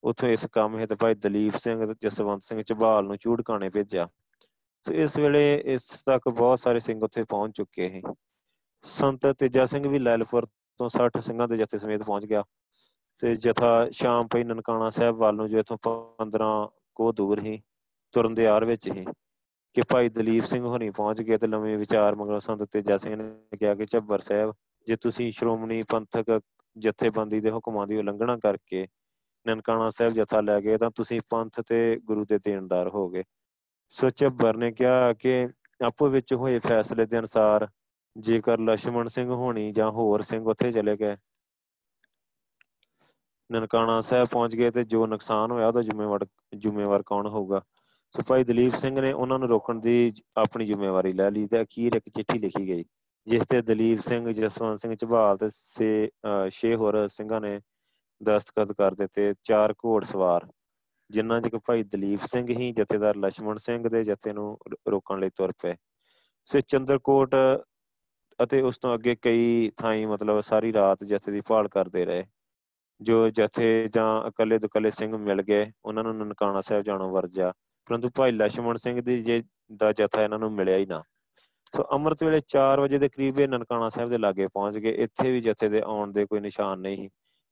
[0.02, 4.08] ਉੱਥੋਂ ਇਸ ਕੰਮ ਹਿੱਤ ਭਾਈ ਦਲੀਪ ਸਿੰਘ ਤੇ ਜਸਵੰਤ ਸਿੰਘ ਝਬਾਲ ਨੂੰ ਚੂੜਕਾਣੇ ਭੇਜਿਆ।
[4.84, 8.02] ਸੋ ਇਸ ਵੇਲੇ ਇਸ ਤੱਕ ਬਹੁਤ ਸਾਰੇ ਸਿੰਘ ਉੱਥੇ ਪਹੁੰਚ ਚੁੱਕੇ ਸੀ।
[8.84, 10.46] ਸੰਤ ਤੇਜਾ ਸਿੰਘ ਵੀ ਲੈਲਪੁਰ
[10.82, 12.42] ਤੋਂ 60 ਸਿੰਘਾਂ ਦੇ ਜਥੇ ਸਮੇਤ ਪਹੁੰਚ ਗਿਆ
[13.22, 15.76] ਤੇ ਜਥਾ ਸ਼ਾਮ ਪਈ ਨਨਕਾਣਾ ਸਾਹਿਬ ਵੱਲ ਨੂੰ ਜੋ ਇਥੋਂ
[16.22, 16.48] 15
[16.94, 17.60] ਕੋ ਦੂਰ ਹੀ
[18.14, 19.04] ਤੁਰਨ ਦੇ ਆਰ ਵਿੱਚ ਹੀ
[19.76, 23.56] ਕਿ ਭਾਈ ਦਲੀਪ ਸਿੰਘ ਹੋਣੀ ਪਹੁੰਚ ਗਏ ਤੇ ਲੰਮੇ ਵਿਚਾਰ ਮਗਰੋਂ ਸੰਤ ਤੇਜਾ ਸਿੰਘ ਨੇ
[23.58, 24.52] ਕਿਹਾ ਕਿ ਝੱਬਰ ਸਾਹਿਬ,
[24.86, 26.40] ਜੇ ਤੁਸੀਂ ਸ਼੍ਰੋਮਣੀ ਪੰਥਕ
[26.76, 28.86] ਜਥੇਬੰਦੀ ਦੇ ਹੁਕਮਾਂ ਦੀ ਉਲੰਘਣਾ ਕਰਕੇ
[29.46, 33.22] ਨਨਕਾਣਾ ਸਾਹਿਬ ਜਥਾ ਲੈ ਗਏ ਤਾਂ ਤੁਸੀਂ ਪੰਥ ਤੇ ਗੁਰੂ ਦੇ ਦੇਣਦਾਰ ਹੋਗੇ
[33.94, 35.48] ਸੋ ਝੱਬਰ ਨੇ ਕਿਹਾ ਕਿ
[35.84, 37.66] ਆਪੋ ਵਿੱਚ ਹੋਏ ਫੈਸਲੇ ਦੇ ਅਨਸਾਰ
[38.16, 41.16] ਜੇਕਰ ਲਛਮਣ ਸਿੰਘ ਹੋਣੀ ਜਾਂ ਹੋਰ ਸਿੰਘ ਉੱਥੇ ਚਲੇ ਗਏ,
[43.50, 46.26] ਨਨਕਾਣਾ ਸਾਹਿਬ ਪਹੁੰਚ ਗਏ ਤੇ ਜੋ ਨੁਕਸਾਨ ਹੋਇਆ ਉਹਦਾ ਜ਼ਿੰਮੇਵਾਰ
[46.58, 47.62] ਜ਼ਿੰਮੇਵਾਰ ਕੌਣ ਹੋਊਗਾ?
[48.14, 51.94] ਸੋ ਭਾਈ ਦਲੀਪ ਸਿੰਘ ਨੇ ਉਹਨਾਂ ਨੂੰ ਰੋਕਣ ਦੀ ਆਪਣੀ ਜ਼ਿੰਮੇਵਾਰੀ ਲੈ ਲਈ ਤੇ ਅਖੀਰ
[51.96, 52.84] ਇੱਕ ਚਿੱਠੀ ਲਿਖੀ ਗਈ,
[53.26, 56.10] ਜਿਸ ਤੇ ਦਲੀਪ ਸਿੰਘ, ਜਸਵੰਤ ਸਿੰਘ, ਝਬਾਲ ਤੇ ਸੇ
[56.50, 57.58] ਛੇ ਹੋਰ ਸਿੰਘਾਂ ਨੇ
[58.20, 60.46] ਦਸਤਖਤ ਕਰ ਦਿੱਤੇ, ਚਾਰ ਘੋੜ ਸਵਾਰ,
[61.10, 64.58] ਜਿਨ੍ਹਾਂ ਚ ਭਾਈ ਦਲੀਪ ਸਿੰਘ ਹੀ ਜਥੇਦਾਰ ਲਛਮਣ ਸਿੰਘ ਦੇ ਜਥੇ ਨੂੰ
[64.90, 65.74] ਰੋਕਣ ਲਈ ਤੁਰ ਪਏ।
[66.50, 67.34] ਸੋ ਚੰਦਰਕੋਟ
[68.44, 72.24] ਅਤੇ ਉਸ ਤੋਂ ਅੱਗੇ ਕਈ ਥਾਈਂ ਮਤਲਬ ਸਾਰੀ ਰਾਤ ਜਥੇ ਦੀ ਭਾਲ ਕਰਦੇ ਰਹੇ,
[73.00, 77.52] ਜੋ ਜਥੇ ਜਾਂ ਇਕੱਲੇ ਦੁਕੱਲੇ ਸਿੰਘ ਮਿਲ ਗਏ, ਉਹਨਾਂ ਨੂੰ ਨਨਕਾਣਾ ਸਾਹਿਬ ਜਾਣੋਂ ਵਰਜਿਆ
[77.86, 79.42] ਪਰੰਤੂ ਭਾਈ ਲਛਮਣ ਸਿੰਘ ਦੀ ਜੇ
[79.76, 81.02] ਦਾ ਜਥਾ ਇਹਨਾਂ ਨੂੰ ਮਿਲਿਆ ਹੀ ਨਾ।
[81.76, 85.30] ਸੋ ਅੰਮ੍ਰਿਤ ਵੇਲੇ 4 ਵਜੇ ਦੇ ਕਰੀਬ ਇਹ ਨਨਕਾਣਾ ਸਾਹਿਬ ਦੇ ਲਾਗੇ ਪਹੁੰਚ ਗਏ। ਇੱਥੇ
[85.32, 87.08] ਵੀ ਜਥੇ ਦੇ ਆਉਣ ਦੇ ਕੋਈ ਨਿਸ਼ਾਨ ਨਹੀਂ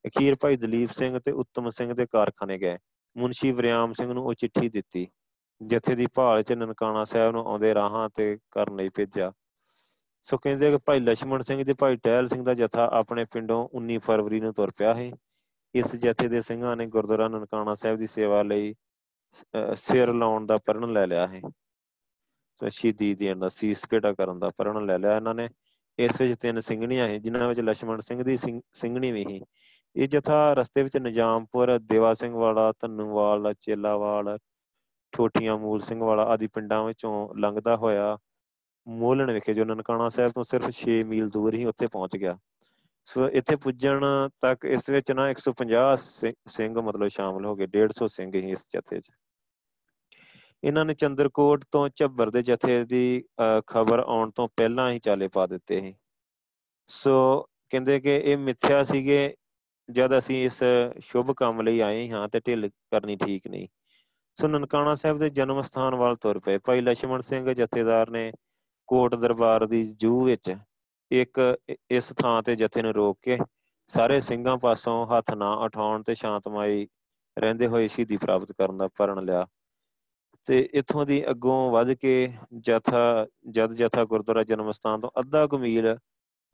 [0.07, 2.79] ਅਖੀਰ ਭਾਈ ਦਲੀਪ ਸਿੰਘ ਤੇ ਉੱਤਮ ਸਿੰਘ ਦੇ ਕਾਰਖਾਨੇ ਗਏ।
[3.16, 5.07] ਮੁਨਸ਼ੀ ਵਰਿਆਮ ਸਿੰਘ ਨੂੰ ਉਹ ਚਿੱਠੀ ਦਿੱਤੀ।
[5.61, 9.33] ਜਥੇ ਦੀ ਭਾਲ 'ਚ ਨਨਕਾਣਾ ਸਾਹਿਬ ਨੂੰ ਆਉਂਦੇ ਰਾਹਾਂ ਤੇ ਕਰਨ ਲਈ ਭੇਜਿਆ।
[10.22, 13.98] ਸੋ ਕਹਿੰਦੇ ਕਿ ਭਾਈ ਲਛਮਣ ਸਿੰਘ ਤੇ ਭਾਈ ਟਹਿਲ ਸਿੰਘ ਦਾ ਜਥਾ ਆਪਣੇ ਪਿੰਡੋਂ 19
[13.98, 15.11] ਫਰਵਰੀ ਨੂੰ ਤੁਰ ਪਿਆ ਹੈ
[15.74, 18.74] ਇਸ ਜਥੇ ਦੇ ਸਿੰਘਾਂ ਨੇ ਗੁਰਦੁਆਰਾ ਨਨਕਾਣਾ ਸਾਹਿਬ ਦੀ ਸੇਵਾ ਲਈ
[19.76, 21.40] ਸਿਰ ਲਾਉਣ ਦਾ ਪਰਣ ਲੈ ਲਿਆ ਹੈ
[22.61, 25.48] ਸੋ ਸ਼ਹੀਦੀ ਦੇਣ ਦਾ ਸੀਸ ਭੇਟਾ ਕਰਨ ਦਾ ਪਰਣ ਲੈ ਲਿਆ ਇਹਨਾਂ ਨੇ।
[25.98, 28.37] ਇਸ ਵਿੱਚ ਤਿੰਨ ਸਿੰਘਣੀਆਂ ਹੈ ਜਿਨ੍ਹਾਂ ਵਿੱਚ ਲਛਮਣ ਸਿੰਘ ਦੀ
[28.72, 29.40] ਸਿੰਘਣੀ ਵੀ ਹੈ
[29.96, 34.38] ਇਹ ਜਥਾ ਰਸਤੇ ਵਿੱਚ ਨਿਜਾਮਪੁਰ, ਦੇਵਾ ਸਿੰਘ ਵਾਲਾ, ਧੰਨੂਵਾਲ, ਚੇਲਾਵਾਲ
[35.16, 38.18] ਛੋਟੀਆਂ ਮੂਲ ਸਿੰਘ ਵਾਲਾ ਆਦਿ ਪਿੰਡਾਂ ਵਿੱਚੋਂ ਲੰਘਦਾ ਹੋਇਆ
[38.87, 42.37] ਮੋਲਣ ਵਿਖੇ, ਜੋ ਨਨਕਾਣਾ ਸਾਹਿਬ ਤੋਂ ਸਿਰਫ 6 ਮੀਲ ਦੂਰ ਹੀ ਉੱਥੇ ਪਹੁੰਚ ਗਿਆ।
[43.09, 44.05] ਸੋ ਇੱਥੇ ਪੁੱਜਣ
[44.43, 46.07] ਤੱਕ ਇਸ ਵਿੱਚ ਨਾ 150
[46.49, 49.11] ਸਿੰਘ ਮਤਲਬ ਸ਼ਾਮਲ ਹੋ ਗਏ 150 ਸਿੰਘ ਹੀ ਇਸ ਜਥੇ 'ਚ।
[50.62, 53.05] ਇਹਨਾਂ ਨੇ ਚੰਦਰਕੋਟ ਤੋਂ ਝੱਬਰ ਦੇ ਜਥੇ ਦੀ
[53.66, 55.95] ਖਬਰ ਆਉਣ ਤੋਂ ਪਹਿਲਾਂ ਹੀ ਚਾਲੇ ਪਾ ਦਿੱਤੇ ਸੀ।
[56.90, 57.14] ਸੋ
[57.71, 59.35] ਕਹਿੰਦੇ ਕਿ ਇਹ ਮਿੱਥਿਆ ਸੀਗੇ,
[59.88, 60.62] ਜਦ ਅਸੀਂ ਇਸ
[61.03, 63.66] ਸ਼ੁਭ ਕੰਮ ਲਈ ਆਏ ਹਾਂ ਤੇ ਢਿੱਲ ਕਰਨੀ ਠੀਕ ਨਹੀਂ।
[64.37, 68.31] ਸੋ ਨਨਕਾਣਾ ਸਾਹਿਬ ਦੇ ਜਨਮ ਸਥਾਨ ਵੱਲ ਤੁਰ ਪਏ। ਭਾਈ ਲਛਮਣ ਸਿੰਘ ਜਥੇਦਾਰ ਨੇ
[68.91, 70.55] ਕੋਟ ਦਰਬਾਰ ਦੀ ਜੂ ਵਿੱਚ
[71.11, 71.38] ਇੱਕ
[71.91, 73.38] ਇਸ ਥਾਂ ਤੇ ਜਥੇ ਨੂੰ ਰੋਕ ਕੇ
[73.91, 76.86] ਸਾਰੇ ਸਿੰਘਾਂ ਪਾਸੋਂ ਹੱਥ ਨਾ ਉਠਾਉਣ ਤੇ ਸ਼ਾਂਤਮਈ
[77.36, 79.47] ਰਹਿੰਦੇ ਹੋਏ ਸ਼ਹੀਦੀ ਪ੍ਰਾਪਤ ਕਰਨ ਦਾ ਪਰਣ ਲਿਆ।
[80.49, 85.59] ਤੇ ਇੱਥੋਂ ਦੀ ਅੱਗੋਂ ਵੱਧ ਕੇ ਜਥਾ, ਜਦ ਜਥਾ ਗੁਰਦੁਆਰਾ ਜਨਮ ਸਥਾਨ ਤੋਂ ਅੱਧਾ ਕੁ
[85.59, 85.97] ਮੀਲ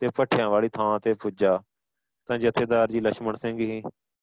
[0.03, 1.61] ਤੇ ਪੱਠਿਆਂ ਵਾਲੀ ਥਾਂ ਤੇ ਪੁੱਜਾ,
[2.29, 3.83] ਤਾਂ ਜਥੇਦਾਰ ਜੀ ਲక్ష్మణ ਸਿੰਘ ਹੀ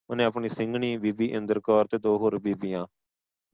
[0.09, 2.85] ਉਹਨੇ ਆਪਣੀ ਸਿੰਘਣੀ ਬੀਬੀ ਇੰਦਰ ਕੌਰ ਤੇ ਦੋ ਹੋਰ ਬੀਬੀਆਂ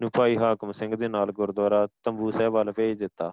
[0.02, 3.32] ਨੂੰ ਭਾਈ ਹਾਕਮ ਸਿੰਘ ਦੇ ਨਾਲ ਗੁਰਦੁਆਰਾ ਤੰਬੂ ਸਾਹਿਬ ਵੱਲ ਭੇਜ ਦਿੱਤਾ।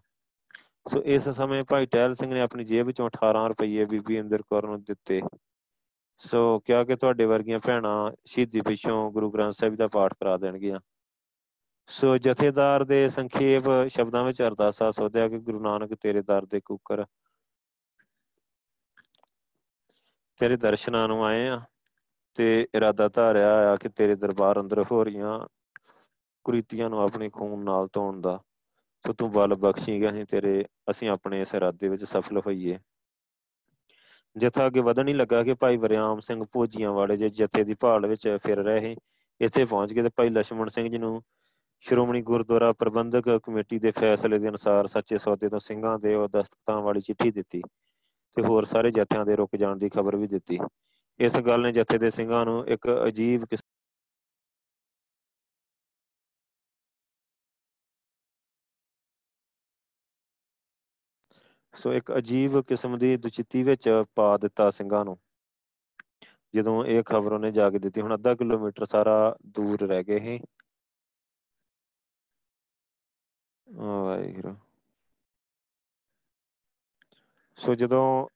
[0.86, 4.66] ਸੋ ਇਸ ਸਮੇਂ ਭਾਈ ਟਹਿਲ ਸਿੰਘ ਨੇ ਆਪਣੀ ਜੇਬ ਵਿੱਚੋਂ 18 ਰੁਪਏ ਬੀਬੀ ਇੰਦਰ ਕੌਰ
[4.66, 5.20] ਨੂੰ ਦਿੱਤੇ।
[6.20, 10.80] ਸੋ ਕਿਹਾ ਕਿ ਤੁਹਾਡੇ ਵਰਗੀਆਂ ਭੈਣਾਂ ਸ਼ਹੀਦੀ ਪਿੱਛੋਂ ਗੁਰੂ ਗ੍ਰੰਥ ਸਾਹਿਬ ਦਾ ਪਾਠ ਕਰਾ ਦੇਣਗੀਆਂ।
[11.88, 17.04] ਸੋ ਜਥੇਦਾਰ ਦੇ ਸੰਖੇਪ ਸ਼ਬਦਾਂ ਵਿੱਚ ਅਰਦਾਸਾ ਸੋਧਿਆ ਕਿ ਗੁਰੂ ਨਾਨਕ ਤੇਰੇ ਦਰ ਦੇ ਕੁੱਕਰ,
[20.38, 21.60] ਤੇਰੇ ਦਰਸ਼ਨਾਂ ਨੂੰ ਆਏ ਆ
[22.34, 25.38] ਤੇ ਇਰਾਦਾ ਧਾਰਿਆ ਆ ਕਿ ਤੇਰੇ ਦਰਬਾਰ ਅੰਦਰ ਹੋ ਰਹੀਆਂ
[26.44, 28.40] ਕੁਰੀਤੀਆਂ ਨੂੰ ਆਪਣੇ ਖੂਨ ਨਾਲ ਧੋਣ ਦਾ।
[29.06, 32.78] ਸੋ ਤੂੰ ਬਲ ਬਖਸ਼ੀਗਾ ਅਸੀਂ ਤੇਰੇ, ਅਸੀਂ ਆਪਣੇ ਇਸ ਇਰਾਦੇ ਵਿੱਚ ਸਫਲ ਹੋਈਏ।
[34.36, 38.06] ਜਥਾ ਅੱਗੇ ਵਧਣ ਹੀ ਲੱਗਾ ਕਿ ਭਾਈ ਵਰਿਆਮ ਸਿੰਘ ਭੋਜੀਆਂ ਵਾਲੇ ਜੇ ਜਥੇ ਦੀ ਭਾਲ
[38.06, 38.96] ਵਿੱਚ ਫਿਰ ਰਹੇ
[39.40, 41.22] ਇੱਥੇ ਪਹੁੰਚ ਗਏ ਤੇ ਭਾਈ ਲਸ਼ਮਣ ਸਿੰਘ ਜੀ ਨੂੰ
[41.80, 46.80] ਸ਼੍ਰੋਮਣੀ ਗੁਰਦੁਆਰਾ ਪ੍ਰਬੰਧਕ ਕਮੇਟੀ ਦੇ ਫੈਸਲੇ ਦੇ ਅਨੁਸਾਰ ਸੱਚੇ ਸੌਦੇ ਤੋਂ ਸਿੰਘਾਂ ਦੇ ਉਹ ਦਸਤਖਤਾਂ
[46.80, 47.62] ਵਾਲੀ ਚਿੱਠੀ ਦਿੱਤੀ
[48.36, 50.58] ਤੇ ਹੋਰ ਸਾਰੇ ਜਥਿਆਂ ਦੇ ਰੁਕ ਜਾਣ ਦੀ ਖਬਰ ਵੀ ਦਿੱਤੀ।
[51.20, 53.44] ਇਸ ਗੱਲ ਨੇ ਜਥੇ ਦੇ ਸਿੰਘਾਂ ਨੂੰ ਇੱਕ ਅਜੀਬ
[61.76, 65.18] ਸੋ ਇੱਕ ਅਜੀਬ ਕਿਸਮ ਦੀ ਦੁਚਿੱਤੀ ਵਿੱਚ ਪਾ ਦਿੱਤਾ ਸਿੰਘਾਂ ਨੂੰ।
[66.54, 70.40] ਜਦੋਂ ਇਹ ਖਬਰ ਉਹਨੇ ਜਾ ਕੇ ਦਿੱਤੀ, ਹੁਣ ਅੱਧਾ ਕਿਲੋਮੀਟਰ ਸਾਰਾ ਦੂਰ ਰਹਿ ਗਏ ਇਹ।
[73.68, 74.54] ਵਾਹਿਗੁਰੂ।
[77.58, 78.28] ਸੋ ਜਦੋਂ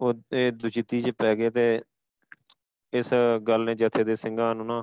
[0.00, 1.82] ਉਹ ਇਹ ਦੁਚਿੱਤੀ 'ਚ ਪੈ ਗਏ ਤੇ
[2.92, 3.12] ਇਸ
[3.48, 4.82] ਗੱਲ ਨੇ ਜਥੇ ਦੇ ਸਿੰਘਾਂ ਨੂੰ ਨਾ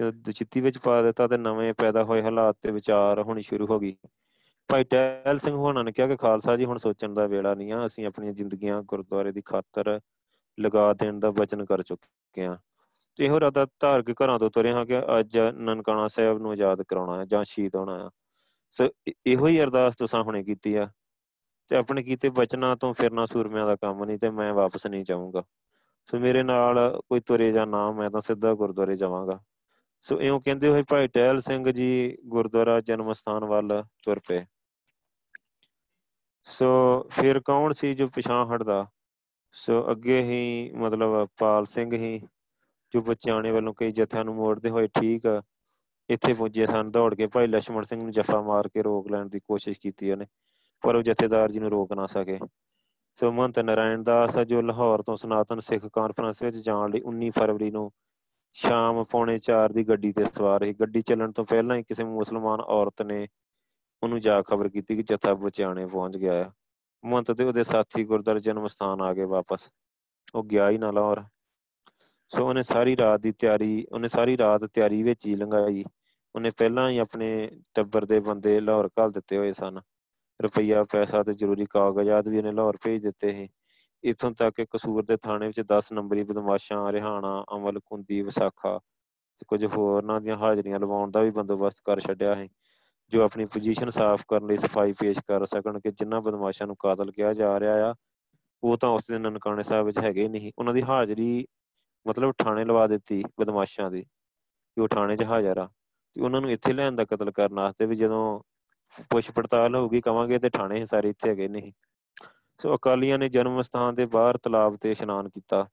[0.00, 3.78] ਜਦੋਂ ਦੁਚਿੱਤੀ ਵਿੱਚ ਪਾ ਦਿੱਤਾ ਤੇ ਨਵੇਂ ਪੈਦਾ ਹੋਏ ਹਾਲਾਤ ਤੇ ਵਿਚਾਰ ਹੋਣੀ ਸ਼ੁਰੂ ਹੋ
[3.80, 3.96] ਗਈ।
[4.68, 7.86] ਭਾਈ ਟੈਲ ਸਿੰਘ ਹੋਣਾ ਨੇ ਕਿਹਾ ਕਿ ਖਾਲਸਾ ਜੀ ਹੁਣ ਸੋਚਣ ਦਾ ਵੇਲਾ ਨਹੀਂ ਆ,
[7.86, 10.00] ਅਸੀਂ ਆਪਣੀਆਂ ਜ਼ਿੰਦਗੀਆਂ ਗੁਰਦੁਆਰੇ ਦੀ ਖਾਤਰ
[10.60, 12.58] ਲਗਾ ਦੇਣ ਦਾ ਵਚਨ ਕਰ ਚੁੱਕੇ ਆ
[13.16, 17.20] ਤੇ ਇਹੋ ਰਦਾ ਧਾਰਕ ਘਰਾਂ ਤੋਂ ਤੁਰੇ ਹਾਂ ਕਿ ਅੱਜ ਨਨਕਾਣਾ ਸਾਹਿਬ ਨੂੰ ਆਜ਼ਾਦ ਕਰਾਉਣਾ
[17.20, 18.10] ਹੈ ਜਾਂ ਸ਼ਹੀਦ ਹੋਣਾ ਹੈ।
[18.70, 18.88] ਸੋ
[19.26, 20.88] ਇਹੋ ਹੀ ਅਰਦਾਸ ਤੁਸੀਂ ਹੁਣੇ ਕੀਤੀ ਆ।
[21.68, 25.42] ਤੇ ਆਪਣੇ ਕੀਤੇ ਬਚਨਾਂ ਤੋਂ ਫਿਰਨਾ ਸੂਰਮਿਆਂ ਦਾ ਕੰਮ ਨਹੀਂ ਤੇ ਮੈਂ ਵਾਪਸ ਨਹੀਂ ਜਾਊਂਗਾ।
[26.10, 29.40] ਸੋ ਮੇਰੇ ਨਾਲ ਕੋਈ ਤੁਰੇ ਜਾਂ ਨਾ, ਮੈਂ ਤਾਂ ਸਿੱਧਾ ਗੁਰਦੁਆਰੇ ਜਾਵਾਂਗਾ।
[30.00, 34.44] ਸੋ ਇਉਂ ਕਹਿੰਦੇ ਹੋਏ ਭਾਈ ਟਹਿਲ ਸਿੰਘ ਜੀ ਗੁਰਦੁਆਰਾ ਜਨਮ ਸਥਾਨ ਵੱਲ ਤੁਰ ਪਏ।
[36.46, 36.66] ਸੋ
[37.10, 38.86] ਫਿਰ ਕੌਣ ਸੀ ਜੋ ਪਿਛਾਂ ਹਟਦਾ?
[39.54, 42.20] ਸੋ ਅੱਗੇ ਹੀ ਮਤਲਬ ਪਾਲ ਸਿੰਘ ਹੀ,
[42.94, 45.26] ਜੋ ਬਚਾਣੇ ਵੱਲੋਂ ਕਈ ਜਥਿਆਂ ਨੂੰ ਮੋੜਦੇ ਹੋਏ ਠੀਕ
[46.08, 49.40] ਇੱਥੇ ਪਹੁੰਚੇ ਸਨ, ਦੌੜ ਕੇ ਭਾਈ ਲక్ష్మణ ਸਿੰਘ ਨੂੰ ਜੱਫਾ ਮਾਰ ਕੇ ਰੋਕ ਲੈਣ ਦੀ
[49.40, 50.26] ਕੋਸ਼ਿਸ਼ ਕੀਤੀ ਉਹਨੇ,
[50.84, 52.38] ਪਰ ਉਹ ਜਥੇਦਾਰ ਜੀ ਨੂੰ ਰੋਕ ਨਾ ਸਕੇ।
[53.18, 57.70] ਸੋ ਮੰਤ ਨਰਾਇਣ ਦਾਸ ਜੋ ਲਾਹੌਰ ਤੋਂ ਸਨਾਤਨ ਸਿੱਖ ਕਾਨਫਰੰਸ ਵਿੱਚ ਜਾਣ ਲਈ 19 ਫਰਵਰੀ
[57.70, 57.90] ਨੂੰ
[58.56, 62.60] ਸ਼ਾਮ ਪੌਣੇ 4 ਦੀ ਗੱਡੀ ਤੇ ਸਵਾਰ ਸੀ। ਗੱਡੀ ਚੱਲਣ ਤੋਂ ਪਹਿਲਾਂ ਹੀ ਕਿਸੇ ਮੁਸਲਮਾਨ
[62.60, 63.26] ਔਰਤ ਨੇ
[64.06, 66.50] ਉਹਨੂੰ ਜਾ ਖਬਰ ਕੀਤੀ ਕਿ ਜਥਾ ਬਚਿਆਣੇ ਪਹੁੰਚ ਗਿਆ ਹੈ
[67.04, 69.70] ਮਹੰਤ ਤੇ ਉਹਦੇ ਸਾਥੀ ਗੁਰਦਰ ਜਨਮ ਸਥਾਨ ਆ ਗਏ ਵਾਪਸ।
[70.34, 71.24] ਉਹ ਗਿਆ ਹੀ ਨਾ ਲਾਹੌਰ।
[72.28, 75.84] ਸੋ ਉਹਨੇ ਸਾਰੀ ਰਾਤ ਦੀ ਤਿਆਰੀ, ਉਹਨੇ ਸਾਰੀ ਰਾਤ ਤਿਆਰੀ ਵਿੱਚ ਹੀ ਲੰਘਾਈ।
[76.34, 79.80] ਉਹਨੇ ਪਹਿਲਾਂ ਹੀ ਆਪਣੇ ਟੱਬਰ ਦੇ ਬੰਦੇ ਲਾਹੌਰ ਘੱਲ ਦਿੱਤੇ ਹੋਏ ਸਨ।
[80.42, 83.48] ਰੁਪਈਆ, ਪੈਸਾ ਤੇ ਜ਼ਰੂਰੀ ਕਾਗਜ਼ਾਤ ਵੀ ਉਹਨੇ ਲਾਹੌਰ ਭੇਜ ਦਿੱਤੇ ਸੀ।
[84.04, 88.78] ਇਥੋਂ ਤੱਕ ਕਿ ਕਸੂਰ ਦੇ ਥਾਣੇ ਵਿੱਚ 10 ਨੰਬਰੀ ਬਦਮਾਸ਼ਾਂ, ਰਿਹਾਣਾ ਅਮਲ ਕੁੰਦੀ ਵਿਸਾਖਾ
[89.38, 92.48] ਤੇ ਕੁਝ ਹੋਰਨਾਂ ਦੀਆਂ ਹਾਜ਼ਰੀਆਂ ਲਵਾਉਣ ਦਾ ਵੀ ਬੰਦੋਬਸਤ ਕਰ ਛੱਡਿਆ ਹੈ
[93.08, 97.10] ਜੋ ਆਪਣੀ ਪੋਜੀਸ਼ਨ ਸਾਫ਼ ਕਰਨ ਲਈ ਸਫ਼ਾਈ ਪੇਸ਼ ਕਰ ਸਕਣ ਕਿ ਜਿਨ੍ਹਾਂ ਬਦਮਾਸ਼ਾਂ ਨੂੰ ਕਾਤਲ
[97.10, 97.94] ਕਿਹਾ ਜਾ ਰਿਹਾ ਆ,
[98.62, 101.46] ਉਹ ਤਾਂ ਉਸ ਦਿਨ ਨਨਕਾਣੇ ਸਾਹਿਬ ਵਿੱਚ ਹੈਗੇ ਨਹੀਂ। ਉਹਨਾਂ ਦੀ ਹਾਜ਼ਰੀ
[102.06, 105.68] ਮਤਲਬ ਥਾਣੇ ਲਵਾ ਦਿੱਤੀ ਬਦਮਾਸ਼ਾਂ ਦੀ ਕਿ ਉਹ ਥਾਣੇ 'ਚ ਹਾਜ਼ਰ ਆ।
[106.14, 108.40] ਤੇ ਉਹਨਾਂ ਨੂੰ ਇੱਥੇ ਲੈਣ ਦਾ ਕਤਲ ਕਰਨ ਵਾਸਤੇ ਵੀ ਜਦੋਂ
[109.10, 111.72] ਪੁੱਛ ਪੜਤਾਲ ਹੋਊਗੀ ਕਵਾਂਗੇ ਤੇ ਥਾਣੇ ਸਾਰੇ ਇੱਥੇ ਹੈਗੇ ਨਹੀਂ।
[112.58, 115.68] ਸੋ ਅਕਾਲੀਆਂ ਨੇ ਜਨਮ ਸਥਾਨ ਦੇ ਬਾਹਰ ਤਲਾਬ ਤੇ ਇਸ਼ਨਾਨ ਕੀਤਾ।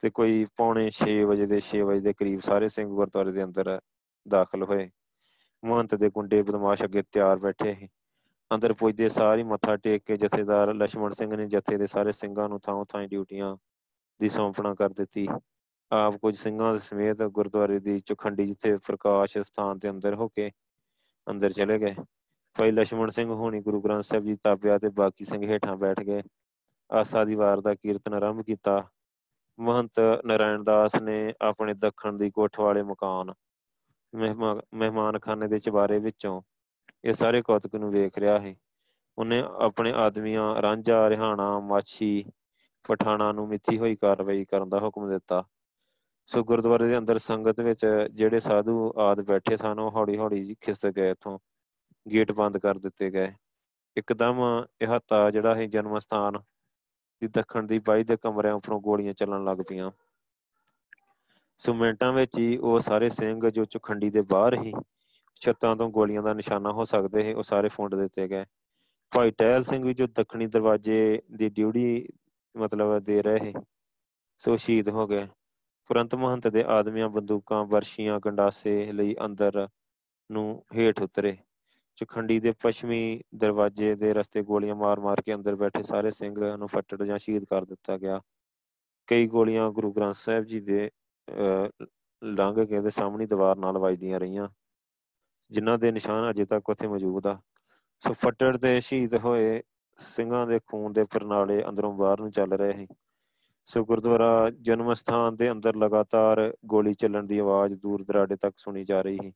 [0.00, 3.80] ਤੇ ਕੋਈ ਪੌਣੇ 6 ਵਜੇ ਦੇ 6 ਵਜੇ ਦੇ ਕਰੀਬ ਸਾਰੇ ਸਿੰਘ ਗੁਰਦੁਆਰੇ ਦੇ ਅੰਦਰ
[4.28, 4.90] ਦਾਖਲ ਹੋਏ।
[5.64, 7.88] ਮਹੰਤ ਦੇ ਗੁੰਡੇ ਬਦਮਾਸ਼ ਅੱਗੇ ਤਿਆਰ ਬੈਠੇ ਸੀ।
[8.54, 12.48] ਅੰਦਰ ਪੁੱਜਦੇ ਸਾਰ ਹੀ ਮੱਥਾ ਟੇਕ ਕੇ ਜਥੇਦਾਰ ਲక్ష్మణ ਸਿੰਘ ਨੇ ਜਥੇ ਦੇ ਸਾਰੇ ਸਿੰਘਾਂ
[12.48, 13.56] ਨੂੰ ਥਾਂ-ਥਾਂ ਡਿਊਟੀਆਂ
[14.20, 15.28] ਦੀ ਸੌਂਪਣਾ ਕਰ ਦਿੱਤੀ।
[15.92, 20.50] ਆਪ ਕੁਝ ਸਿੰਘਾਂ ਦੇ ਸਮੇਤ ਗੁਰਦੁਆਰੇ ਦੀ ਚੁਖੰਡੀ ਜਿੱਥੇ ਪ੍ਰਕਾਸ਼ ਸਥਾਨ ਦੇ ਅੰਦਰ ਹੋ ਕੇ
[21.30, 21.94] ਅੰਦਰ ਚਲੇ ਗਏ।
[22.58, 26.22] ਭਾਈ ਲక్ష్మణ ਸਿੰਘ ਹੋਣੀ ਗੁਰੂ ਗ੍ਰੰਥ ਸਾਹਿਬ ਜੀ ਤਾਪਿਆ ਤੇ ਬਾਕੀ ਸਿੰਘ ਹੇਠਾਂ ਬੈਠ ਗਏ।
[26.92, 28.84] ਆਸਾ ਦੀ ਵਾਰ ਦਾ ਕੀਰਤਨ ਆਰੰਭ ਕੀਤਾ।
[29.60, 29.92] ਮਹੰਤ
[30.24, 33.32] ਨਾਰਾਇਣ ਦਾਸ ਨੇ ਆਪਣੇ ਦੱਖਣ ਦੀ ਕੋਠ ਵਾਲੇ ਮਕਾਨ
[34.14, 36.42] ਮਹਿਮਾਨ ਖਾਨੇ ਦੇ ਚਬਾਰੇ ਵਿੱਚੋਂ
[37.04, 38.54] ਇਹ ਸਾਰੇ ਕੌਤਕ ਨੂੰ ਵੇਖ ਰਿਹਾ ਹੈ
[39.18, 42.24] ਉਹਨੇ ਆਪਣੇ ਆਦਮੀਆਂ, ਰਾਂਝਾ, ਰਿਹਾਣਾ, ਮਾਛੀ,
[42.88, 45.44] ਪਠਾਣਾ ਨੂੰ ਮਿੱਥੀ ਹੋਈ ਕਾਰਵਾਈ ਕਰਨ ਦਾ ਹੁਕਮ ਦਿੱਤਾ।
[46.26, 50.88] ਸੋ ਗੁਰਦੁਆਰੇ ਦੇ ਅੰਦਰ ਸੰਗਤ ਵਿੱਚ ਜਿਹੜੇ ਸਾਧੂ ਆਦ ਬੈਠੇ ਸਨ, ਉਹ ਹੌਲੀ ਹੌਲੀ ਖਿਸਕ
[50.88, 51.38] ਗਏ ਇਥੋਂ।
[52.12, 53.32] ਗੇਟ ਬੰਦ ਕਰ ਦਿੱਤੇ ਗਏ।
[53.96, 56.38] ਇੱਕਦਮ ਇਹ ਹੱਤਾ ਜਿਹੜਾ ਹੈ ਜਨਮ ਸਥਾਨ
[57.22, 59.90] ਦੀ ਦੱਖਣ ਦੀ ਬਾਈ ਦੇ ਕਮਰਿਆਂ ਉੱਪਰੋਂ ਗੋਲੀਆਂ ਚੱਲਣ ਲੱਗ ਪਈਆਂ।
[61.58, 64.72] ਸੋ ਮਿੰਟਾਂ ਵਿੱਚ ਹੀ ਉਹ ਸਾਰੇ ਸਿੰਘ ਜੋ ਚੁਖੰਡੀ ਦੇ ਬਾਹਰ ਹੀ
[65.40, 68.44] ਛੱਤਾਂ ਤੋਂ ਗੋਲੀਆਂ ਦਾ ਨਿਸ਼ਾਨਾ ਹੋ ਸਕਦੇ ਹੈ ਉਹ ਸਾਰੇ ਫੁੰਡ ਦਿੱਤੇ ਗਏ।
[69.14, 72.08] ਭਾਈ ਟਹਿਲ ਸਿੰਘ ਵੀ ਜੋ ਦੱਖਣੀ ਦਰਵਾਜ਼ੇ ਦੀ ਡਿਊਟੀ
[72.56, 73.52] ਮਤਲਬ ਦੇ ਰਹੇ
[74.38, 75.26] ਸੋ ਸ਼ਹੀਦ ਹੋ ਗਏ।
[75.88, 79.68] ਤੁਰੰਤ ਮਹੰਤ ਦੇ ਆਦਮੀਆਂ ਬੰਦੂਕਾਂ, ਵਰਸ਼ੀਆਂ, ਗੰਡਾਸੇ ਲਈ ਅੰਦਰ
[80.32, 81.36] ਨੂੰ ਹੇਠ ਉਤਰੇ।
[81.96, 87.02] ਚਖੰਡੀ ਦੇ ਪੱਛਮੀ ਦਰਵਾਜ਼ੇ ਦੇ ਰਸਤੇ ਗੋਲੀਆਂ ਮਾਰ-ਮਾਰ ਕੇ ਅੰਦਰ ਬੈਠੇ ਸਾਰੇ ਸਿੰਘ ਨੂੰ ਫੱਟੜ
[87.02, 88.20] ਜਾਂ ਸ਼ਹੀਦ ਕਰ ਦਿੱਤਾ ਗਿਆ।
[89.06, 90.90] ਕਈ ਗੋਲੀਆਂ ਗੁਰੂ ਗ੍ਰੰਥ ਸਾਹਿਬ ਜੀ ਦੇ
[92.24, 94.48] ਲੰਘ ਕੇ ਦੇ ਸਾਹਮਣੀ ਦੀਵਾਰ ਨਾਲ ਵੱਜਦੀਆਂ ਰਹੀਆਂ।
[95.50, 97.38] ਜਿਨ੍ਹਾਂ ਦੇ ਨਿਸ਼ਾਨ ਅਜੇ ਤੱਕ ਉੱਥੇ ਮੌਜੂਦ ਆ।
[97.98, 99.62] ਸੋ ਫੱਟੜ ਦੇ ਸ਼ਹੀਦ ਹੋਏ
[99.98, 102.86] ਸਿੰਘਾਂ ਦੇ ਖੂਨ ਦੇ ਪਰਨਾਲੇ ਅੰਦਰੋਂ ਬਾਹਰ ਨੂੰ ਚੱਲ ਰਹੇ ਸੀ।
[103.64, 108.84] ਸੋ ਗੁਰਦੁਆਰਾ ਜਨਮ ਸਥਾਨ ਦੇ ਅੰਦਰ ਲਗਾਤਾਰ ਗੋਲੀ ਚੱਲਣ ਦੀ ਆਵਾਜ਼ ਦੂਰ ਦਰਾਡੇ ਤੱਕ ਸੁਣੀ
[108.84, 109.32] ਜਾ ਰਹੀ ਸੀ।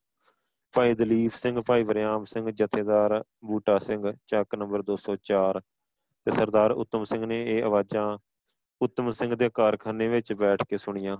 [0.74, 5.60] ਭਾਈ ਦਲੀਪ ਸਿੰਘ, ਭਾਈ ਵਰਿਆਮ ਸਿੰਘ, ਜਥੇਦਾਰ ਬੂਟਾ ਸਿੰਘ, ਚੱਕ ਨੰਬਰ 204
[6.24, 8.18] ਤੇ ਸਰਦਾਰ ਉਤਮ ਸਿੰਘ ਨੇ ਇਹ ਆਵਾਜ਼ਾਂ
[8.82, 11.16] ਉਤਮ ਸਿੰਘ ਦੇ ਕਾਰਖਾਨੇ ਵਿੱਚ ਬੈਠ ਕੇ ਸੁਣੀਆਂ।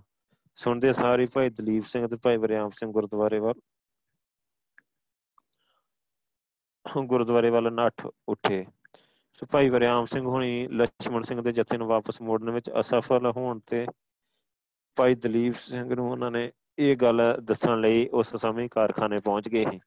[0.58, 3.60] ਸੁਣਦੇ ਸਾਰੇ ਭਾਈ ਦਲੀਪ ਸਿੰਘ ਤੇ ਭਾਈ ਵਰਿਆਮ ਸਿੰਘ ਗੁਰਦੁਆਰੇ ਵੱਲ।
[7.06, 8.66] ਗੁਰਦੁਆਰੇ ਵੱਲ ਨੱਠ ਉੱਠੇ।
[9.32, 13.60] ਸੋ ਭਾਈ ਵਰਿਆਮ ਸਿੰਘ ਹੁਣੀ ਲక్ష్మణ ਸਿੰਘ ਦੇ ਜੱਥੇ ਨੂੰ ਵਾਪਸ ਮੋੜਨ ਵਿੱਚ ਅਸਫਲ ਹੋਣ
[13.66, 13.86] ਤੇ
[14.96, 19.80] ਭਾਈ ਦਲੀਪ ਸਿੰਘ ਨੂੰ ਉਹਨਾਂ ਨੇ ਇਹ ਗੱਲ ਦੱਸਣ ਲਈ ਉਸ ਸਮੇਂ ਕਾਰਖਾਨੇ ਪਹੁੰਚ ਗਏ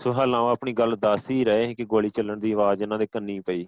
[0.00, 3.06] ਸੋ। ਹਾਲਾਂ ਉਹ ਆਪਣੀ ਗੱਲ ਦੱਸ ਹੀ ਰਹੇ ਕਿ ਗੋਲੀ ਚੱਲਣ ਦੀ ਆਵਾਜ਼ ਇਹਨਾਂ ਦੇ
[3.06, 3.66] ਕੰਨੀ ਪਈ।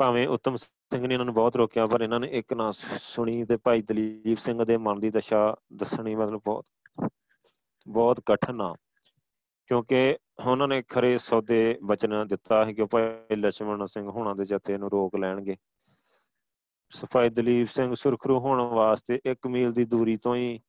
[0.00, 3.56] ਭਾਵੇਂ ਉਤਮ ਸਿੰਘ ਨੇ ਇਹਨਾਂ ਨੂੰ ਬਹੁਤ ਰੋਕਿਆ, ਪਰ ਇਹਨਾਂ ਨੇ ਇੱਕ ਨਾ ਸੁਣੀ ਤੇ
[3.56, 6.66] ਭਾਈ ਦਲੀਪ ਸਿੰਘ ਦੇ ਮਨ ਦੀ ਦਸ਼ਾ ਦੱਸਣੀ ਮਤਲਬ ਬਹੁਤ
[7.88, 8.74] ਬਹੁਤ ਕਠਨ ਆ।
[9.66, 14.78] ਕਿਉਂਕਿ ਉਹਨਾਂ ਨੇ ਖਰੇ ਸੌਦੇ ਬਚਨ ਦਿੱਤਾ ਹੈ ਕਿ ਭਾਈ ਲਛਮਣ ਸਿੰਘ ਹੋਣਾ ਦੇ ਜਥੇ
[14.78, 15.56] ਨੂੰ ਰੋਕ ਲੈਣਗੇ।
[16.90, 20.60] ਸਫ਼ਾਈ ਦਲੀਪ ਸਿੰਘ ਸੁਰਖਰੂ ਹੋਣ ਵਾਸਤੇ 1 ਮੀਲ ਦੀ ਦੂਰੀ ਤੋਂ ਹੀ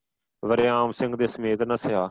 [0.45, 2.09] ਵਰਿਆਮ ਸਿੰਘ ਦੇ ਸਮੇਤ ਨਸਿਆ।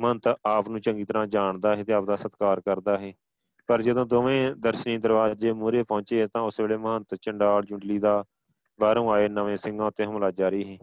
[0.00, 3.12] ਮੰਤ ਆਪ ਨੂੰ ਚੰਗੀ ਤਰ੍ਹਾਂ ਜਾਣਦਾ ਹੈ ਤੇ ਆਪ ਦਾ ਸਤਿਕਾਰ ਕਰਦਾ ਹੈ
[3.70, 8.24] ਪਰ ਜਦੋਂ ਦੋਵੇਂ ਦਰਸ਼ਨੀ ਦਰਵਾਜ਼ੇ ਮੂਹਰੇ ਪਹੁੰਚੇ ਤਾਂ ਉਸ ਵੇਲੇ ਮਹੰਤ ਚੰਡਾਲ ਜੁੰਡਲੀ ਦਾ
[8.78, 10.78] ਬਾਹਰੋਂ ਆਏ ਨਵੇਂ ਸਿੰਘਾਂ ਉੱਤੇ ਹਮਲਾ ਜਾਰੀ ਸੀ।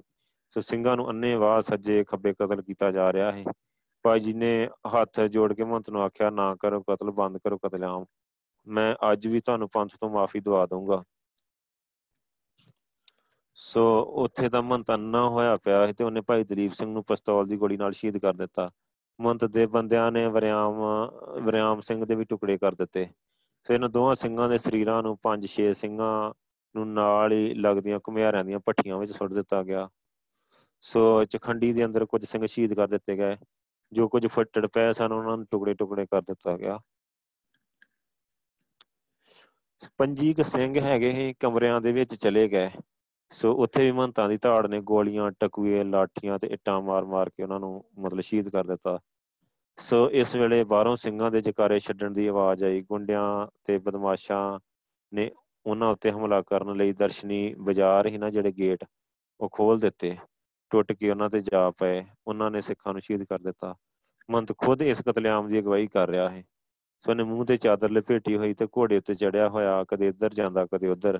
[0.49, 3.43] ਸੋ ਸਿੰਘਾਂ ਨੂੰ ਅੰਨੇ ਵਾਹ ਸੱਜੇ ਖੱਬੇ ਕਤਲ ਕੀਤਾ ਜਾ ਰਿਹਾ ਹੈ
[4.05, 8.05] ਭਾਈ ਜੀ ਨੇ ਹੱਥ ਜੋੜ ਕੇ ਮਹੰਤ ਨੂੰ ਆਖਿਆ, ਨਾ ਕਰੋ ਕਤਲ, ਬੰਦ ਕਰੋ ਕਤਲੇਆਮ
[8.67, 11.03] ਮੈਂ ਅੱਜ ਵੀ ਤੁਹਾਨੂੰ ਪੰਥ ਤੋਂ ਮਾਫੀ ਦਵਾ ਦਊਂਗਾ।
[13.53, 17.45] ਸੋ ਉੱਥੇ ਦਾ ਮਹੰਤ ਅੰਨਾ ਹੋਇਆ ਪਿਆ ਸੀ ਤੇ ਉਹਨੇ ਭਾਈ ਦਲੀਪ ਸਿੰਘ ਨੂੰ ਪਿਸਤੌਲ
[17.45, 18.69] ਦੀ ਗੋਲੀ ਨਾਲ ਸ਼ਹੀਦ ਕਰ ਦਿੱਤਾ।
[19.19, 20.73] ਮੰਤ ਦੇ ਬੰਦਿਆਂ ਨੇ ਵਰਿਆਮ
[21.43, 23.07] ਵਰਿਆਮ ਸਿੰਘ ਦੇ ਵੀ ਟੁਕੜੇ ਕਰ ਦਿੱਤੇ।
[23.63, 26.33] ਫਿਰ ਇਹਨਾਂ ਦੋਹਾਂ ਸਿੰਘਾਂ ਦੇ ਸਰੀਰਾਂ ਨੂੰ ਪੰਜ ਛੇ ਸਿੰਘਾਂ
[26.75, 29.89] ਨੂੰ ਨਾਲ ਹੀ ਲੱਗਦੀਆਂ ਘੁਮਿਆਰਿਆਂ ਦੀਆਂ ਪੱਠੀਆਂ ਵਿੱਚ ਸੁੱਟ ਦਿੱਤਾ ਗਿਆ।
[30.81, 33.37] ਸੋ ਚਖੰਡੀ ਦੇ ਅੰਦਰ ਕੁਝ ਸਿੰਘ ਸ਼ਹੀਦ ਕਰ ਦਿੱਤੇ ਗਏ।
[33.91, 36.79] ਜੋ ਕੁਝ ਫੱਟੜ ਪਏ ਸਨ, ਉਹਨਾਂ ਨੂੰ ਟੁਕੜੇ ਟੁਕੜੇ ਕਰ ਦਿੱਤਾ ਗਿਆ।
[39.97, 42.69] ਪੰਜੀ ਕ ਸਿੰਘ ਹੈਗੇ ਸੀ, ਕਮਰਿਆਂ ਦੇ ਵਿੱਚ ਚਲੇ ਗਏ।
[43.31, 47.59] ਸੋ ਉੱਥੇ ਵੀ ਮਹੰਤਾਂ ਦੀ ਧਾੜ ਨੇ, ਗੋਲੀਆਂ, ਟਕੂਏ, ਲਾਠੀਆਂ ਤੇ ਇੱਟਾਂ ਮਾਰ-ਮਾਰ ਕੇ ਉਹਨਾਂ
[47.59, 48.99] ਨੂੰ ਮਤਲਬ ਸ਼ਹੀਦ ਕਰ ਦਿੱਤਾ।
[49.79, 54.59] ਸੋ ਇਸ ਵੇਲੇ ਬਾਹਰੋਂ ਸਿੰਘਾਂ ਦੇ ਜਕਾਰੇ ਛੱਡਣ ਦੀ ਆਵਾਜ਼ ਆਈ। ਗੁੰਡਿਆਂ ਤੇ ਬਦਮਾਸ਼ਾਂ
[55.13, 55.31] ਨੇ
[55.65, 58.83] ਉਹਨਾਂ ਉੱਤੇ ਹਮਲਾ ਕਰਨ ਲਈ ਦਰਸ਼ਨੀ ਬਾਜ਼ਾਰ ਹੀ ਨਾ ਜਿਹੜੇ ਗੇਟ,
[59.39, 60.17] ਉਹ ਖੋਲ ਦਿੱਤੇ।
[60.69, 63.75] ਟੁੱਟ ਕੇ ਉਹਨਾਂ ਤੇ ਜਾ ਪਏ। ਉਹਨਾਂ ਨੇ ਸਿੱਖਾਂ ਨੂੰ ਸ਼ਹੀਦ ਕਰ ਦਿੱਤਾ।
[64.29, 66.43] ਮੰਤ ਖੁਦ ਇਸ ਕਤਲੇਆਮ ਦੀ ਅਗਵਾਈ ਕਰ ਰਿਹਾ ਹੈ।
[66.99, 70.65] ਸੋ ਨੇ ਮੂੰਹ ਤੇ ਚਾਦਰ ਲਪੇਟੀ ਹੋਈ ਤੇ ਘੋੜੇ ਉੱਤੇ ਚੜਿਆ ਹੋਇਆ, ਕਦੇ ਇੱਧਰ ਜਾਂਦਾ,
[70.65, 71.19] ਕਦੇ ਉੱਧਰ।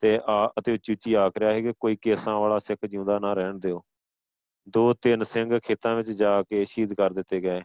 [0.00, 3.32] ਤੇ ਆ ਅਤੇ ਉੱਚੀ ਉੱਚੀ ਆਖ ਰਿਹਾ ਹੈ ਕਿ ਕੋਈ ਕੇਸਾਂ ਵਾਲਾ ਸਿੱਖ ਜਿਉਂਦਾ ਨਾ
[3.34, 3.82] ਰਹਿਣ ਦਿਓ।
[4.68, 7.62] ਦੋ ਤਿੰਨ ਸਿੰਘ ਖੇਤਾਂ ਵਿੱਚ ਜਾ ਕੇ ਸ਼ਹੀਦ ਕਰ ਦਿੱਤੇ ਗਏ।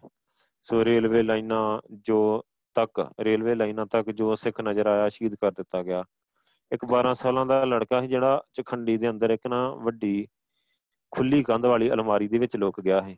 [0.61, 2.43] ਸੋ ਰੇਲਵੇ ਲਾਈਨਾਂ ਜੋ
[2.75, 6.03] ਤੱਕ, ਰੇਲਵੇ ਲਾਈਨਾਂ ਤੱਕ ਜੋ ਸਿੱਖ ਨਜ਼ਰ ਆਇਆ, ਸ਼ਹੀਦ ਕਰ ਦਿੱਤਾ ਗਿਆ।
[6.71, 10.27] ਇੱਕ 12 ਸਾਲਾਂ ਦਾ ਲੜਕਾ ਸੀ ਜਿਹੜਾ ਚਖੰਡੀ ਦੇ ਅੰਦਰ ਇੱਕ ਨਾ ਵੱਡੀ
[11.11, 13.15] ਖੁੱਲੀ ਕੰਧ ਵਾਲੀ ਅਲਮਾਰੀ ਦੇ ਵਿੱਚ ਲੁਕ ਗਿਆ ਹੈ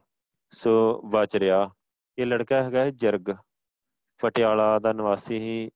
[0.54, 1.70] ਸੋ ਬਚ ਰਿਹਾ।
[2.18, 3.36] ਇਹ ਲੜਕਾ ਹੈਗਾ ਜਰਗ।
[4.22, 5.70] ਪਟਿਆਲਾ ਦਾ ਨਿਵਾਸੀ ਹੀ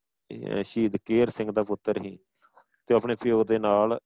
[0.63, 2.17] ਸ਼ਹੀਦ ਕੇਰ ਸਿੰਘ ਦਾ ਪੁੱਤਰ ਹੀ
[2.89, 3.99] ਤੇ ਆਪਣੇ ਪਿਓ ਦੇ ਨਾਲ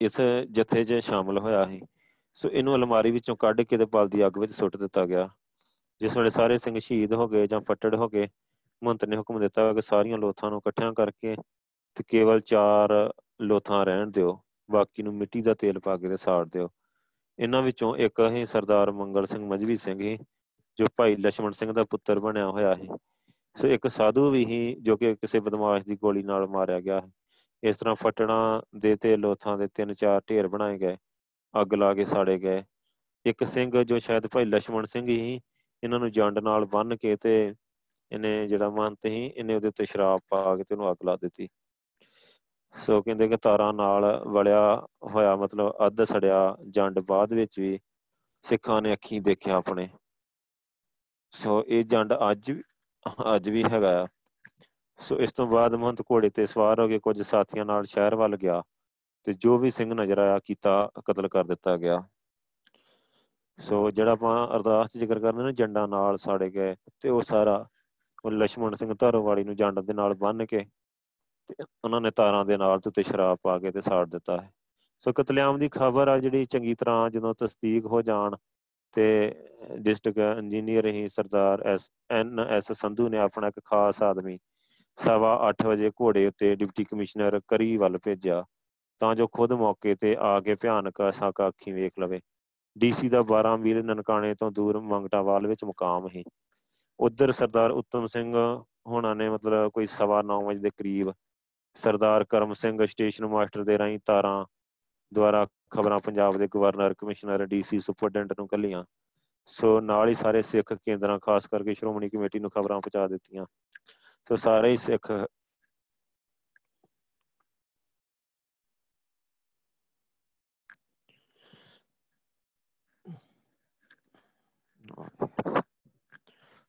[0.00, 0.20] ਇਸ
[0.50, 1.80] ਜਥੇ 'ਚ ਸ਼ਾਮਲ ਹੋਇਆ ਸੀ।
[2.34, 5.28] ਸੋ ਇਹਨੂੰ ਅਲਮਾਰੀ ਵਿੱਚੋਂ ਕੱਢ ਕੇ ਤੇ ਬਲ ਦੀ ਅੱਗ ਵਿੱਚ ਸੁੱਟ ਦਿੱਤਾ ਗਿਆ।
[6.00, 8.28] ਜਿਸ ਵੇਲੇ ਸਾਰੇ ਸਿੰਘ ਸ਼ਹੀਦ ਹੋ ਗਏ ਜਾਂ ਫੱਟੜ ਹੋ ਗਏ
[8.82, 11.36] ਮੰਤ ਨੇ ਹੁਕਮ ਦਿੱਤਾ ਕਿ ਸਾਰੀਆਂ ਲੋਥਾਂ ਨੂੰ ਇਕੱਠਿਆਂ ਕਰਕੇ
[11.96, 12.92] ਤੇ ਕੇਵਲ ਚਾਰ
[13.42, 16.68] ਲੋਥਾਂ ਰਹਿਣ ਦਿਓ, ਬਾਕੀ ਨੂੰ ਮਿੱਟੀ ਦਾ ਤੇਲ ਪਾ ਕੇ ਤੇ ਸਾੜ ਦਿਓ।
[17.38, 20.18] ਇਹਨਾਂ ਵਿੱਚੋਂ ਇੱਕ ਹੈ ਸਰਦਾਰ ਮੰਗਲ ਸਿੰਘ ਮਜਵੀ ਸਿੰਘ ਸੀ,
[20.78, 22.88] ਜੋ ਭਾਈ ਲਛਮਣ ਸਿੰਘ ਦਾ ਪੁੱਤਰ ਬਣਿਆ ਹੋਇਆ ਸੀ।
[23.56, 27.08] ਸੋ ਇੱਕ ਸਾਧੂ ਵੀ ਹੀ ਜੋ ਕਿ ਕਿਸੇ ਬਦਮਾਸ਼ ਦੀ ਗੋਲੀ ਨਾਲ ਮਾਰਿਆ ਗਿਆ ਹੈ।
[27.62, 30.96] ਇਸ ਤਰ੍ਹਾਂ ਫਟਣਾ ਦੇ ਤੇ ਲੋਥਾਂ ਦੇ ਤਿੰਨ ਚਾਰ ਢੇਰ ਬਣਾਏ ਗਏ,
[31.54, 32.62] ਅੱਗ ਲਾ ਕੇ ਸਾੜੇ ਗਏ।
[33.24, 35.40] ਇੱਕ ਸਿੰਘ ਜੋ ਸ਼ਾਇਦ ਭਾਈ ਲక్ష్మణ ਸਿੰਘ ਹੀ
[35.82, 37.54] ਇਹਨਾਂ ਨੂੰ ਜੰਡ ਨਾਲ ਬੰਨ ਕੇ ਤੇ
[38.12, 41.48] ਇਹਨੇ ਜਿਹੜਾ ਮੰਤ ਹੀ ਇਹਨੇ ਉਹਦੇ ਉੱਤੇ ਸ਼ਰਾਬ ਪਾ ਕੇ ਤੇ ਉਹਨੂੰ ਅੱਗ ਲਾ ਦਿੱਤੀ।
[42.74, 47.78] ਸੋ ਕਹਿੰਦੇ ਕਿ ਤਾਰਾਂ ਨਾਲ ਵਲਿਆ ਹੋਇਆ ਮਤਲਬ ਅੱਧ ਸੜਿਆ ਜੰਡ ਬਾਅਦ ਵਿੱਚ ਵੀ
[48.44, 49.88] ਸਿੱਖਾਂ ਨੇ ਅੱਖੀਂ ਦੇਖਿਆ ਆਪਣੇ।
[51.32, 52.52] ਸੋ ਇਹ ਜੰਡ ਅੱਜ
[53.34, 54.06] ਅੱਜ ਵੀ ਹੈਗਾ ਆ।
[54.98, 58.36] ਸੋ ਇਸ ਤੋਂ ਬਾਅਦ ਮਹੰਤ ਘੋੜੇ ਤੇ ਸਵਾਰ ਹੋ ਕੇ ਕੁਝ ਸਾਥੀਆਂ ਨਾਲ ਸ਼ਹਿਰ ਵੱਲ
[58.36, 58.62] ਗਿਆ
[59.26, 62.02] ਤੇ ਜੋ ਵੀ ਸਿੰਘ ਨਜ਼ਰ ਆਇਆ ਕੀਤਾ, ਕਤਲ ਕਰ ਦਿੱਤਾ ਗਿਆ।
[63.58, 67.64] ਸੋ ਜਿਹੜਾ ਆਪਾਂ ਅਰਦਾਸ ਚ ਜ਼ਿਕਰ ਕਰਦੇ ਨੇ ਜੰਡਾਂ ਨਾਲ ਸਾੜੇ ਗਏ ਤੇ ਉਹ ਸਾਰਾ
[68.24, 70.64] ਉਹ ਲక్ష్మణ ਸਿੰਘ ਧਰੋਵਾਲੀ ਨੂੰ ਜੰਡ ਦੇ ਨਾਲ ਬੰਨ ਕੇ
[71.48, 71.54] ਤੇ
[71.84, 74.50] ਉਹਨਾਂ ਨੇ ਤਾਰਾਂ ਦੇ ਨਾਲ ਤੇ ਸ਼ਰਾਬ ਪਾ ਕੇ ਤੇ ਸਾੜ ਦਿੱਤਾ। ਹੈ
[75.00, 78.36] ਸੋ ਕਤਲੇਆਮ ਦੀ ਖਬਰ ਆ ਜਿਹੜੀ ਚੰਗੀ ਤਰ੍ਹਾਂ ਜਦੋਂ ਤਸਦੀਕ ਹੋ ਜਾਣ
[78.96, 79.34] ਤੇ
[79.78, 84.38] ਡਿਸਟ੍ਰਿਕਟ ਇੰਜੀਨੀਅਰ ਹੀ Sardar S, N, S Sandhu ਨੇ ਆਪਣਾ ਇੱਕ ਖਾਸ ਆਦਮੀ
[84.98, 88.44] ਸਵਾ 8 ਵਜੇ ਘੋੜੇ ਉੱਤੇ ਡਿਪਟੀ ਕਮਿਸ਼ਨਰ ਕਰੀ ਵੱਲ ਭੇਜਿਆ,
[89.00, 92.20] ਤਾਂ ਜੋ ਖੁਦ ਮੌਕੇ ਤੇ ਆ ਕੇ ਭਿਆਨਕ ਸਾਕਾ ਅੱਖੀਂ ਵੇਖ ਲਵੇ।
[92.76, 96.22] ਡੀਸੀ ਦਾ 12 ਮੀਲ ਨਨਕਾਣੇ ਤੋਂ ਦੂਰ ਮੰਗਟਾਵਾਲ ਵਿੱਚ ਮੁਕਾਮ ਹੈ
[96.98, 98.34] ਉਧਰ ਸਰਦਾਰ ਉਤਮ ਸਿੰਘ
[98.86, 101.12] ਹੋਣਾ ਨੇ ਮਤਲਬ ਕੋਈ ਸਵਾ 9 ਵਜੇ ਦੇ ਕਰੀਬ
[101.76, 104.44] ਸਰਦਾਰ ਕਰਮ ਸਿੰਘ ਸਟੇਸ਼ਨ ਮਾਸਟਰ ਦੇ ਰਾਹੀਂ ਤਾਰਾਂ
[105.12, 108.84] ਦੁਆਰਾ ਖਬਰਾਂ ਪੰਜਾਬ ਦੇ ਗਵਰਨਰ, ਕਮਿਸ਼ਨਰ ਡੀਸੀ ਸੁਪਰਡੈਂਟ ਨੂੰ ਕੱਲੀਆਂ।
[109.48, 113.46] ਸੋ ਨਾਲ ਹੀ ਸਾਰੇ ਸਿੱਖ ਕੇਂਦਰਾਂ, ਖਾਸ ਕਰਕੇ ਸ਼੍ਰੋਮਣੀ ਕਮੇਟੀ ਨੂੰ ਖਬਰਾਂ ਪਹੁੰਚਾ ਦਿੱਤੀਆਂ।
[114.30, 115.12] ਸੋ ਸਾਰੇ ਹੀ ਸਿੱਖ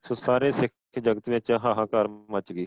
[0.06, 2.66] ਸੋ ਸਾਰੇ ਸਿੱਖ ਜਗਤ ਵਿੱਚ ਹਾਹਾਕਾਰ ਮਚ ਗਈ।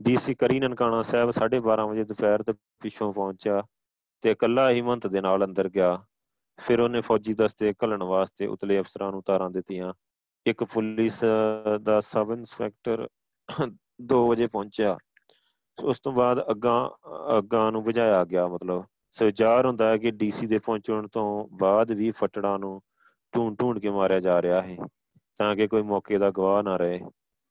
[0.00, 3.62] ਡੀਸੀ ਕਰੀ ਨਨਕਾਣਾ ਸਾਹਿਬ 12:30 ਵਜੇ ਦੁਪਹਿਰ ਤੋਂ ਪਿੱਛੋਂ ਪਹੁੰਚਿਆ।
[4.24, 5.98] ਤੇ ਇਕੱਲਾ ਹੀ ਮੰਤ ਦੇ ਨਾਲ ਅੰਦਰ ਗਿਆ।
[6.58, 9.92] ਫਿਰ ਉਹਨੇ ਫੌਜੀ ਦਸਤੇ ਘੱਲਣ ਵਾਸਤੇ ਉਤਲੇ ਅਫਸਰਾਂ ਨੂੰ ਤਾਰਾਂ ਦਿੱਤੀਆਂ।
[10.46, 11.18] ਇੱਕ ਪੁਲਿਸ
[11.82, 13.06] ਦਾ ਸਬ ਇੰਸਪੈਕਟਰ
[14.12, 14.96] 2 ਵਜੇ ਪਹੁੰਚਿਆ।
[15.78, 16.74] ਉਸ ਤੋਂ ਬਾਅਦ ਅੱਗਾ
[17.38, 18.84] ਅੱਗਾ ਨੂੰ ਬੁਝਾਇਆ ਗਿਆ ਮਤਲਬ।
[19.16, 21.26] ਸੋ ਜ਼ਾਹਰ ਹੁੰਦਾ ਹੈ ਕਿ ਡੀਸੀ ਦੇ ਪਹੁੰਚਣ ਤੋਂ
[21.60, 22.80] ਬਾਅਦ ਵੀ ਫਟੜਾ ਨੂੰ
[23.32, 24.76] ਢੂੰਡ ਢੂੰਡ ਕੇ ਮਾਰਿਆ ਜਾ ਰਿਹਾ ਹੈ,
[25.38, 27.00] ਤਾਂ ਕਿ ਕੋਈ ਮੌਕੇ ਦਾ ਗਵਾਹ ਨਾ ਰਹੇ।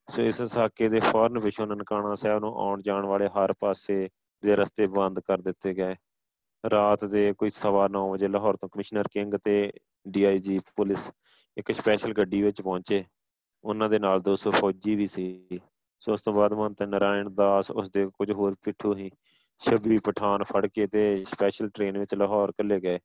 [0.07, 4.07] ਸੋ ਇਸ ਸਾਕੇ ਦੇ ਫੌਰਨ ਵਿਸ਼ਵ ਨਨਕਾਣਾ ਸਾਹਿਬ ਨੂੰ ਆਉਣ ਜਾਣ ਵਾਲੇ ਹਰ ਪਾਸੇ
[4.43, 5.95] ਦੇ ਰਸਤੇ ਬੰਦ ਕਰ ਦਿੱਤੇ ਗਏ।
[6.64, 9.72] ਰਾਤ ਦੇ ਕੋਈ 9:30 ਵਜੇ ਲਾਹੌਰ ਤੋਂ ਕਮਿਸ਼ਨਰ ਕਿੰਗ ਤੇ
[10.07, 11.11] ਡੀਆਈਜੀ ਪੁਲਿਸ
[11.57, 13.03] ਇੱਕ ਸਪੈਸ਼ਲ ਗੱਡੀ ਵਿੱਚ ਪਹੁੰਚੇ।
[13.64, 15.59] ਉਹਨਾਂ ਦੇ ਨਾਲ 200 ਫੌਜੀ ਵੀ ਸੀ।
[15.99, 19.09] ਸੋ ਉਸ ਤੋਂ ਬਾਅਦ ਮੰਤ ਨਰਾਇਣ ਦਾਸ ਉਸ ਦੇ ਕੁਝ ਹੋਰ ਪਿੱਠੂ ਹੀ
[19.61, 22.99] 26 ਪਠਾਨ ਫੜ ਕੇ ਤੇ ਸਪੈਸ਼ਲ ਟ੍ਰੇਨ ਵਿੱਚ ਲਾਹੌਰ ਕੱਲੇ ਗਏ।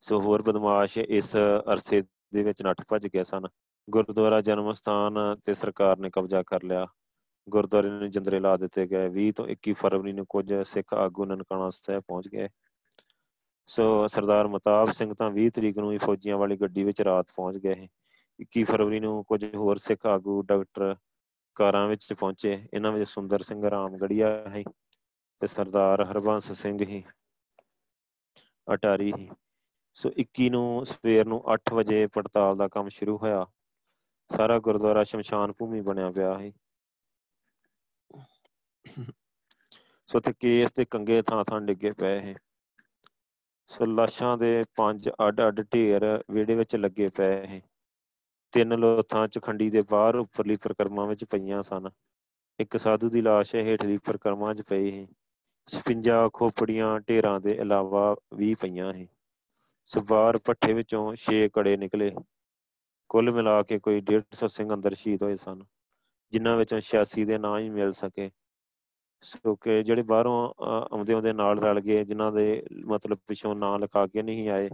[0.00, 1.36] ਸੋ ਹੋਰ ਬਦਮਾਸ਼ ਇਸ
[1.72, 2.02] ਅਰਸੇ
[2.34, 3.48] ਦੇ ਵਿੱਚ ਨੱਠ ਭੱਜ ਗਏ ਸਨ।
[3.88, 6.86] ਗੁਰਦੁਆਰਾ ਜਨਮ ਸਥਾਨ ਤੇ ਸਰਕਾਰ ਨੇ ਕਬਜ਼ਾ ਕਰ ਲਿਆ।
[7.48, 11.70] ਗੁਰਦੁਆਰੇ ਨੂੰ ਜੰਦਰੇ ਲਾ ਦਿੱਤੇ ਗਏ 20 ਤੋਂ 21 ਫਰਵਰੀ ਨੂੰ ਕੁਝ ਸਿੱਖ ਆਗੂ ਨਨਕਾਣਾ
[11.70, 12.48] ਸਾਹਿਬ ਪਹੁੰਚ ਗਏ।
[13.66, 17.56] ਸੋ ਸਰਦਾਰ ਮਤਾਬ ਸਿੰਘ ਤਾਂ 20 ਤਰੀਕ ਨੂੰ ਹੀ ਫੌਜੀਆਂ ਵਾਲੀ ਗੱਡੀ ਵਿੱਚ ਰਾਤ ਪਹੁੰਚ
[17.56, 17.88] ਗਏ
[18.40, 20.96] 21 ਫਰਵਰੀ ਨੂੰ ਕੁਝ ਹੋਰ ਸਿੱਖ ਆਗੂ ਡਾਕਟਰ
[21.54, 24.62] ਕਾਰਾਂ ਵਿੱਚ ਪਹੁੰਚੇ। ਇਹਨਾਂ ਵਿੱਚ ਸੁੰਦਰ ਸਿੰਘ ਰਾਮਗੜੀਆ ਹੈ
[25.40, 27.02] ਤੇ ਸਰਦਾਰ ਹਰਬੰਸ ਸਿੰਘ ਹੀ
[28.72, 29.28] ਅਟਾਰੀ ਹੀ
[29.94, 33.46] ਸੋ 21 ਨੂੰ ਸਵੇਰ ਨੂੰ 8 ਵਜੇ ਪੜਤਾਲ ਦਾ ਕੰਮ ਸ਼ੁਰੂ ਹੋਇਆ।
[34.36, 36.52] ਸਾਰਾ ਗੁਰਦੁਆਰਾ ਸ਼ਮਸ਼ਾਨ ਭੂਮੀ ਬਣਿਆ ਪਿਆ ਹੈ
[40.08, 42.34] ਸੋ ਤੇ ਕੇਸ ਤੇ ਕੰਗੇ ਥਾਂ ਥਾਂ ਡਿੱਗੇ ਪਏ ਹੈ
[43.70, 47.60] ਸੋ ਲਾਸ਼ਾਂ ਦੇ ਪੰਜ ਅੱਡ ਅੱਡ ਢੇਰ ਵਿਹੜੇ ਵਿੱਚ ਲੱਗੇ ਪਏ ਹੈ
[48.52, 51.88] ਤਿੰਨ ਲੋਥਾਂ ਚ ਖੰਡੀ ਦੇ ਬਾਹਰ ਉੱਪਰਲੀ ਪ੍ਰਕਰਮਾ ਵਿੱਚ ਪਈਆਂ ਸਨ।
[52.58, 55.06] ਇੱਕ ਸਾਧੂ ਦੀ ਲਾਸ਼ ਹੇਠਲੀ ਪ੍ਰਕਰਮਾ 'ਚ ਪਈ ਹੈ
[55.68, 59.06] 56 ਖੋਪੜੀਆਂ, ਢੇਰਾਂ ਦੇ ਇਲਾਵਾ 20 ਪਈਆਂ ਹੈ
[59.86, 62.10] ਸਵਾਰ ਪੱਠੇ ਵਿੱਚੋਂ 6 ਕੜੇ ਨਿਕਲੇ।
[63.10, 65.64] ਕੁੱਲ ਮਿਲਾ ਕੇ ਕੋਈ 150 ਸਿੰਘ ਅੰਦਰ ਸ਼ਹੀਦ ਹੋਏ ਸਨ,
[66.32, 68.30] ਜਿਨ੍ਹਾਂ ਵਿੱਚੋਂ 86 ਦੇ ਨਾਂ ਹੀ ਮਿਲ ਸਕੇ।
[69.22, 70.52] ਸੋ ਕਿ ਜਿਹੜੇ ਬਾਹਰੋਂ
[70.92, 74.68] ਆਉਂਦੇ ਆਉਂਦੇ ਨਾਲ ਰਲ ਗਏ, ਜਿਨ੍ਹਾਂ ਦੇ ਮਤਲਬ ਪਿਛੋਂ ਨਾਂ ਲਿਖਾ ਕੇ ਨਹੀਂ ਆਏ,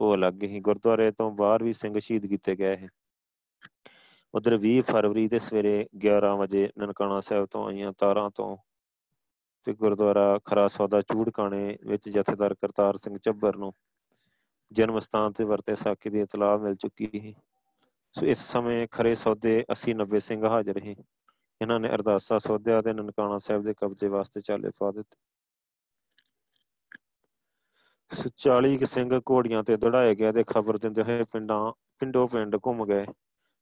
[0.00, 2.88] ਉਹ ਅਲੱਗ ਹੀ। ਗੁਰਦੁਆਰੇ ਤੋਂ ਬਾਹਰ ਵੀ ਸਿੰਘ ਸ਼ਹੀਦ ਕੀਤੇ ਗਏ ਹੈ
[4.34, 8.56] ਉਧਰ 20 ਫਰਵਰੀ ਦੇ ਸਵੇਰੇ 11 ਵਜੇ ਨਨਕਾਣਾ ਸਾਹਿਬ ਤੋਂ ਆਈਆਂ ਤਾਰਾਂ ਤੋਂ
[9.66, 13.72] ਤੇ ਗੁਰਦੁਆਰਾ ਖਰਾ ਸੌਦਾ ਚੂੜਕਾਣੇ ਵਿੱਚ ਜਥੇਦਾਰ ਕਰਤਾਰ ਸਿੰਘ ਚੱਬਰ ਨੂੰ
[14.72, 17.32] ਜਨਮ ਸਥਾਨ ਤੇ ਵਰਤੇ ਸਾਖੀ ਦੀ ਇਤਲਾਹ ਮਿਲ ਚੁੱਕੀ ਹੈ
[18.14, 20.96] ਸੋ ਇਸ ਸਮੇਂ ਖਰੇ ਸੌਦੇ 80 90 ਸਿੰਘ ਹਾਜ਼ਰ ਹੀ
[21.60, 25.16] ਇਹਨਾਂ ਨੇ ਅਰਦਾਸਾ ਸੌਦਿਆ ਤੇ ਨਨਕਾਣਾ ਸਾਹਿਬ ਦੇ ਕਬਜ਼ੇ ਵਾਸਤੇ ਚਾਲੇ ਪਾ ਦਿੱਤੇ।
[28.10, 32.56] ਸੋ 40 ਕਿ ਸਿੰਘ ਘੋੜੀਆਂ ਤੇ ਦੜਾਏ ਗਏ ਤੇ ਖਬਰ ਦਿੰਦੇ ਹੋਏ ਪਿੰਡਾਂ, ਪਿੰਡੋ ਪਿੰਡ
[32.66, 33.06] ਘੁੰਮ ਗਏ।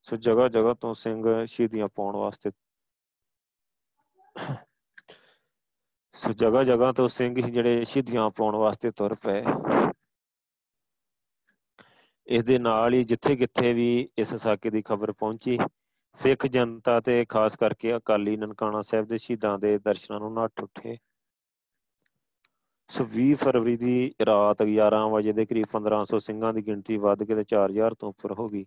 [0.07, 2.51] ਸੋ ਜਗ੍ਹਾ ਜਗ੍ਹਾ ਤੋਂ ਸਿੰਘ ਸ਼ਹੀਦੀਆਂ ਪਾਉਣ ਵਾਸਤੇ
[6.15, 9.43] ਸੋ ਜਗ੍ਹਾ ਜਗ੍ਹਾ ਤੋਂ ਸਿੰਘ ਹੀ ਜਿਹੜੇ ਸ਼ਹੀਦੀਆਂ ਪਾਉਣ ਵਾਸਤੇ ਤੁਰ ਪਏ।
[12.27, 13.87] ਇਸ ਦੇ ਨਾਲ ਹੀ ਜਿੱਥੇ ਕਿੱਥੇ ਵੀ
[14.17, 15.57] ਇਸ ਸਾਕੇ ਦੀ ਖਬਰ ਪਹੁੰਚੀ
[16.19, 20.97] ਸਿੱਖ ਜਨਤਾ ਤੇ ਖਾਸ ਕਰਕੇ ਅਕਾਲੀ ਨਨਕਾਣਾ ਸਾਹਿਬ ਦੇ ਸ਼ਹੀਦਾਂ ਦੇ ਦਰਸ਼ਨਾਂ ਨੂੰ ਨੱਠ ਉੱਠੇ।
[22.89, 27.35] ਸੋ 20 ਫਰਵਰੀ ਦੀ ਰਾਤ 11 ਵਜੇ ਦੇ ਕਰੀਬ 1500 ਸਿੰਘਾਂ ਦੀ ਗਿਣਤੀ ਵੱਧ ਕੇ
[27.35, 28.65] ਤੇ 4000 ਤੋਂ ਉੱਪਰ ਹੋ ਗਈ,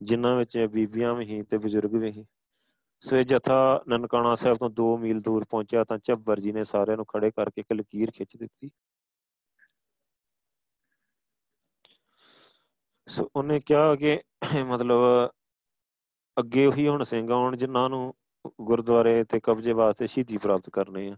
[0.00, 2.24] ਜਿਨ੍ਹਾਂ ਵਿੱਚ ਬੀਬੀਆਂ ਵੀ ਸੀ ਤੇ ਬਜ਼ੁਰਗ ਵੀ ਸੀ।
[3.02, 3.58] ਸੋ ਇਹ ਜਥਾ
[3.88, 7.60] ਨਨਕਾਣਾ ਸਾਹਿਬ ਤੋਂ 2 ਮੀਲ ਦੂਰ ਪਹੁੰਚਿਆ ਤਾਂ ਚੱਬਰ ਜੀ ਨੇ ਸਾਰਿਆਂ ਨੂੰ ਖੜੇ ਕਰਕੇ
[7.60, 8.70] ਇੱਕ ਲਕੀਰ ਖਿੱਚ ਦਿੱਤੀ।
[13.06, 14.18] ਸੋ ਉਹਨੇ ਕਿਹਾ ਕਿ
[14.64, 15.30] ਮਤਲਬ
[16.36, 18.14] ਅੱਗੇ ਉਹੀ ਹੁਣ ਸਿੰਘ ਆਉਣ ਜਿਨ੍ਹਾਂ ਨੂੰ
[18.60, 21.16] ਗੁਰਦੁਆਰੇ ਤੇ ਕਬਜ਼ੇ ਵਾਸਤੇ ਸ਼ਹੀਦੀ ਪ੍ਰਾਪਤ ਕਰਨੇ ਆ।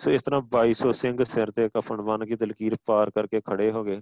[0.00, 3.84] ਸੋ ਇਸ ਤਰ੍ਹਾਂ 2200 ਸਿੰਘ ਸਿਰ ਤੇ ਕਫਨ ਬਨ ਕੇ ਦਲਕੀਰ ਪਾਰ ਕਰਕੇ ਖੜੇ ਹੋ
[3.84, 4.00] ਗਏ।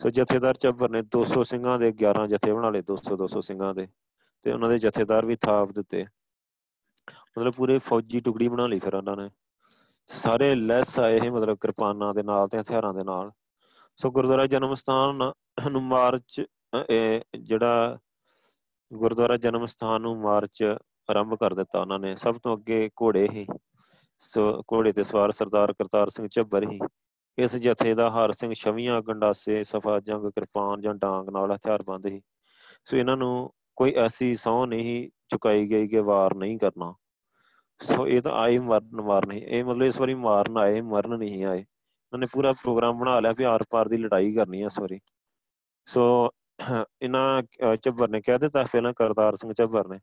[0.00, 3.86] ਸੋ ਜਥੇਦਾਰ ਚੱਬਰ ਨੇ 200 ਸਿੰਘਾਂ ਦੇ 11 ਜਥੇ ਬਣਾ ਲਏ 200 200 ਸਿੰਘਾਂ ਦੇ।
[4.42, 6.04] ਤੇ ਉਹਨਾਂ ਦੇ ਜਥੇਦਾਰ ਵੀ ਥਾਪ ਦਿੱਤੇ।
[7.38, 9.28] ਮਤਲਬ ਪੂਰੇ ਫੌਜੀ ਟੁਕੜੀ ਬਣਾ ਲਈ ਫਿਰ ਉਹਨਾਂ ਨੇ।
[10.08, 13.30] ਸਾਰੇ ਲੈਸ ਆਏ ਇਹ ਮਤਲਬ ਕਿਰਪਾਨਾਂ ਦੇ ਨਾਲ ਤੇ ਹਥਿਆਰਾਂ ਦੇ ਨਾਲ।
[13.96, 15.30] ਸੋ ਗੁਰਦੁਆਰਾ ਜਨਮ ਸਥਾਨ
[15.70, 16.42] ਨੂੰ ਮਾਰਚ
[17.40, 17.98] ਜਿਹੜਾ
[18.92, 20.62] ਗੁਰਦੁਆਰਾ ਜਨਮ ਸਥਾਨ ਨੂੰ ਮਾਰਚ
[21.10, 23.46] ਆਰੰਭ ਕਰ ਦਿੱਤਾ ਉਹਨਾਂ ਨੇ। ਸਭ ਤੋਂ ਅੱਗੇ ਘੋੜੇ ਹੀ,
[24.18, 26.78] ਸੋ, ਘੋੜੇ ਤੇ ਸਵਾਰ ਸਰਦਾਰ ਕਰਤਾਰ ਸਿੰਘ ਝੱਬਰ ਹੀ।
[27.38, 32.20] ਇਸ ਜਥੇ ਦਾ ਹਰ ਸਿੰਘ ਛਵੀਆਂ ਗੰਡਾਸੇ, ਸਫਾ ਜੰਗ, ਕਿਰਪਾਨ ਜਾਂ ਡਾਂਗ ਨਾਲ ਹਥਿਆਰਬੰਦ ਸੀ
[32.84, 36.94] ਸੋ ਇਹਨਾਂ ਨੂੰ ਕੋਈ ਐਸੀ ਸੌ ਨਹੀਂ ਚੁਕਾਈ ਗਈ ਕਿ ਵਾਰ ਨਹੀਂ ਕਰਨਾ।
[37.80, 41.44] ਸੋ ਇਹ ਤਾਂ ਆਏ ਮਰਨ ਮਾਰ ਨਹੀਂ ਇਹ ਮਤਲਬ ਇਸ ਵਾਰੀ ਮਾਰਨ ਆਏ, ਮਰਨ ਨਹੀਂ
[41.44, 41.64] ਆਏ।
[42.12, 45.00] ਉਹਨੇ ਪੂਰਾ ਪ੍ਰੋਗਰਾਮ ਬਣਾ ਲਿਆ ਵੀ ਆਰ ਪਾਰ ਦੀ ਲੜਾਈ ਕਰਨੀ ਹੈ ਇਸ ਵਾਰੀ।
[45.86, 46.30] ਸੋ
[47.02, 49.98] ਇਹਨਾਂ ਚੱਬਰ ਨੇ ਕਹਿ ਦਿੱਤਾ ਪਹਿਲਾਂ ਕਰਤਾਰ ਸਿੰਘ ਚੱਬਰ ਨੇ,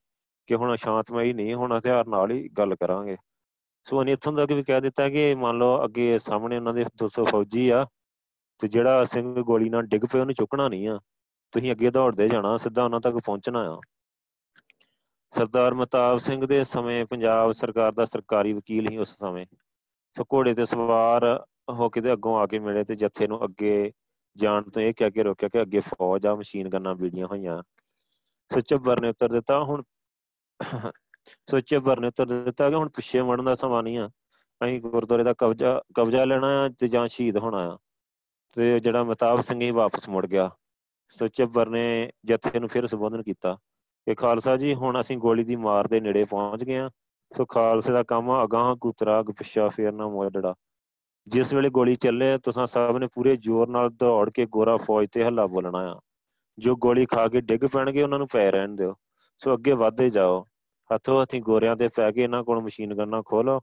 [0.50, 3.18] ਕਿ ਹੁਣ ਸ਼ਾਂਤਮਈ ਨਹੀਂ, ਹੁਣ ਹਥਿਆਰ ਨਾਲ ਹੀ ਗੱਲ ਕਰਾਂਗੇ।
[3.88, 7.24] ਸੋ ਉਹਨੇ ਇੱਥੋਂ ਤੱਕ ਵੀ ਕਹਿ ਦਿੱਤਾ ਕਿ ਮੰਨ ਲਓ ਅੱਗੇ ਸਾਹਮਣੇ ਉਹਨਾਂ ਦੇ 200
[7.26, 7.86] ਫੌਜੀ ਆ,
[8.62, 11.00] ਤੇ ਜਿਹੜਾ ਸਿੰਘ ਗੋਲੀ ਨਾਲ ਡਿੱਗ ਪਿਆ ਉਹਨੂੰ ਚੁੱਕਣਾ ਨਹੀਂ ਆ।
[11.54, 13.80] ਤੁਸੀਂ ਅੱਗੇ ਦੌੜਦੇ ਜਾਣਾ, ਸਿੱਧਾ ਉਹਨਾਂ ਤੱਕ ਪਹੁੰਚਣਾ ਆ।
[15.34, 19.46] ਸਰਦਾਰ ਮਤਾਬ ਸਿੰਘ ਦੇ ਸਮੇਂ ਪੰਜਾਬ ਸਰਕਾਰ ਦਾ ਸਰਕਾਰੀ ਵਕੀਲ ਹੀ ਉਸ ਸਮੇਂ।
[20.16, 21.26] ਸੋ ਘੋੜੇ ਤੇ ਸਵਾਰ
[21.70, 23.92] ਹੋ ਕੇ ਤੇ ਅੱਗੋਂ ਆ ਕੇ ਮਿਲੇ ਤੇ ਜੱਥੇ ਨੂੰ ਅੱਗੇ
[24.40, 27.64] ਜਾਣ ਤੋਂ ਇਹ ਕਹਿ ਕੇ ਰੋਕਿਆ ਕਿ ਅੱਗੇ ਫੌਜ ਆ, ਮਸ਼ੀਨ ਗੰਨਾਂ ਬੀੜੀਆਂ ਹੋਈਆਂ।
[28.54, 29.84] ਸੋ ਚੱਬਰ ਨੇ ਉੱਤਰ ਦਿੱਤਾ, ਹੁਣ
[31.50, 34.10] ਸੋ ਚੱਬਰ ਨੇ ਉੱਤਰ ਦਿੱਤਾ ਕਿ ਹੁਣ ਪਿੱਛੇ ਮੁੜਨ ਦਾ ਸਮਾਂ ਨਹੀਂ ਆ।
[34.66, 37.78] ਅਸੀਂ ਗੁਰਦੁਆਰੇ ਦਾ ਕਬਜ਼ਾ ਕਬਜ਼ਾ ਲੈਣਾ ਆ ਤੇ ਜਾਂ ਸ਼ਹੀਦ ਹੋਣਾ ਆ।
[38.56, 40.50] ਤੇ ਜਿਹੜਾ ਮਤਾਬ ਸਿੰਘ ਹੀ ਵਾਪਸ ਮੁੜ ਗਿਆ।
[41.08, 43.56] ਸੋ ਚੱਬਰ ਨੇ ਜਥੇ ਨੂੰ ਫਿਰ ਸੰਬੋਧਨ ਕੀਤਾ
[44.08, 46.90] ਕਿ ਖਾਲਸਾ ਜੀ, ਹੁਣ ਅਸੀਂ ਗੋਲੀ ਦੀ ਮਾਰ ਦੇ ਨੇੜੇ ਪਹੁੰਚ ਗਏ ਆ।
[47.38, 50.56] ਸੋ ਖਾਲਸੇ ਦਾ ਕੰਮ ਆ, ਅਗਾਹ ਕੁਤਰਾ ਪਿੱਛਾ ਫੇਰਨਾ ਮੋੜੜਾ
[51.28, 55.24] ਜਿਸ ਵੇਲੇ ਗੋਲੀ ਚੱਲੇ ਤੁਸੀਂ ਸਭ ਨੇ ਪੂਰੇ ਜ਼ੋਰ ਨਾਲ ਦੌੜ ਕੇ ਗੋਰਾ ਫੌਜ ਤੇ
[55.24, 56.00] ਹੱਲਾ ਬੋਲਣਾ ਆ।
[56.58, 58.96] ਜੋ ਗੋਲੀ ਖਾ ਕੇ ਡਿੱਗ ਪੈਣਗੇ, ਉਹਨਾਂ ਨੂੰ ਪੈ ਰਹਿਣ ਦਿਓ।
[59.42, 60.44] ਸੋ ਅੱਗੇ ਵਧਦੇ ਜਾਓ।
[60.90, 63.60] ਹੱਥੋਂ ਹੱਥੀ ਗੋਰਿਆਂ ਦੇ ਪੈ ਕੇ ਇਹਨਾਂ ਕੋਲ ਮਸ਼ੀਨ ਗੰਨਾਂ ਖੋਲੋ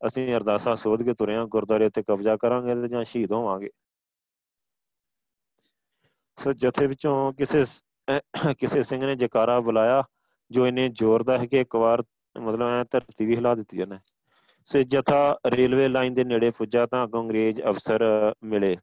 [0.00, 3.70] ਅਸੀਂ ਅਰਦਾਸਾਂ ਸੋਧ ਕੇ ਤੁਰਿਆ ਗੁਰਦਾਰੇ ਉੱਤੇ ਕਬਜ਼ਾ ਕਰਾਂਗੇ ਤੇ ਜਾਂ ਸ਼ਹੀਦ ਹੋਵਾਂਗੇ।
[6.38, 7.64] ਸੋ ਜਥੇ ਵਿੱਚੋਂ ਕਿਸੇ
[8.58, 10.02] ਕਿਸੇ ਸਿੰਘ ਨੇ ਜਕਾਰਾ ਬੁਲਾਇਆ,
[10.50, 12.02] ਜੋ ਇਹਨੇ ਜ਼ੋਰਦਾਰ ਹੈ ਕਿ ਇੱਕ ਵਾਰ
[12.36, 13.98] ਮਤਲਬ ਐ ਧਰਤੀ ਵੀ ਹਿਲਾ ਦਿੱਤੀ ਉਹਨੇ।
[14.67, 18.03] ਸੋ ਜਥਾ ਰੇਲਵੇ ਲਾਈਨ ਦੇ ਨੇੜੇ ਪੁੱਜਾ ਤਾਂ ਅੰਗਰੇਜ਼ ਅਫਸਰ
[18.43, 18.75] ਮਿਲੇ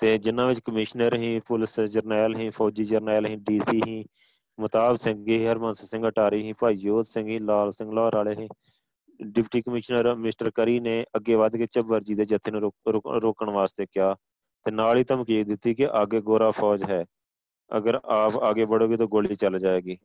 [0.00, 4.04] ਤੇ ਜਿਨ੍ਹਾਂ ਵਿੱਚ ਕਮਿਸ਼ਨਰ ਹੀ ਪੁਲਿਸ ਜਰਨੈਲ ਹੀ ਫੌਜੀ ਜਰਨੈਲ ਹੀ ਡੀਸੀ ਹੀ
[4.58, 8.34] ਮਤਾਬ ਸਿੰਘ ਹੀ ਹਰਮੰਸ ਸਿੰਘ ਅਟਾਰੀ ਹੀ ਭਾਈ ਜੋਤ ਸਿੰਘ ਹੀ ਲਾਲ ਸਿੰਘ ਲਾਹੌਰ ਵਾਲੇ
[8.34, 8.48] ਹੀ
[9.20, 12.72] ਡਿਪਟੀ ਕਮਿਸ਼ਨਰ ਮਿਸਟਰ ਕਰੀ ਨੇ ਅੱਗੇ ਵੱਧ ਕੇ ਚੱਬਰ ਜੀ ਦੇ ਜਥੇ ਨੂੰ
[13.22, 14.14] ਰੋਕਣ ਵਾਸਤੇ ਕਿਹਾ
[14.66, 17.04] ਤੇ ਨਾਲ ਹੀ ਧਮਕੀ ਦਿੱਤੀ ਕਿ ਅੱਗੇ ਗੋਰਾ ਫੌਜ ਹੈ
[17.70, 19.96] ਅਗਰ ਆਪ ਆਗੇ बढ़ोगे तो गोली चल जाएगी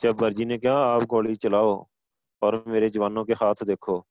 [0.00, 1.86] ਚੱਬਰ ਜੀ ਨੇ ਕਿਹਾ ਆਪ ਗੋਲੀ ਚਲਾਓ
[2.42, 4.04] और मेरे जवानों के हाथ देखो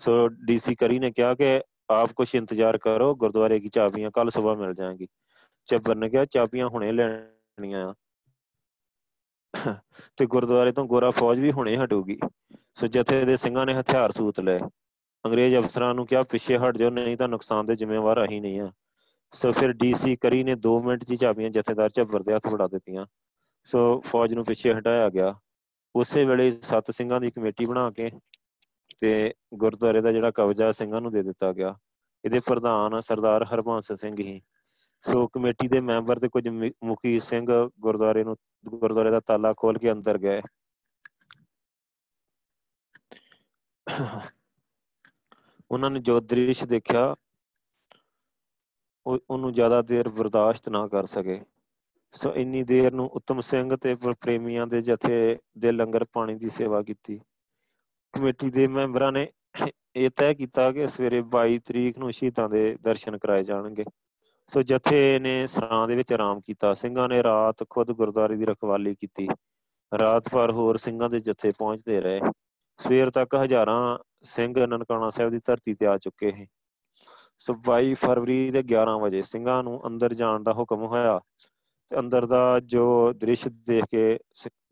[0.00, 4.54] सो डीसी करी ने कहा कि आप कुछ इंतजार करो गुरुद्वारे की चाबियां कल सुबह
[4.56, 5.08] मिल जाएंगी
[5.68, 7.94] ਚੱਬਰ ਨੇ ਕਿਹਾ ਚਾਬੀਆਂ ਹੁਣੇ ਲੈਣੀਆਂ ਆ
[10.18, 12.18] ਤੇ ਗੁਰਦੁਆਰੇ ਤੋਂ ਗੋਰਾ ਫੌਜ ਵੀ ਹੁਣੇ ਹਟੂਗੀ
[12.74, 14.60] ਸੋ ਜਥੇ ਦੇ ਸਿੰਘਾਂ ਨੇ ਹਥਿਆਰ ਸੂਤ ਲਏ
[15.24, 18.70] ਅੰਗਰੇਜ਼ ਅਫਸਰਾਂ ਨੂੰ ਕਿਹਾ ਪਿੱਛੇ ਹਟ ਜਾਓ ਨਹੀਂ ਤਾਂ ਨੁਕਸਾਨ ਦੇ ਜ਼ਿੰਮੇਵਾਰ ਅਸੀਂ ਨਹੀਂ ਆ
[19.32, 23.06] ਸੋ ਫਿਰ ਡੀਸੀ ਕਰੀ ਨੇ 2 ਮਿੰਟ 'ਚ ਚਾਬੀਆਂ ਜਥੇਦਾਰ ਝੱਬਰ ਦੇ ਹੱਥ ਫੜਾ ਦਿੱਤੀਆਂ
[23.68, 25.34] ਸੋ ਫੌਜ ਨੂੰ ਪਿੱਛੇ ਹਟਾਇਆ ਗਿਆ
[25.95, 28.09] ਉਸੇ ਵੇਲੇ ਸੱਤ ਸਿੰਘਾਂ ਦੀ ਕਮੇਟੀ ਬਣਾ ਕੇ
[28.99, 31.75] ਤੇ ਗੁਰਦੁਆਰੇ ਦਾ ਜਿਹੜਾ ਕਬਜ਼ਾ ਸਿੰਘਾਂ ਨੂੰ ਦੇ ਦਿੱਤਾ ਗਿਆ।
[32.23, 34.41] ਇਹਦੇ ਪ੍ਰਧਾਨ ਸਰਦਾਰ ਹਰਬੰਸ ਸਿੰਘ ਹੀ
[35.01, 37.45] ਸੋ ਕਮੇਟੀ ਦੇ ਮੈਂਬਰ ਤੇ ਕੁਝ ਮੁਖੀ ਸਿੰਘ
[37.79, 38.35] ਗੁਰਦੁਆਰੇ ਨੂੰ,
[38.65, 40.41] ਗੁਰਦੁਆਰੇ ਦਾ ਤਾਲਾ ਖੋਲ ਕੇ ਅੰਦਰ ਗਏ।
[45.71, 47.15] ਉਹਨਾਂ ਨੇ ਜੋ ਦ੍ਰਿਸ਼ ਦੇਖਿਆ
[49.05, 51.41] ਉਹਨੂੰ ਜ਼ਿਆਦਾ ਦੇਰ ਬਰਦਾਸ਼ਤ ਨਾ ਕਰ ਸਕੇ।
[52.13, 56.81] ਸੋ ਇੰਨੀ ਦੇਰ ਨੂੰ ਉਤਮ ਸਿੰਘ ਤੇ ਪ੍ਰੇਮੀਆਂ ਦੇ ਜਥੇ ਦੇ ਲੰਗਰ ਪਾਣੀ ਦੀ ਸੇਵਾ
[56.83, 57.19] ਕੀਤੀ।
[58.13, 59.27] ਕਮੇਟੀ ਦੇ ਮੈਂਬਰਾਂ ਨੇ
[59.95, 63.83] ਇਹ ਤੈਅ ਕੀਤਾ ਕਿ ਸਵੇਰੇ 22 ਤਰੀਕ ਨੂੰ ਸ਼ਹੀਦਾਂ ਦੇ ਦਰਸ਼ਨ ਕਰਾਏ ਜਾਣਗੇ।
[64.47, 68.95] ਸੋ ਜਥੇ ਨੇ ਸਰਾਂ ਦੇ ਵਿੱਚ ਆਰਾਮ ਕੀਤਾ। ਸਿੰਘਾਂ ਨੇ ਰਾਤ ਖੁਦ ਗੁਰਦਾਰੇ ਦੀ ਰਖਵਾਲੀ
[68.95, 69.27] ਕੀਤੀ।
[69.99, 72.19] ਰਾਤ ਭਰ ਹੋਰ ਸਿੰਘਾਂ ਦੇ ਜਥੇ ਪਹੁੰਚਦੇ ਰਹੇ।
[72.77, 76.47] ਸਵੇਰ ਤੱਕ ਹਜ਼ਾਰਾਂ ਸਿੰਘ ਨਨਕਾਣਾ ਸਾਹਿਬ ਦੀ ਧਰਤੀ ਤੇ ਆ ਚੁੱਕੇ ਸੀ।
[77.37, 81.19] ਸੋ 22 ਫਰਵਰੀ ਦੇ 11 ਵਜੇ ਸਿੰਘਾਂ ਨੂੰ ਅੰਦਰ ਜਾਣ ਦਾ ਹੁਕਮ ਹੋਇਆ।
[81.91, 84.19] ਤੇ ਅੰਦਰ ਦਾ ਜੋ ਦ੍ਰਿਸ਼ ਦੇਖ ਕੇ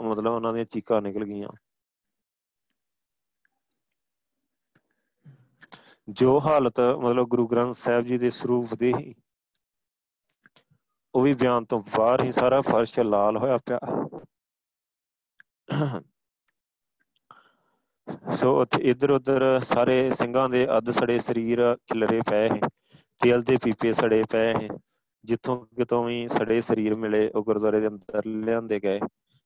[0.03, 1.49] ਮਤਲਬ ਉਹਨਾਂ ਦੀਆਂ ਚੀਕਾਂ ਨਿਕਲ ਗਈਆਂ।
[6.07, 8.93] ਜੋ ਹਾਲਤ ਮਤਲਬ ਗੁਰੂ ਗ੍ਰੰਥ ਸਾਹਿਬ ਜੀ ਦੇ ਸਰੂਪ ਦੀ
[11.13, 13.79] ਉਹ ਵੀ ਬਿਆਨ ਤੋਂ ਬਾਹਰ ਹੀ ਸਾਰਾ ਫਰਸ਼ ਲਾਲ ਹੋਇਆ ਪਿਆ।
[18.37, 22.67] ਸੋ ਉੱਥੇ ਇਧਰ ਉਧਰ ਸਾਰੇ ਸਿੰਘਾਂ ਦੇ ਅੱਧ ਸੜੇ ਸਰੀਰ ਖਿਲਰੇ ਪਏ ਹੈ
[23.21, 24.67] ਤੇਲ ਦੇ ਪੀਪੇ ਸੜੇ ਪਏ ਹੈ
[25.25, 28.99] ਜਿੱਥੋਂ ਕਿਤੋਂ ਵੀ ਸੜੇ ਸਰੀਰ ਮਿਲੇ, ਉਹ ਗੁਰਦੁਆਰੇ ਦੇ ਅੰਦਰ ਲਿਆਂਦੇ ਗਏ।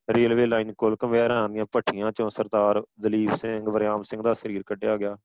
[0.10, 4.98] ਰੇਲਵੇ ਲਾਈਨ ਕੋਲ ਕੰਵੇਰਾਂ ਦੀਆਂ ਭੱਠੀਆਂ ਚੋਂ ਸਰਦਾਰ ਦਲੀਪ ਸਿੰਘ, ਵਰਿਆਮ ਸਿੰਘ ਦਾ ਸਰੀਰ ਕੱਢਿਆ
[4.98, 5.18] ਗਿਆ।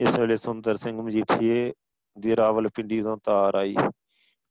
[0.00, 1.72] ਇਸ ਵੇਲੇ ਸੁੰਦਰ ਸਿੰਘ ਮਜੀਠੀਏ
[2.18, 3.74] ਦੀ ਰਾਵਲਪਿੰਡੀ ਤੋਂ ਤਾਰ ਆਈ।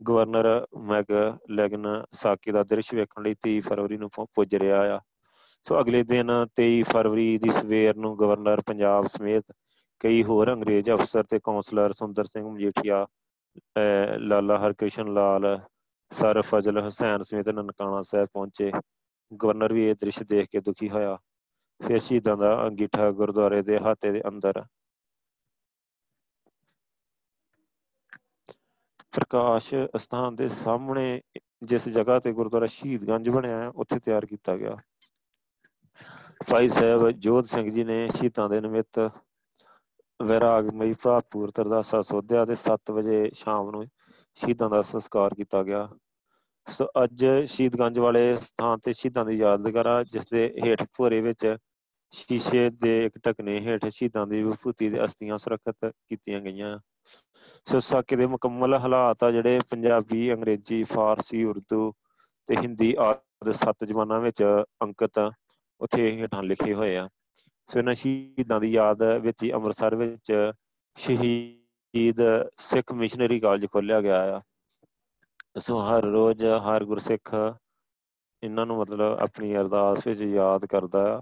[0.08, 1.12] ਗਵਰਨਰ ਮੈਗ
[1.52, 5.00] ਲੈਗਨ ਸਾਕੇ ਦਾ ਦ੍ਰਿਸ਼ ਵੇਖਣ ਲਈ 23 ਫਰਵਰੀ ਨੂੰ ਪੁੱਜ ਰਿਹਾ ਆ।
[5.64, 9.44] ਸੋ ਅਗਲੇ ਦਿਨ 23 ਫਰਵਰੀ ਦੀ ਸਵੇਰ ਨੂੰ ਗਵਰਨਰ ਪੰਜਾਬ ਸਮੇਤ
[10.00, 13.06] ਕਈ ਹੋਰ ਅੰਗਰੇਜ਼ ਅਫਸਰ ਤੇ ਕਾਉਂਸਲਰ ਸੁੰਦਰ ਸਿੰਘ ਮਜੀਠੀਆ
[14.20, 15.60] ਲਾਲਾ ਹਰਕ੍ਰਿਸ਼ਨ ਲਾਲ,
[16.12, 18.72] ਸਰ ਫਜ਼ਲ ਹੁਸੈਨ ਸਮੇਤ ਨਨਕਾਣਾ ਸਾਹਿਬ ਪਹੁੰਚੇ।
[19.32, 21.18] ਗਵਰਨਰ ਵੀ ਇਹ ਦ੍ਰਿਸ਼ ਦੇਖ ਕੇ ਦੁਖੀ ਹੋਇਆ।
[21.80, 24.64] ਫਿਰ ਸ਼ਹੀਦਾਂ ਦਾ ਅੰਗੀਠਾ ਗੁਰਦੁਆਰੇ ਦੇ ਹਾਤੇ ਦੇ ਅੰਦਰ।
[29.16, 31.22] ਪ੍ਰਕਾਸ਼ ਸਥਾਨ ਦੇ ਸਾਹਮਣੇ
[31.64, 34.76] ਜਿਸ ਜਗ੍ਹਾ ਤੇ ਗੁਰਦੁਆਰਾ ਸ਼ਹੀਦਗੰਜ ਬਣਿਆ ਹੈ, ਉੱਥੇ ਤਿਆਰ ਕੀਤਾ ਗਿਆ।
[36.50, 39.00] ਭਾਈ ਸਾਹਿਬ ਜੋਧ ਸਿੰਘ ਜੀ ਨੇ ਸ਼ਹੀਦਾਂ ਦੇ ਨਿਮਿਤ
[40.24, 43.86] ਵਿਰਾਗਮਈ ਭਾਪੂਰ ਤਰਦਾਸਾ ਸੋਧਿਆ ਤੇ 7 ਵਜੇ ਸ਼ਾਮ ਨੂੰ
[44.36, 45.90] ਸ਼ਹੀਦਾਂ ਦਾ ਸੰਸਕਾਰ ਕੀਤਾ ਗਿਆ।
[46.70, 51.58] ਸੋ, ਅੱਜ ਸ਼ਹੀਦਗੰਜ ਵਾਲੇ ਸਥਾਨ ਤੇ ਸ਼ਹੀਦਾਂ ਦੀ ਯਾਦਗਾਰ ਜਿਸ ਦੇ ਹੇਠ ਭੋਰੇ ਵਿੱਚ
[52.12, 56.80] ਸ਼ੀਸ਼ੇ ਦੇ ਇੱਕ ਟਕਨੇ ਹੇਠ ਸ਼ਹੀਦਾਂ ਦੀ ਵਿਭੂਤੀ ਦੇ ਅਸਤੀਆਂ ਸੁਰੱਖਿਅਤ ਕੀਤੀਆਂ ਗਈਆਂ।
[57.66, 61.94] ਸੋ ਸਾਕੇ ਦੇ ਮੁਕੰਮਲ ਹਾਲਾਤ ਆ ਜਿਹੜੇ ਪੰਜਾਬੀ, ਅੰਗਰੇਜ਼ੀ, ਫਾਰਸੀ, ਉਰਦੂ
[62.48, 65.32] ਤੇ ਹਿੰਦੀ ਆਦਿ ਸੱਤ ਜ਼ਬਾਨਾਂ ਵਿੱਚ ਅੰਕਿਤ
[65.82, 67.10] ਉੱਥੇ ਹੇਠਾਂ ਲਿਖੇ ਹੋਏ ਆ।
[67.70, 70.32] ਸੋ ਇਹਨਾਂ ਸ਼ਹੀਦਾਂ ਦੀ ਯਾਦ ਵਿੱਚ ਹੀ ਅੰਮ੍ਰਿਤਸਰ ਵਿੱਚ
[70.98, 72.22] ਸ਼ਹੀਦ
[72.60, 74.42] ਸਿੱਖ ਮਿਸ਼ਨਰੀ ਕਾਲਜ ਖੋਲਿਆ ਗਿਆ ਆ।
[75.60, 77.34] ਸੋ ਹਰ ਰੋਜ਼ ਹਰ ਗੁਰਸਿੱਖ
[78.44, 81.22] ਇਹਨਾਂ ਨੂੰ ਮਤਲਬ ਆਪਣੀ ਅਰਦਾਸ ਵਿੱਚ ਯਾਦ ਕਰਦਾ ਆ।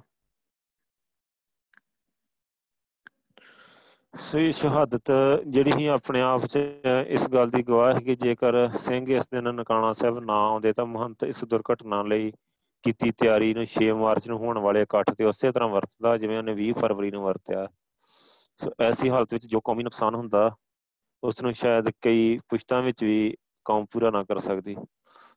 [4.13, 5.11] ਸੋ ਇਹ ਸ਼ਹਾਦਤ
[5.47, 6.59] ਜਿਹੜੀ ਹੀ ਆਪਣੇ ਆਪ 'ਚ
[7.07, 10.85] ਇਸ ਗੱਲ ਦੀ ਗਵਾਹ ਹੈ ਕਿ ਜੇਕਰ ਸਿੰਘ ਇਸ ਦਿਨ ਨਨਕਾਣਾ ਸਾਹਿਬ ਨਾ ਆਉਂਦੇ ਤਾਂ
[10.85, 12.31] ਮਹੰਤ ਇਸ ਦੁਰਘਟਨਾ ਲਈ
[12.83, 16.53] ਕੀਤੀ ਤਿਆਰੀ ਨੂੰ 6 ਮਾਰਚ ਨੂੰ ਹੋਣ ਵਾਲੇ ਇਕੱਠ ਤੇ ਉਸੇ ਤਰ੍ਹਾਂ ਵਰਤਦਾ ਜਿਵੇਂ ਉਹਨੇ
[16.53, 17.67] 20 ਫਰਵਰੀ ਨੂੰ ਵਰਤਿਆ।
[18.57, 20.55] ਸੋ ਐਸੀ ਹਾਲਤ ਵਿੱਚ ਜੋ ਕੌਮੀ ਨੁਕਸਾਨ ਹੁੰਦਾ
[21.23, 24.75] ਉਸ ਨੂੰ ਸ਼ਾਇਦ ਕਈ ਪੁਸ਼ਤਾਂ ਵਿੱਚ ਵੀ ਕੌਮ ਪੂਰਾ ਨਾ ਕਰ ਸਕਦੀ।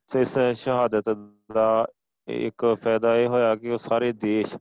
[0.08, 1.08] ਸੋ ਇਸ ਸ਼ਹਾਦਤ
[1.52, 1.86] ਦਾ
[2.28, 4.56] ਇੱਕ ਫਾਇਦਾ ਇਹ ਹੋਇਆ ਕਿ ਉਹ ਸਾਰੇ ਦੇਸ਼,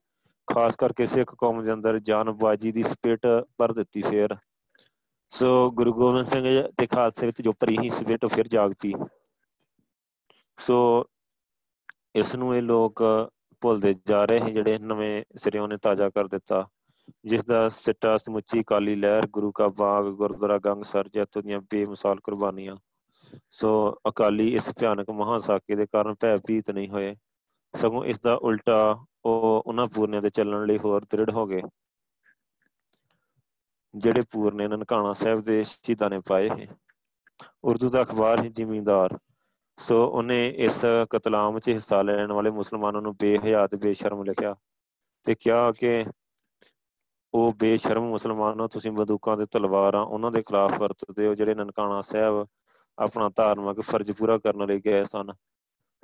[0.47, 3.27] ਖਾਸ ਕਰਕੇ ਸਿੱਖ ਕੌਮ ਦੇ ਅੰਦਰ ਜਾਨਬਾਜੀ ਦੀ ਸਪਿਰਟ
[3.57, 4.36] ਭਰ ਦਿੱਤੀ ਫੇਰ।
[5.29, 8.93] ਸੋ ਗੁਰੂ ਗੋਬਿੰਦ ਸਿੰਘ ਦੇ ਖਾਲਸੇ ਵਿੱਚ ਜੋ ਭਰੀ ਹੀ ਸਪਿਰਟ ਫਿਰ ਜਾਗਤੀ।
[10.59, 11.05] ਸੋ
[12.16, 13.03] ਇਸ ਨੂੰ ਇਹ ਲੋਕ
[13.61, 16.68] ਭੁੱਲਦੇ ਜਾ ਰਹੇ ਹਨ ਜਿਹੜੇ ਨਵੇਂ ਸਿਰਿਓਂ ਨੇ ਤਾਜ਼ਾ ਕਰ ਦਿੱਤਾ।
[17.26, 22.76] ਜਿਸ ਦਾ ਸਿੱਟਾ, ਸਮੁੱਚੀ ਕਾਲੀ ਲਹਿਰ, ਗੁਰੂ ਕਾ ਬਾਗ, ਗੁਰਦੁਆਰਾ ਗੰਗਸਰ ਜੈਤੋ ਦੀਆਂ ਬੇਮਿਸਾਲ ਕੁਰਬਾਨੀਆਂ।
[23.49, 27.16] ਸੋ ਅਕਾਲੀ ਇਸ ਭਿਆਨਕ ਮਹਾਸਾਕੇ ਦੇ ਕਾਰਨ ਭੈਭੀਤ ਨਹੀਂ ਹੋਏ।
[27.74, 31.61] ਸਗੋਂ ਇਸ ਦਾ ਉਲਟਾ ਉਹ ਉਹਨਾਂ ਪੂਰਨਿਆਂ ਦੇ ਚੱਲਣ ਲਈ ਹੋਰ ਦ੍ਰਿੜ ਹੋ ਗਏ।
[33.93, 36.68] ਜਿਹੜੇ ਪੂਰਨੇ ਨਨਕਾਣਾ ਸਾਹਿਬ ਦੇ ਸ਼ਹੀਦਾਂ ਨੇ ਪਾਏ ਹੈ
[37.63, 39.18] ਉਰਦੂ ਦਾ ਅਖਬਾਰ ਹੈ ਜ਼ਿਮੀਂਦਾਰ।
[39.80, 44.55] ਸੋ ਉਹਨੇ ਇਸ ਕਤਲਾਮ ਵਿੱਚ ਹਿੱਸਾ ਲੈਣ ਵਾਲੇ ਮੁਸਲਮਾਨਾਂ ਨੂੰ ਬੇਹਯਾ ਤੇ ਬੇਸ਼ਰਮ ਲਿਖਿਆ
[45.23, 46.03] ਤੇ ਕਿਹਾ ਕਿ
[47.34, 52.47] ਉਹ ਬੇਸ਼ਰਮ ਮੁਸਲਮਾਨੋ ਤੁਸੀਂ ਬੰਦੂਕਾਂ ਤੇ ਤਲਵਾਰਾਂ ਉਹਨਾਂ ਦੇ ਖਿਲਾਫ ਵਰਤਦੇ ਹੋ ਜਿਹੜੇ ਨਨਕਾਣਾ ਸਾਹਿਬ
[52.99, 55.34] ਆਪਣਾ ਧਾਰਮਿਕ ਫਰਜ਼ ਪੂਰਾ ਕਰਨ ਲਈ ਗਏ ਸਨ।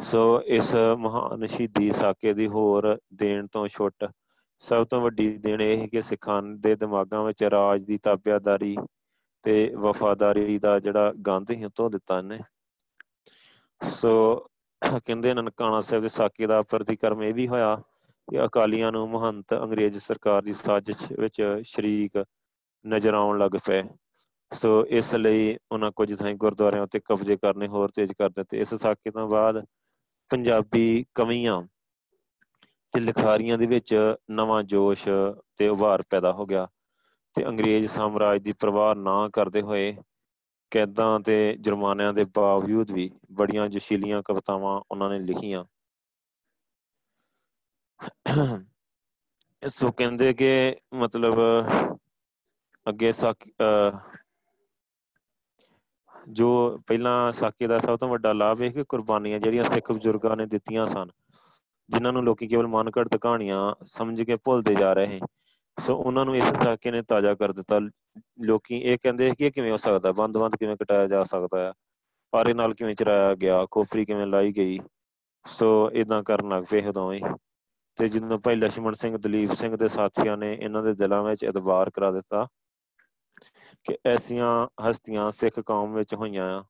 [0.02, 4.12] ਸੋ ਇਸ ਮਹਾਨ ਸ਼ਹੀਦੀ ਸਾਕੇ ਦੀ ਹੋਰ ਦੇਣ ਤੋਂ ਛੁੱਟ।
[4.60, 8.78] ਸਭ ਤੋਂ ਵੱਡੀ ਦੇਣ ਇਹ ਹੈ ਕਿ ਸਿੱਖਾਂ ਦੇ ਦਿਮਾਗਾਂ ਵਿੱਚ ਰਾਜ ਦੀ ਤਾਬਿਆਦਾਰੀ
[9.44, 12.40] ਤੇ ਵਫਾਦਾਰੀ ਦਾ ਜਿਹੜਾ ਗੰਧ ਹੀ ਤੋਂ ਦਿੱਤਾ ਇਹਨੇ।
[13.82, 14.12] ਸੋ
[15.06, 17.76] ਕਹਿੰਦੇ ਨਨਕਾਣਾ ਸਾਹਿਬ ਦੇ ਸਾਕੇ ਦਾ ਪ੍ਰਤੀਕਰਮ ਇਹ ਵੀ ਹੋਇਆ
[18.28, 22.24] ਕਿ ਅਕਾਲੀਆਂ ਨੂੰ ਮਹੰਤ ਅੰਗਰੇਜ਼ ਸਰਕਾਰ ਦੀ ਸਾਜ਼ਿਸ਼ ਵਿੱਚ ਸ਼ਰੀਕ
[22.86, 23.84] ਨਜ਼ਰ ਆਉਣ ਲੱਗ ਪਏ।
[24.52, 28.74] ਸੋ ਇਸ ਲਈ ਉਹਨਾਂ ਕੁਝ ਥਾਈਂ ਗੁਰਦੁਆਰਿਆਂ ਉੱਤੇ ਕਬਜ਼ੇ ਕਰਨੇ ਹੋਰ ਤੇਜ਼ ਕਰ ਦਿੱਤੇ। ਇਸ
[28.74, 29.64] ਸਾਕੇ ਤੋਂ ਬਾਅਦ
[30.32, 31.62] ਪੰਜਾਬੀ ਕਵੀਆਂ
[32.94, 33.96] ਤੇ ਲਿਖਾਰੀਆਂ ਦੇ ਵਿੱਚ
[34.32, 35.08] ਨਵਾਂ ਜੋਸ਼
[35.58, 36.68] ਤੇ ਉਭਾਰ ਪੈਦਾ ਹੋ ਗਿਆ
[37.36, 39.96] ਤੇ ਅੰਗਰੇਜ਼ ਸਾਮਰਾਜ ਦੀ ਪਰਵਾਹ ਨਾ ਕਰਦੇ ਹੋਏ
[40.72, 45.64] ਕੈਦਾਂ ਤੇ ਜੁਰਮਾਨਿਆਂ ਦੇ ਬਾਵਜੂਦ ਵੀ ਬੜੀਆਂ ਜਸ਼ੀਲੀਆਂ ਕਵਿਤਾਵਾਂ ਉਹਨਾਂ ਨੇ ਲਿਖੀਆਂ।
[49.70, 51.40] ਸੋ ਕਹਿੰਦੇ ਕਿ ਮਤਲਬ
[52.86, 53.48] ਅੱਗੇ ਸਾਕ
[56.30, 56.48] ਜੋ
[56.88, 60.86] ਪਹਿਲਾਂ ਸਾਕੇ ਦਾ ਸਭ ਤੋਂ ਵੱਡਾ ਲਾਭ ਇਹ ਕਿ ਕੁਰਬਾਨੀਆਂ ਜਿਹੜੀਆਂ ਸਿੱਖ ਬਜ਼ੁਰਗਾਂ ਨੇ ਦਿੱਤੀਆਂ
[60.88, 61.10] ਸਨ,
[61.90, 65.20] ਜਿਨ੍ਹਾਂ ਨੂੰ ਲੋਕੀ ਕੇਵਲ ਮਨਘੜਤ ਕਹਾਣੀਆਂ ਸਮਝ ਕੇ ਭੁੱਲਦੇ ਜਾ ਰਹੇ
[65.80, 67.80] ਸੋ ਉਹਨਾਂ ਨੂੰ ਇਸ ਸਾਕੇ ਨੇ ਤਾਜ਼ਾ ਕਰ ਦਿੱਤਾ।
[68.42, 71.74] ਲੋਕੀ ਇਹ ਕਹਿੰਦੇ ਕਿ ਇਹ ਕਿਵੇਂ ਹੋ ਸਕਦਾ ਬੰਦ-ਬੰਦ ਕਿਵੇਂ ਕਟਾਇਆ ਜਾ ਸਕਦਾ ਹੈ?
[72.32, 73.66] ਪਾਰੇ ਨਾਲ ਕਿਵੇਂ ਚਰਾਇਆ ਗਿਆ?
[73.72, 74.80] ਕੋਫਰੀ ਕਿਵੇਂ ਲਾਈ ਗਈ?
[75.48, 77.22] ਸੋ ਇਦਾਂ ਕਰਨ ਲੱਗ ਪਏ ਉਦੋਂ ਹੀ
[77.96, 81.90] ਤੇ ਜਦੋਂ ਭਾਈ ਲక్ష్మణ ਸਿੰਘ, ਦਲੀਪ ਸਿੰਘ ਦੇ ਸਾਥੀਆਂ ਨੇ ਇਹਨਾਂ ਦੇ ਦਿਲਾਂ ਵਿੱਚ ਇਤਬਾਰ
[81.90, 82.48] ਕਰਾ ਦਿੱਤਾ
[83.84, 86.64] ਕਿ ਐਸੀਆਂ ਹਸਤੀਆਂ ਸਿੱਖ ਕੌਮ ਵਿੱਚ ਹੋਈਆਂ ਆ।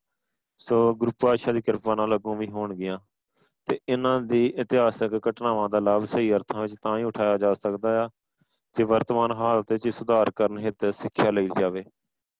[0.57, 2.99] ਸੋ ਗੁਰੂ ਪਾਤਸ਼ਾਹ ਦੀ ਕਿਰਪਾ ਨਾਲ ਅੱਗੋਂ ਵੀ ਹੋਣਗੀਆਂ।
[3.65, 8.05] ਤੇ ਇਹਨਾਂ ਦੀ ਇਤਿਹਾਸਕ ਘਟਨਾਵਾਂ ਦਾ ਲਾਭ ਸਹੀ ਅਰਥਾਂ ਵਿੱਚ ਤਾਂ ਹੀ ਉਠਾਇਆ ਜਾ ਸਕਦਾ
[8.05, 8.09] ਆ
[8.75, 11.83] ਜੇ ਵਰਤਮਾਨ ਹਾਲਤ ਵਿੱਚ ਸੁਧਾਰ ਕਰਨ ਹਿੱਤ ਸਿੱਖਿਆ ਲਈ ਜਾਵੇ।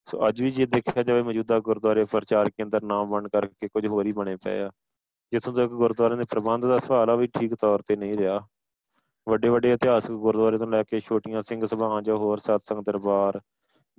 [0.05, 4.05] ਸੋ ਅੱਜ ਵੀ ਜੇ ਦੇਖਿਆ ਜਾਵੇ, ਮੌਜੂਦਾ ਗੁਰਦੁਆਰੇ ਪ੍ਰਚਾਰ ਕੇਂਦਰ ਨਾਮ ਬਣ ਕਰਕੇ ਕੁਝ ਹੋਰ
[4.05, 4.69] ਹੀ ਬਣੇ ਪਏ ਆ।
[5.31, 8.39] ਜਿੱਥੋਂ ਤੱਕ ਗੁਰਦੁਆਰੇ ਦੇ ਪ੍ਰਬੰਧ ਦਾ ਸਵਾਲ ਆ, ਵੀ ਠੀਕ ਤੌਰ ਤੇ ਨਹੀਂ ਰਿਹਾ।
[9.29, 13.39] ਵੱਡੇ ਵੱਡੇ ਇਤਿਹਾਸਕ ਗੁਰਦੁਆਰੇ ਤੋਂ ਲੈ ਕੇ ਛੋਟੀਆਂ ਸਿੰਘ ਸਭਾਵਾਂ ਜੋ ਹੋਰ ਸਤਸੰਗ ਦਰਬਾਰ,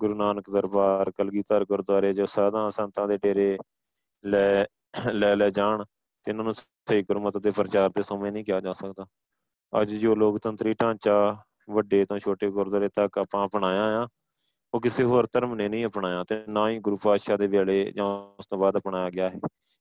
[0.00, 3.58] ਗੁਰੂ ਨਾਨਕ ਦਰਬਾਰ, ਕਲਗੀਧਰ ਗੁਰਦੁਆਰੇ ਜੋ ਸਾਧਾਂ ਸੰਤਾਂ ਦੇ ਡੇਰੇ
[4.24, 4.64] ਲੈ
[5.12, 5.84] ਲੈ ਲੈ ਜਾਣ
[6.24, 9.06] ਤੇ ਇਹਨਾਂ ਨੂੰ ਸਹੀ ਗੁਰਮਤ ਦੇ ਪ੍ਰਚਾਰ ਦੇ ਸਮੇਂ ਨਹੀਂ ਕਿਹਾ ਜਾ ਸਕਦਾ।
[9.72, 11.36] ਅੱਜ ਜੋ ਲੋਕਤੰਤਰੀ ਢਾਂਚਾ
[11.70, 14.06] ਵੱਡੇ ਤੋਂ ਛੋਟੇ ਗੁਰਦੁਆਰੇ ਤੱਕ ਆਪਾਂ ਅਪਣਾਇਆ ਆ।
[14.74, 18.06] ਉਹ ਕਿਸੇ ਹੋਰ ਧਰਮ ਨੇ ਨਹੀਂ ਅਪਣਾਇਆ ਤੇ ਨਾ ਹੀ ਗੁਰੂ ਪਾਤਸ਼ਾਹ ਦੇ ਵੇਲੇ ਜਾਂ
[18.38, 19.40] ਉਸ ਤੋਂ ਬਾਅਦ ਅਪਣਾਇਆ ਗਿਆ ਹੈ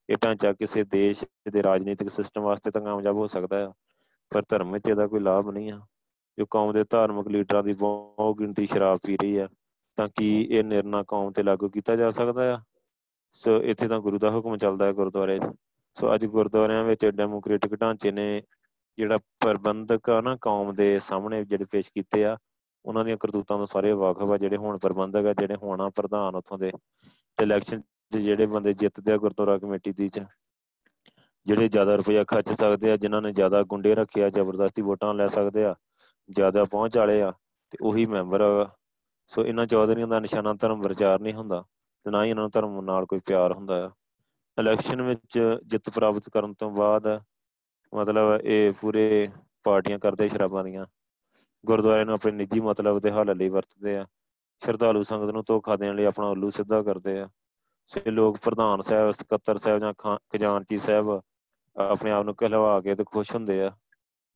[0.10, 3.68] ਇਹ ਢਾਂਚਾ ਕਿਸੇ ਦੇਸ਼ ਦੇ ਰਾਜਨੀਤਿਕ ਸਿਸਟਮ ਵਾਸਤੇ ਤਾਂ ਕਾਮਯਾਬ ਹੋ ਸਕਦਾ ਹੈ
[4.30, 5.80] ਪਰ ਧਰਮ ਵਿੱਚ ਇਹਦਾ ਕੋਈ ਲਾਭ ਨਹੀਂ ਆ।
[6.38, 9.48] ਜੋ ਕੌਮ ਦੇ ਧਾਰਮਿਕ ਲੀਡਰਾਂ ਦੀ ਬਹੁਤ ਗਿਣਤੀ ਸ਼ਰਾਬ ਪੀ ਰਹੀ ਆ,
[9.96, 12.60] ਤਾਂ ਕੀ ਇਹ ਨਿਰਣਾ ਕੌਮ ਤੇ ਲਾਗੂ ਕੀਤਾ ਜਾ ਸਕਦਾ ਆ?
[13.34, 15.44] ਸੋ ਇੱਥੇ ਤਾਂ ਗੁਰੂ ਦਾ ਹੁਕਮ ਚੱਲਦਾ ਹੈ ਗੁਰਦੁਆਰੇ 'ਚ।
[15.94, 18.42] ਸੋ ਅੱਜ ਗੁਰਦੁਆਰਿਆਂ ਵਿੱਚ ਡੈਮੋਕ੍ਰੈਟਿਕ ਢਾਂਚੇ ਨੇ
[18.98, 22.38] ਜਿਹੜਾ ਪ੍ਰਬੰਧਕ ਆ ਨਾ ਕੌਮ ਦੇ ਸਾਹਮਣੇ ਜਿਹੜੇ ਪੇਸ਼ ਕੀਤੇ ਆ,
[22.86, 26.58] ਉਹਨਾਂ ਦੀਆਂ ਕਰਤੂਤਾਂ ਤੋਂ ਸਾਰੇ ਵਾਕਫ ਆ, ਜਿਹੜੇ ਹੁਣ ਪ੍ਰਬੰਧਕ ਆ, ਜਿਹੜੇ ਹੋਣਾ ਪ੍ਰਧਾਨ ਉਥੋਂ
[26.58, 26.72] ਦੇ
[27.38, 30.26] ਤੇ ਇਲੈਕਸ਼ਨ 'ਚ ਜਿਹੜੇ ਬੰਦੇ ਜਿੱਤਦੇ ਆ ਗੁਰਦੁਆਰਾ ਕਮੇਟੀ ਦੀ ਚ,
[31.46, 35.66] ਜਿਹੜੇ ਜ਼ਿਆਦਾ ਰੁਪਇਆ ਖਰਚ ਸਕਦੇ ਆ, ਜਿਨ੍ਹਾਂ ਨੇ ਜ਼ਿਆਦਾ ਗੁੰਡੇ ਰੱਖਿਆ ਜ਼ਬਰਦਸਤੀ ਵੋਟਾਂ ਲੈ ਸਕਦੇ
[35.66, 35.76] ਆ,
[36.30, 37.32] ਜ਼ਿਆਦਾ ਪਹੁੰਚ ਵਾਲੇ ਆ,
[37.72, 38.70] ਤੇ ਉਹੀ ਮੈਂਬਰ ਆ।
[39.32, 41.64] ਸੋ ਇਹਨਾਂ ਚੌਧਰੀਆਂ ਦਾ ਨਿਸ਼ਾਨਾ ਧਰਮ ਪ੍ਰਚਾਰ ਨਹੀਂ ਹੁੰਦਾ,
[42.06, 43.92] ਤੇ ਨਾ ਹੀ ਇਹਨਾਂ ਨੂੰ ਧਰਮ ਨਾਲ ਕੋਈ ਪਿਆਰ ਹੁੰਦਾ ਆ।
[44.58, 47.08] ਇਲੈਕਸ਼ਨ ਵਿੱਚ ਜਿੱਤ ਪ੍ਰਾਪਤ ਕਰਨ ਤੋਂ ਬਾਅਦ
[47.94, 49.30] ਮਤਲਬ ਇਹ ਪੂਰੇ
[49.64, 50.86] ਪਾਰਟੀਆਂ ਕਰਦੇ ਸ਼ਰਾਬਾਂ ਦੀਆਂ।
[51.66, 54.06] ਗੁਰਦੁਆਰੇ ਨੂੰ ਆਪਣੇ ਨਿੱਜੀ ਮਤਲਬ ਦੇ ਹੱਲ ਲਈ ਵਰਤਦੇ ਆ।
[54.62, 57.30] ਸ਼ਰਧਾਲੂ ਸੰਗਤ ਨੂੰ ਧੋਖਾ ਦੇਣ ਲਈ ਆਪਣਾ ਉੱਲੂ ਸਿੱਧਾ ਕਰਦੇ ਆ।
[57.86, 59.94] ਸੇ ਲੋਕ ਪ੍ਰਧਾਨ ਸਾਹਿਬ, ਸਕੱਤਰ ਸਾਹਿਬ ਜਾਂ
[60.34, 61.22] ਖਜ਼ਾਨਚੀ ਸਾਹਿਬ
[61.76, 63.72] ਆਪਣੇ ਆਪ ਨੂੰ ਕਹਿਲਵਾ ਕੇ ਤੇ ਖੁਸ਼ ਹੁੰਦੇ ਆ।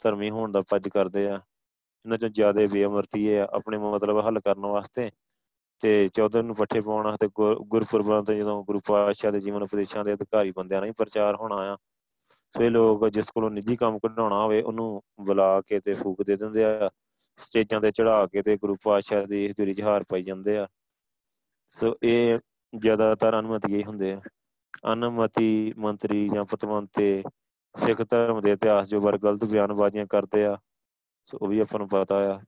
[0.03, 4.66] ਧਰਮੀ ਹੋਣ ਦਾ ਪੱਜ ਕਰਦੇ ਆ। ਇਹਨਾਂ ਚੋਂ ਜ਼ਿਆਦਾ ਬੇਅਮਰਤੀ ਹੈ ਆਪਣੇ ਮਤਲਬ ਹੱਲ ਕਰਨ
[4.66, 5.12] ਵਾਸਤੇ।
[5.82, 7.30] ਤੇ ਚੌਧਰ ਨੂੰ ਪੱਠੇ ਪਾਉਣਾ ਤੇ
[7.62, 11.56] ਗੁਰਪੁਰਬਾਂ ਤੇ ਜਦੋਂ ਗੁਰੂ ਪਾਤਸ਼ਾਹ ਦੇ ਜੀਵਨ ਉਪਦੇਸ਼ਾਂ ਦੇ ਅਧਿਕਾਰੀ ਬੰਦਿਆਂ ਨਾਲ ਹੀ ਪ੍ਰਚਾਰ ਹੋਣਾ
[11.74, 11.78] ਆ।
[12.54, 16.36] ਸੋ ਇਹ ਲੋਕ ਜਿਸ ਕੋਲੋਂ ਨਿੱਜੀ ਕੰਮ ਕਢਾਉਣਾ ਹੋਵੇ, ਉਹਨੂੰ ਬੁਲਾ ਕੇ ਤੇ ਫੂਕ ਦੇ
[16.36, 16.89] ਦਿੰਦੇ ਆ।
[17.38, 20.68] ਸਟੇਜਾਂ ਤੇ ਚੜਾ ਕੇ ਤੇ ਗੁਰੂ ਪਾਤਸ਼ਾਹ ਦੀ ਹਜ਼ੂਰੀ 'ਚ ਹਾਰ ਪਾਈ ਜਾਂਦੇ ਆ।
[21.68, 22.39] ਸੋ ਇਹ
[22.78, 24.22] ਜ਼ਿਆਦਾਤਰ ਅਨੁਮਤੀ ਹੀ ਹੁੰਦੇ ਆ।
[24.93, 27.24] ਅਨੁਮਤੀ ਮੰਤਰੀ ਜਾਂ ਪਤਵੰਤੇ
[27.76, 30.58] ਸਿੱਖ ਧਰਮ ਦੇ ਇਤਿਹਾਸ ਜੋ ਵਰ ਗਲਤ ਬਿਆਨਬਾਜ਼ੀਆਂ ਕਰਦੇ ਆ,
[31.26, 32.39] ਸੋ ਉਹ ਵੀ ਆਪਾਂ ਨੂੰ ਪਤਾ ਆ।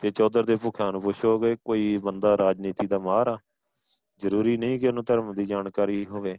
[0.00, 3.38] ਤੇ ਚੌਧਰ ਦੇ ਭੁੱਖਾਂ ਨੂੰ ਪੁੱਛੋਗੇ, ਕੋਈ ਬੰਦਾ ਰਾਜਨੀਤੀ ਦਾ ਮਾਹਰ ਆ?
[4.18, 6.38] ਜ਼ਰੂਰੀ ਨਹੀਂ ਕਿ ਉਹਨੂੰ ਧਰਮ ਦੀ ਜਾਣਕਾਰੀ ਹੋਵੇ।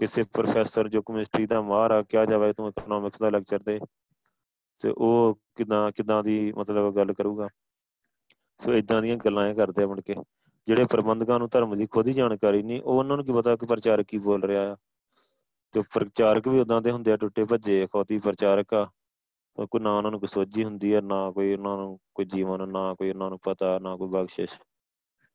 [0.00, 3.78] ਕਿਸੇ ਪ੍ਰੋਫੈਸਰ ਜੋ ਕੈਮਿਸਟਰੀ ਦਾ ਮਾਹਰ ਆ, ਕਿਹਾ ਜਾਵੇ ਤੂੰ ਇਕਨੋਮਿਕਸ ਦਾ ਲੈਕਚਰ ਦੇ,
[4.82, 7.48] ਤੇ ਉਹ ਕਿਦਾਂ ਕਿਦਾਂ ਦੀ ਮਤਲਬ ਗੱਲ ਕਰੂਗਾ?
[8.60, 10.14] ਸੋ ਇਦਾਂ ਦੀਆਂ ਗੱਲਾਂ ਇਹ ਕਰਦੇ ਆ ਮੁੜ ਕੇ।
[10.66, 13.66] ਜਿਹੜੇ ਪ੍ਰਬੰਧਕਾਂ ਨੂੰ ਧਰਮ ਦੀ ਖੁਦ ਹੀ ਜਾਣਕਾਰੀ ਨਹੀਂ, ਉਹ ਉਹਨਾਂ ਨੂੰ ਕੀ ਪਤਾ ਕਿ
[13.66, 14.76] ਪ੍ਰਚਾਰਕ ਕੀ ਬੋਲ ਰਿਹਾ ਆ।
[15.74, 18.84] ਤੇ ਪ੍ਰਚਾਰਕ ਵੀ ਉਦਾਂ ਦੇ ਹੁੰਦੇ ਆ, ਟੁੱਟੇ ਭੱਜੇ ਖੋਤੀ ਪ੍ਰਚਾਰਕ ਆ।
[19.58, 22.94] ਕੋਈ ਨਾ ਉਹਨਾਂ ਨੂੰ ਕੋਈ ਸੋਝੀ ਹੁੰਦੀ ਹੈ ਨਾ ਕੋਈ ਉਹਨਾਂ ਨੂੰ ਕੋਈ ਜੀਵਨ, ਨਾ
[22.94, 24.58] ਕੋਈ ਉਹਨਾਂ ਨੂੰ ਪਤਾ, ਨਾ ਕੋਈ ਬਖਸ਼ਿਸ਼।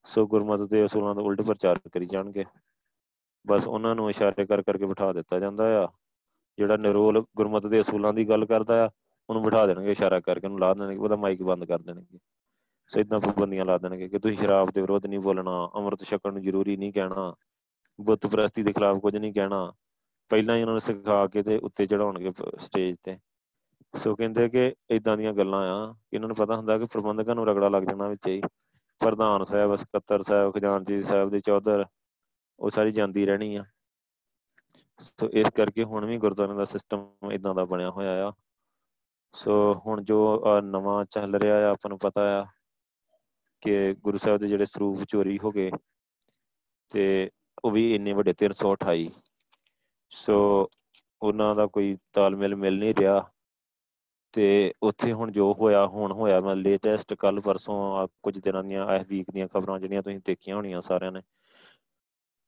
[0.06, 2.46] ਸੋ ਗੁਰਮਤਿ ਦੇ ਅਸੂਲਾਂ ਦਾ ਉਲਟ ਪ੍ਰਚਾਰ ਕਰੀ ਜਾਣਗੇ।
[3.48, 5.88] ਬਸ ਉਹਨਾਂ ਨੂੰ ਇਸ਼ਾਰੇ ਕਰ ਕਰਕੇ ਬਿਠਾ ਦਿੱਤਾ ਜਾਂਦਾ ਆ।
[6.58, 8.90] ਜਿਹੜਾ ਨਿਰੋਲ ਗੁਰਮਤਿ ਦੇ ਅਸੂਲਾਂ ਦੀ ਗੱਲ ਕਰਦਾ ਆ,
[9.30, 12.20] ਉਹਨੂੰ ਬਿਠਾ ਦੇਣਗੇ, ਇਸ਼ਾਰਾ ਕਰਕੇ ਉਹਨੂੰ ਲਾ ਦੇਣਗੇ, ਉਹਦਾ ਮਾਈਕ ਬੰਦ ਕਰ ਦੇਣਗੇ।
[12.88, 16.42] ਸੋ ਇਦਾਂ ਪਾਬੰਦੀਆਂ ਲਾ ਦੇਣਗੇ ਕਿ ਤੁਸੀਂ ਸ਼ਰਾਬ ਦੇ ਵਿਰੋਧ ਨਹੀਂ ਬੋਲਣਾ, ਅੰਮ੍ਰਿਤ ਛਕਣ ਨੂੰ
[16.42, 17.36] ਜ਼ਰੂਰੀ ਨਹੀਂ ਕਹਿਣਾ
[18.02, 19.74] ਬੁੱਤ ਪ੍ਰਸਤੀ ਦੇ ਖਿਲਾਫ ਕੁਝ ਨਹੀਂ ਕਹਿਣਾ।
[20.30, 23.18] ਪਹਿਲਾਂ ਹੀ ਉਹਨਾਂ ਨੂੰ ਸਿਖਾ ਕੇ ਤੇ ਉੱਤੇ ਚੜਾਉਣਗੇ ਸਟੇਜ ਤੇ।
[23.96, 27.70] ਸੋ ਕਹਿੰਦੇ ਕਿ ਇਦਾਂ ਦੀਆਂ ਗੱਲਾਂ ਆ ਇਹਨਾਂ ਨੂੰ ਪਤਾ ਹੁੰਦਾ ਕਿ ਪ੍ਰਬੰਧਕਾਂ ਨੂੰ ਰਗੜਾ
[27.70, 28.42] ਲੱਗ ਜਾਣਾ ਵਿੱਚ ਹੀ।
[29.00, 31.86] ਪ੍ਰਧਾਨ ਸਾਹਿਬ, ਸਕੱਤਰ ਸਾਹਿਬ ਖਜ਼ਾਨਚੀ ਸਾਹਿਬ ਦੇ ਚੌਧਰ
[32.60, 33.64] ਉਹ ਸਾਰੀ ਜਾਂਦੀ ਰਹਿਣੀ ਆ।
[35.00, 38.32] ਸੋ ਇਸ ਕਰਕੇ ਹੁਣ ਵੀ ਗੁਰਦੁਆਰਿਆਂ ਦਾ ਸਿਸਟਮ ਇਦਾਂ ਦਾ ਬਣਿਆ ਹੋਇਆ ਆ।
[39.36, 42.46] ਸੋ ਹੁਣ ਜੋ ਨਵਾਂ ਚੱਲ ਰਿਹਾ ਆ, ਆਪਾਂ ਨੂੰ ਪਤਾ ਆ
[43.62, 45.72] ਕਿ ਗੁਰੂ ਸਾਹਿਬ ਦੇ ਜਿਹੜੇ ਸਰੂਪ ਚੋਰੀ ਹੋ ਗਏ
[46.92, 47.30] ਤੇ
[47.66, 49.08] ਉਹ ਵੀ ਇੰਨੇ ਵੱਡੇ 328
[50.12, 50.38] ਸੋ
[51.22, 53.24] ਉਹਨਾਂ ਦਾ ਕੋਈ ਤਾਲਮੇਲ ਮਿਲ ਨਹੀਂ ਰਿਹਾ
[54.34, 59.08] ਤੇ ਉੱਥੇ ਹੁਣ ਜੋ ਹੋਇਆ, ਹੁਣ ਹੋਇਆ, ਮੈਂ ਲੇਟੈਸਟ ਕੱਲ ਪਰਸੋਂ ਕੁਝ ਦਿਨਾਂ ਦੀਆਂ ਇਸ
[59.08, 61.22] ਵੀਕ ਦੀਆਂ ਖਬਰਾਂ ਜਿਹੜੀਆਂ ਤੁਸੀਂ ਦੇਖੀਆਂ ਹੋਣੀਆਂ ਸਾਰਿਆਂ ਨੇ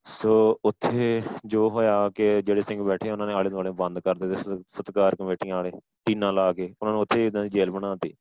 [0.06, 4.58] ਸੋ ਉੱਥੇ ਜੋ ਹੋਇਆ ਕਿ ਜਿਹੜੇ ਸਿੰਘ ਬੈਠੇ ਉਹਨਾਂ ਨੇ ਆਲੇ ਦੁਆਲੇ ਬੰਦ ਕਰ ਦਿੱਤੇ
[4.68, 5.72] ਸਤਕਾਰ ਕਮੇਟੀਆਂ ਵਾਲੇ
[6.06, 8.14] ਟੀਨਾ ਲਾ ਕੇ, ਉਹਨਾਂ ਨੂੰ ਉੱਥੇ ਇਦਾਂ ਦੀ ਜੇਲ੍ਹ ਬਣਾਤੀ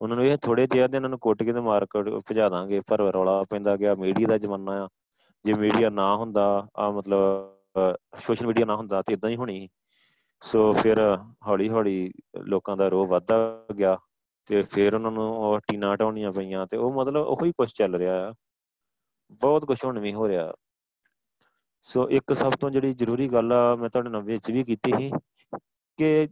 [0.00, 2.80] ਉਹਨਾਂ ਨੂੰ ਇਹ ਥੋੜੇ ਜਿਹੇ ਦੇ ਇਹਨਾਂ ਨੂੰ ਕੁੱਟ ਕੇ ਤੇ ਮਾਰ ਕੇ ਭਜਾ ਦਾਂਗੇ,
[2.88, 4.88] ਪਰ ਰੌਲਾ ਪੈਂਦਾ ਗਿਆ। ਮੀਡੀਆ ਦਾ ਜ਼ਮਾਨਾ ਆ।
[5.44, 9.68] ਜੇ ਮੀਡੀਆ ਨਾ ਹੁੰਦਾ, ਆ ਮਤਲਬ ਸੋਸ਼ਲ ਮੀਡੀਆ ਨਾ ਹੁੰਦਾ ਤੇ ਇਦਾਂ ਹੀ ਹੋਣੀ
[10.42, 10.98] ਸੋ। ਫਿਰ
[11.46, 12.12] ਹੌਲੀ ਹੌਲੀ
[12.46, 13.96] ਲੋਕਾਂ ਦਾ ਰੋਹ ਵੱਧਦਾ ਗਿਆ
[14.46, 18.28] ਤੇ ਫਿਰ ਉਹਨਾਂ ਨੂੰ ਉਹ ਟੀਨਾ ਹਟਾਉਣੀਆਂ ਪਈਆਂ ਤੇ ਉਹ ਮਤਲਬ ਉਹੀ ਕੁਝ ਚੱਲ ਰਿਹਾ
[18.28, 18.32] ਆ।
[19.30, 20.52] ਬਹੁਤ ਕੁਝ ਹੁਣ ਵੀ ਹੋ ਰਿਹਾ।
[21.82, 25.10] ਸੋ ਇੱਕ ਸਭ ਤੋਂ ਜਿਹੜੀ ਜ਼ਰੂਰੀ ਗੱਲ ਆ, ਮੈਂ ਤੁਹਾਡੇ ਨਾਲ ਵਿੱਚ ਵੀ ਕੀਤੀ ਸੀ
[25.98, 26.28] ਕਿ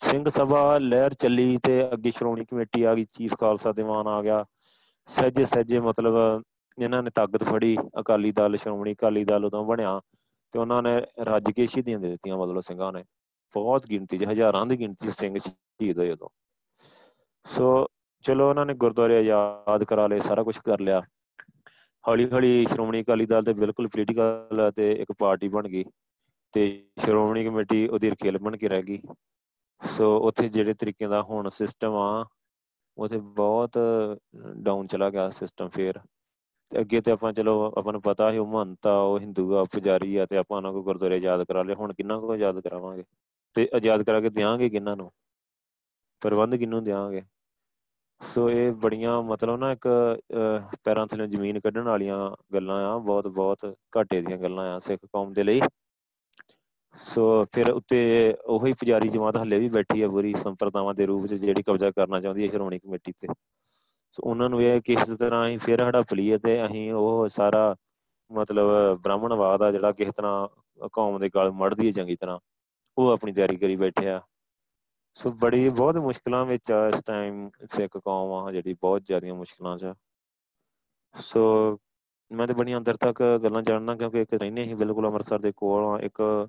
[0.00, 4.44] ਸਿੰਘ ਸਭਾ ਲਹਿਰ ਚੱਲੀ ਤੇ ਅੱਗੇ ਸ਼੍ਰੋਮਣੀ ਕਮੇਟੀ ਆ ਗਈ, ਚੀਫ ਖਾਲਸਾ ਦੀਵਾਨ ਆ ਗਿਆ।
[5.06, 6.42] ਸਹਿਜੇ ਸਹਿਜੇ ਮਤਲਬ
[6.78, 10.00] ਇਹਨਾਂ ਨੇ ਤਾਕਤ ਫੜੀ, ਅਕਾਲੀ ਦਲ, ਸ਼੍ਰੋਮਣੀ ਅਕਾਲੀ ਦਲ ਉਦੋਂ ਬਣਿਆ
[10.52, 13.04] ਤੇ ਉਹਨਾਂ ਨੇ ਰੱਜ ਕੇ ਸ਼ਹੀਦੀਆਂ ਦੇ ਦਿੱਤੀਆਂ ਮਤਲਬ ਸਿੰਘਾਂ ਨੇ।
[13.54, 16.28] ਬਹੁਤ ਗਿਣਤੀ 'ਚ, ਹਜ਼ਾਰਾਂ ਦੀ ਗਿਣਤੀ ਸਿੰਘ ਸ਼ਹੀਦ ਹੋਏ ਉਦੋਂ।
[17.46, 17.86] ਸੋ
[18.24, 21.02] ਚਲੋ, ਉਹਨਾਂ ਨੇ ਗੁਰਦੁਆਰੇ ਆਜ਼ਾਦ ਕਰਾ ਲਏ, ਸਾਰਾ ਕੁਝ ਕਰ ਲਿਆ।
[22.08, 25.84] ਹੌਲੀ ਹੌਲੀ ਸ਼੍ਰੋਮਣੀ ਅਕਾਲੀ ਦਲ ਤੇ ਬਿਲਕੁਲ ਪੋਲੀਟੀਕਲ ਤੇ ਇੱਕ ਪਾਰਟੀ ਬਣ ਗਈ
[26.52, 26.66] ਤੇ
[27.04, 28.98] ਸ਼੍ਰੋਮਣੀ ਕਮੇਟੀ ਉਹਦੀ ਰਖੇਲ ਬਣ ਕੇ ਰਹਿ ਗਈ।
[29.96, 32.26] ਸੋ ਉੱਥੇ ਜਿਹੜੇ ਤਰੀਕੇ ਦਾ ਹੁਣ ਸਿਸਟਮ ਆ,
[32.98, 33.78] ਉਥੇ ਬਹੁਤ
[34.56, 36.00] ਡਾਊਨ ਚਲਾ ਗਿਆ ਸਿਸਟਮ ਫੇਰ।
[36.70, 40.16] ਤੇ ਅੱਗੇ ਤੇ ਆਪਾਂ ਚਲੋ ਆਪਾਂ ਨੂੰ ਪਤਾ ਸੀ, ਉਹ ਮਹੰਤਾ, ਉਹ ਹਿੰਦੂ ਆ ਪੁਜਾਰੀ
[40.16, 43.04] ਆ ਤੇ ਆਪਾਂ ਉਹਨਾਂ ਕੋ ਗੁਰਦੁਆਰੇ ਯਾਦ ਕਰਾ ਲਏ। ਹੁਣ ਕਿੰਨਾ ਕੋ ਯਾਦ ਕਰਾਵਾਂਗੇ?
[43.54, 45.10] ਤੇ ਆਜ਼ਾਦ ਕਰਾ ਕੇ ਦਿਆਂਗੇ ਕਿੰਨਾਂ ਨੂੰ?
[46.22, 47.22] ਪ੍ਰਬੰਧ ਕਿੰਨੂੰ ਦਿਆਂਗੇ?
[48.20, 49.86] ਸੋ ਇਹ ਬੜੀਆਂ ਮਤਲਬ ਨਾ ਇੱਕ
[50.84, 52.18] ਪੈਰਾਂ ਥੱਲੇ ਜ਼ਮੀਨ ਕੱਢਣ ਵਾਲੀਆਂ
[52.54, 55.60] ਗੱਲਾਂ ਆ, ਬਹੁਤ ਬਹੁਤ ਘਾਟੇ ਦੀਆਂ ਗੱਲਾਂ ਆ ਸਿੱਖ ਕੌਮ ਦੇ ਲਈ।
[56.94, 57.98] ਸੋ ਫਿਰ ਉੱਤੇ
[58.46, 62.20] ਉਹੀ ਪੁਜਾਰੀ ਜਮਾਤ ਹੱਲੇ ਵੀ ਬੈਠੀ ਹੈ ਬੁਰੀ ਸੰਪਰਦਾਵਾਂ ਦੇ ਰੂਪ 'ਚ ਜਿਹੜੀ ਕਬਜ਼ਾ ਕਰਨਾ
[62.20, 63.28] ਚਾਹੁੰਦੀ ਹੈ ਸ਼੍ਰੋਮਣੀ ਕਮੇਟੀ ਤੇ।
[64.14, 67.74] ਸੋ ਉਹਨਾਂ ਨੂੰ ਇਹ ਕਿਸ ਤਰ੍ਹਾਂ ਅਸੀਂ ਫਿਰ ਹੜਪ ਲਈਏ ਤੇ ਅਸੀਂ ਉਹ ਸਾਰਾ
[68.30, 68.68] ਮਤਲਬ
[69.02, 72.38] ਬ੍ਰਾਹਮਣਵਾਦ ਆ ਜਿਹੜਾ ਕਿਸ ਤਰ੍ਹਾਂ ਕੌਮ ਦੇ ਗਲ ਮੜਦੀ ਹੈ ਚੰਗੀ ਤਰ੍ਹਾਂ।
[72.96, 74.20] ਉਹ ਆਪਣੀ ਤਿਆਰੀ ਕਰੀ ਬੈਠੇ ਆ।
[75.16, 79.76] ਸੋ ਬੜੀ, ਬਹੁਤ ਮੁਸ਼ਕਲਾਂ ਵਿੱਚ ਆ ਇਸ ਟਾਈਮ ਸਿੱਖ ਕੌਮ ਆ, ਜਿਹੜੀ ਬਹੁਤ ਜ਼ਿਆਦੀਆਂ ਮੁਸ਼ਕਲਾਂ
[79.78, 79.92] 'ਚ
[81.14, 81.78] ਸੋ
[82.30, 85.84] ਮੈਂ ਤੇ ਬੜੀ ਅੰਦਰ ਤੱਕ ਗੱਲਾਂ ਜਾਣਨਾ ਕਿਉਂਕਿ ਇੱਕ ਰਹਿੰਦੇ ਸੀ ਬਿਲਕੁਲ ਅੰਮ੍ਰਿਤਸਰ ਦੇ ਕੋਲ
[85.84, 86.48] ਆ। ਇੱਕ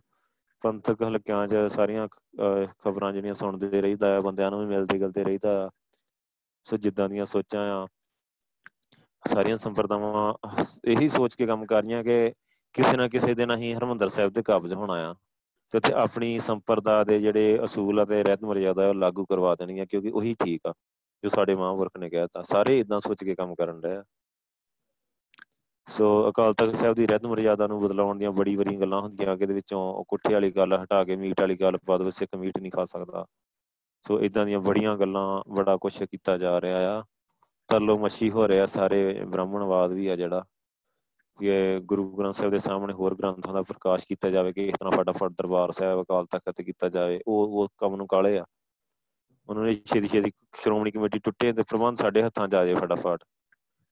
[0.62, 2.08] ਪੰਥਕ ਹਲਕਿਆਂ 'ਚ ਸਾਰੀਆਂ
[2.80, 5.70] ਖਬਰਾਂ ਜਿਹੜੀਆਂ ਸੁਣਦੇ ਰਹੀਦਾ ਆ, ਬੰਦਿਆਂ ਨੂੰ ਵੀ ਮਿਲਦੇ ਗਲਤੇ ਰਹੀਦਾ ਆ।
[6.64, 7.88] ਸੋ ਜਿੱਦਾਂ ਦੀਆਂ ਸੋਚਾਂ ਆ,
[9.24, 10.34] ਸਾਰੀਆਂ ਸੰਪਰਦਾਵਾਂ,
[10.86, 12.34] ਇਹੀ ਸੋਚ ਕੇ ਕੰਮ ਕਰ ਰਹੀਆਂ ਕਿ
[12.76, 15.16] ਕਿਸੇ ਨਾ ਕਿਸੇ ਦਿਨ ਅਸੀਂ ਹਰਮੰਦਰ ਸਾਹਿਬ ਦੇ ਕਾਬਜ ਹੋਣਾ ਆ।
[15.74, 20.10] ਤੇ ਉੱਥੇ ਆਪਣੀ ਸੰਪਰਦਾ ਦੇ ਜਿਹੜੇ ਅਸੂਲ ਅਤੇ ਰਹਿਤ ਮਰਜ਼ਾਦਾ ਉਹ ਲਾਗੂ ਕਰਵਾ ਦੇਣੀਆਂ ਕਿਉਂਕਿ
[20.10, 20.74] ਉਹੀ ਠੀਕ ਆ,
[21.24, 24.04] ਜੋ ਸਾਡੇ ਮਹਾਂਪੁਰਖ ਨੇ ਕਹਿਤਾ ਸਾਰੇ ਇਦਾਂ ਸੋਚ ਕੇ ਕੰਮ ਕਰਨ ਰਹੇ ਆ।
[25.88, 29.44] ਸੋ ਅਕਾਲ ਤਖਤ ਸਾਹਿਬ ਦੀ ਰਹਿਤ ਮਰਜ਼ਾਦਾ ਨੂੰ ਬਦਲਾਉਣ ਦੀਆਂ ਬੜੀ ਬੜੀ ਗੱਲਾਂ ਹੁੰਦੀਆਂ ਕਿ
[29.44, 32.72] ਇਹਦੇ ਵਿੱਚੋਂ ਕੁੱਠੇ ਵਾਲੀ ਗੱਲ, ਹਟਾ ਕੇ ਮੀਟ ਵਾਲੀ ਗੱਲ ਪਾ ਦੋ ਸਿੱਖ ਮੀਟ ਨਹੀਂ
[32.72, 33.26] ਖਾ ਸਕਦਾ।
[34.06, 37.04] ਸੋ ਇਦਾਂ ਦੀਆਂ ਬੜੀਆਂ ਗੱਲਾਂ ਬੜਾ ਕੁਝ ਕੀਤਾ ਜਾ ਰਿਹਾ ਆ।
[37.70, 40.57] ਤਰਲੋ ਮੱਛੀ ਹੋ ਰਿਹਾ ਸਾਰੇ ਬ੍ਰਾਹਮਣਵਾਦ ਵੀ ਆ ਜਿਹੜਾ। ਕਿ
[41.88, 45.32] ਗੁਰੂ ਗ੍ਰੰਥ ਸਾਹਿਬ ਦੇ ਸਾਹਮਣੇ ਹੋਰ ਗ੍ਰੰਥਾਂ ਦਾ ਪ੍ਰਕਾਸ਼ ਕੀਤਾ ਜਾਵੇ ਕਿ ਇਸ ਤਰ੍ਹਾਂ ਫਟਾਫਟ
[45.32, 48.46] ਦਰਬਾਰ ਸਾਹਿਬ, ਅਕਾਲ ਤਖਤ ਤੇ ਕੀਤਾ ਜਾਵੇ, ਉਹ ਉਹ ਕੰਮ ਨੂੰ ਕਾਲੇ ਆ।
[49.50, 50.32] ਉਹਨਾਂ ਨੇ ਛੇਤੀ ਛੇਤੀ
[50.62, 53.24] ਸ਼੍ਰੋਮਣੀ ਕਮੇਟੀ ਟੁੱਟੇ ਤੇ ਪ੍ਰਬੰਧ ਸਾਡੇ ਹੱਥਾਂ 'ਚ ਆ ਜਾਏ ਫਟਾਫਟ।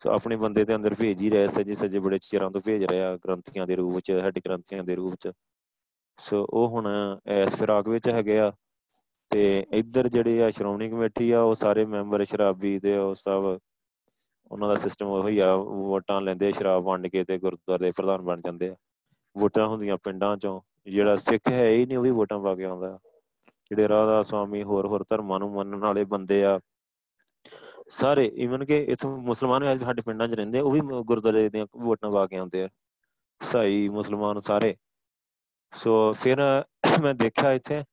[0.02, 3.16] ਸੋ ਆਪਣੇ ਬੰਦੇ ਦੇ ਅੰਦਰ ਭੇਜ ਹੀ ਰਹੇ ਸੱਜੇ ਸੱਜੇ ਬੜੇ ਚਿਰਾਂ ਤੋਂ ਭੇਜ ਰਿਹਾ
[3.18, 5.32] ਗ੍ਰੰਥੀਆਂ ਦੇ ਰੂਪ 'ਚ ਹੈਡ ਗ੍ਰੰਥੀਆਂ ਦੇ ਰੂਪ 'ਚ।
[6.20, 6.88] ਸੋ ਉਹ ਹੁਣ
[7.43, 8.52] ਇਸ ਫਿਰਾਕ ਵਿੱਚ ਹੈਗੇ ਆ
[9.32, 13.58] ਤੇ ਇੱਧਰ ਜਿਹੜੇ ਆ ਸ਼੍ਰੋਮਣੀ ਕਮੇਟੀ ਆ, ਉਹ ਸਾਰੇ ਮੈਂਬਰ ਸ਼ਰਾਬੀ ਤੇ ਉਹ ਸਭ
[14.52, 18.41] ਉਹਨਾਂ ਦਾ ਸਿਸਟਮ ਉਹੀ ਆ, ਵੋਟਾਂ ਲੈਂਦੇ ਸ਼ਰਾਬ ਵੰਡ ਕੇ ਤੇ ਗੁਰਦੁਆਰੇ ਦੇ ਪ੍ਰਧਾਨ ਬਣ
[18.41, 18.76] ਜਾਂਦੇ ਆ।
[19.36, 22.98] ਵੋਟਾਂ ਹੁੰਦੀਆਂ ਪਿੰਡਾਂ ਚੋਂ, ਜਿਹੜਾ ਸਿੱਖ ਹੈ ਹੀ ਨਹੀਂ, ਉਹ ਵੀ ਵੋਟਾਂ ਪਾ ਕੇ ਆਉਂਦਾ।
[23.70, 26.60] ਜਿਹੜੇ ਰਾਧਾ ਸਵਾਮੀ, ਹੋਰ ਹੋਰ ਧਰਮਾਂ ਨੂੰ ਮੰਨਣ ਵਾਲੇ ਬੰਦੇ ਆ,
[27.88, 32.12] ਸਾਰੇ ਇਵਨ ਕਿ ਇਥੋਂ ਮੁਸਲਮਾਨ ਵੀ ਸਾਡੇ ਪਿੰਡਾਂ 'ਚ ਰਹਿੰਦੇ ਉਹ ਵੀ ਗੁਰਦੁਆਰੇ ਦੀਆਂ ਵੋਟਾਂ
[32.12, 32.70] ਪਾ ਕੇ ਆਉਂਦੇ ਆ।
[33.41, 34.76] ਸਾਈ ਮੁਸਲਮਾਨ ਸਾਰੇ।
[35.74, 36.38] ਸੋ ਫਿਰ
[37.02, 37.84] ਮੈਂ ਦੇਖਿਆ ਇੱਥੇ,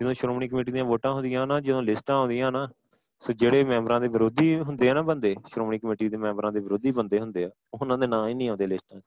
[0.00, 2.68] ਜਦੋਂ ਸ਼੍ਰੋਮਣੀ ਕਮੇਟੀ ਦੀਆਂ ਵੋਟਾਂ ਹੁੰਦੀਆਂ ਨਾ, ਜਦੋਂ ਲਿਸਟਾਂ ਆਉਂਦੀਆਂ ਨਾ
[3.22, 6.90] ਸੋ ਜਿਹੜੇ ਮੈਂਬਰਾਂ ਦੇ ਵਿਰੋਧੀ ਹੁੰਦੇ ਆ ਨਾ ਬੰਦੇ, ਸ਼੍ਰੋਮਣੀ ਕਮੇਟੀ ਦੇ ਮੈਂਬਰਾਂ ਦੇ ਵਿਰੋਧੀ
[6.90, 9.04] ਬੰਦੇ ਹੁੰਦੇ ਆ, ਉਹਨਾਂ ਦੇ ਨਾਂ ਹੀ ਨਹੀਂ ਆਉਂਦੇ ਲਿਸਟਾਂ 'ਚ।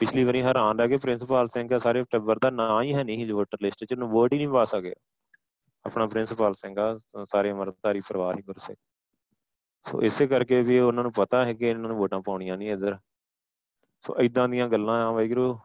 [0.00, 3.32] ਪਿਛਲੀ ਵਾਰੀ ਹੈਰਾਨ ਰਹਿ ਗਏ ਪ੍ਰਿੰਸੀਪਲ ਸਿੰਘ ਆ, ਸਾਰੇ ਟੱਬਰ ਦਾ ਨਾਂ ਹੀ ਹੈ ਨਹੀਂ
[3.32, 4.94] ਵੋਟਰ ਲਿਸਟ 'ਚ ਵੋਟ ਹੀ ਨਹੀਂ ਪਾ ਸਕਿਆ
[5.84, 6.98] ਆਪਣਾ ਪ੍ਰਿੰਸੀਪਲ ਸਿੰਘ ਆ
[7.30, 8.78] ਸਾਰੇ ਅਮਰਤਾਰੀ ਪਰਿਵਾਰ ਹੀ ਗੁਰਸਿੱਖ।
[9.86, 12.96] ਸੋ ਇਸੇ ਕਰਕੇ ਵੀ ਉਹਨਾਂ ਨੂੰ ਪਤਾ ਹੈ ਕਿ ਇਹਨਾਂ ਨੂੰ ਵੋਟਾਂ ਪਾਉਣੀਆਂ ਨਹੀਂ ਇੱਧਰ।
[14.04, 15.58] ਸੋ ਇਦਾਂ ਦੀਆਂ ਗੱਲਾਂ ਆ ਵਾਹਿਗੁਰੂ,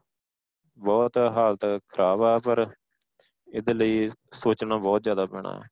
[0.80, 2.66] ਬਹੁਤ ਹਾਲਤ ਖਰਾਬ ਆ, ਪਰ
[3.48, 5.68] ਇਹਦੇ ਲਈ ਸੋਚਣਾ ਬਹੁਤ ਜ਼ਿਆਦਾ ਪੈਣਾ ਹੈ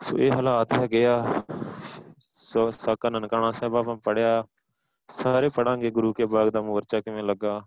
[0.00, 1.42] ਸੋ ਇਹ ਹਾਲਾਤ ਹੈਗੇ ਆ।
[2.32, 4.44] ਸੋ ਸਾਕਾ ਨਨਕਾਣਾ ਸਾਹਿਬ ਆਪਾਂ ਪੜਿਆ
[5.08, 7.62] ਸਾਰੇ ਪੜਾਂਗੇ ਗੁਰੂ ਕੇ ਬਾਗ ਦਾ ਮੋਰਚਾ ਕਿਵੇਂ ਲੱਗਾ।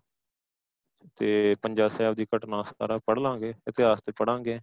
[1.16, 4.60] ਤੇ ਪੰਜਾ ਸਾਹਿਬ ਦੀ ਘਟਨਾ ਸਾਰਾ ਪੜ ਲਾਂਗੇ, ਇਤਿਹਾਸ ਤੇ ਪੜਾਂਗੇ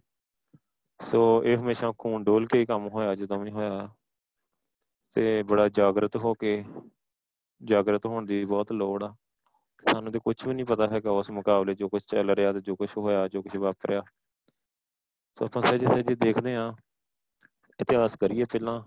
[1.11, 3.89] ਸੋ ਇਹ ਹਮੇਸ਼ਾ ਖੂਨ ਡੋਲ ਕੇ ਹੀ ਕੰਮ ਹੋਇਆ, ਜਦੋਂ ਵੀ ਹੋਇਆ।
[5.15, 6.65] ਤੇ ਬੜਾ ਜਾਗਰਤ ਹੋ ਕੇ,
[7.63, 9.15] ਜਾਗਰਤ ਹੋਣ ਦੀ ਬਹੁਤ ਲੋੜ ਆ।
[9.91, 12.75] ਸਾਨੂੰ ਤੇ ਕੁਝ ਵੀ ਨਹੀਂ ਪਤਾ ਹੈਗਾ ਉਸ ਮੁਕਾਬਲੇ ਜੋ ਕੁਝ ਚੱਲ ਰਿਹਾ ਤੇ ਜੋ
[12.75, 14.01] ਕੁਝ ਹੋਇਆ, ਜੋ ਕੁਝ ਵਾਪਰਿਆ।
[15.39, 16.73] ਸੋ ਆਪਾਂ ਸਹਿਜੇ ਸਹਿਜੇ ਦੇਖਦੇ ਆ
[17.81, 18.81] ਇਤਿਹਾਸ ਕਰੀਏ ਪਹਿਲਾਂ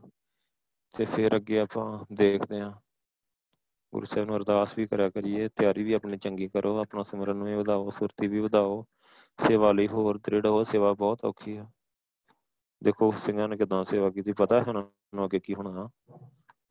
[0.95, 2.81] ਤੇ ਫਿਰ ਅੱਗੇ ਆਪਾਂ ਦੇਖਦੇ ਆ
[3.93, 7.55] ਗੁਰੂ ਸਾਹਿਬ ਨੂੰ ਅਰਦਾਸ ਵੀ ਕਰਿਆ ਕਰੀਏ, ਤਿਆਰੀ ਵੀ ਆਪਣੀ ਚੰਗੀ ਕਰੋ, ਆਪਣਾ ਸਿਮਰਨ ਵੀ
[7.55, 8.85] ਵਧਾਓ, ਸੁਰਤੀ ਵੀ ਵਧਾਓ,
[9.47, 11.67] ਸੇਵਾ ਲਈ ਹੋਰ ਦ੍ਰਿੜ ਹੋ ਸੇਵਾ ਬਹੁਤ ਔਖੀ ਆ।
[12.85, 14.83] ਦੇਖੋ, ਸਿੰਘਾਂ ਨੇ ਕਿਦਾਂ ਸੇਵਾ ਕੀਤੀ, ਪਤਾ ਹੈ ਉਹਨਾਂ
[15.15, 15.89] ਨੂੰ ਅੱਗੇ ਕੀ ਹੋਣਾ।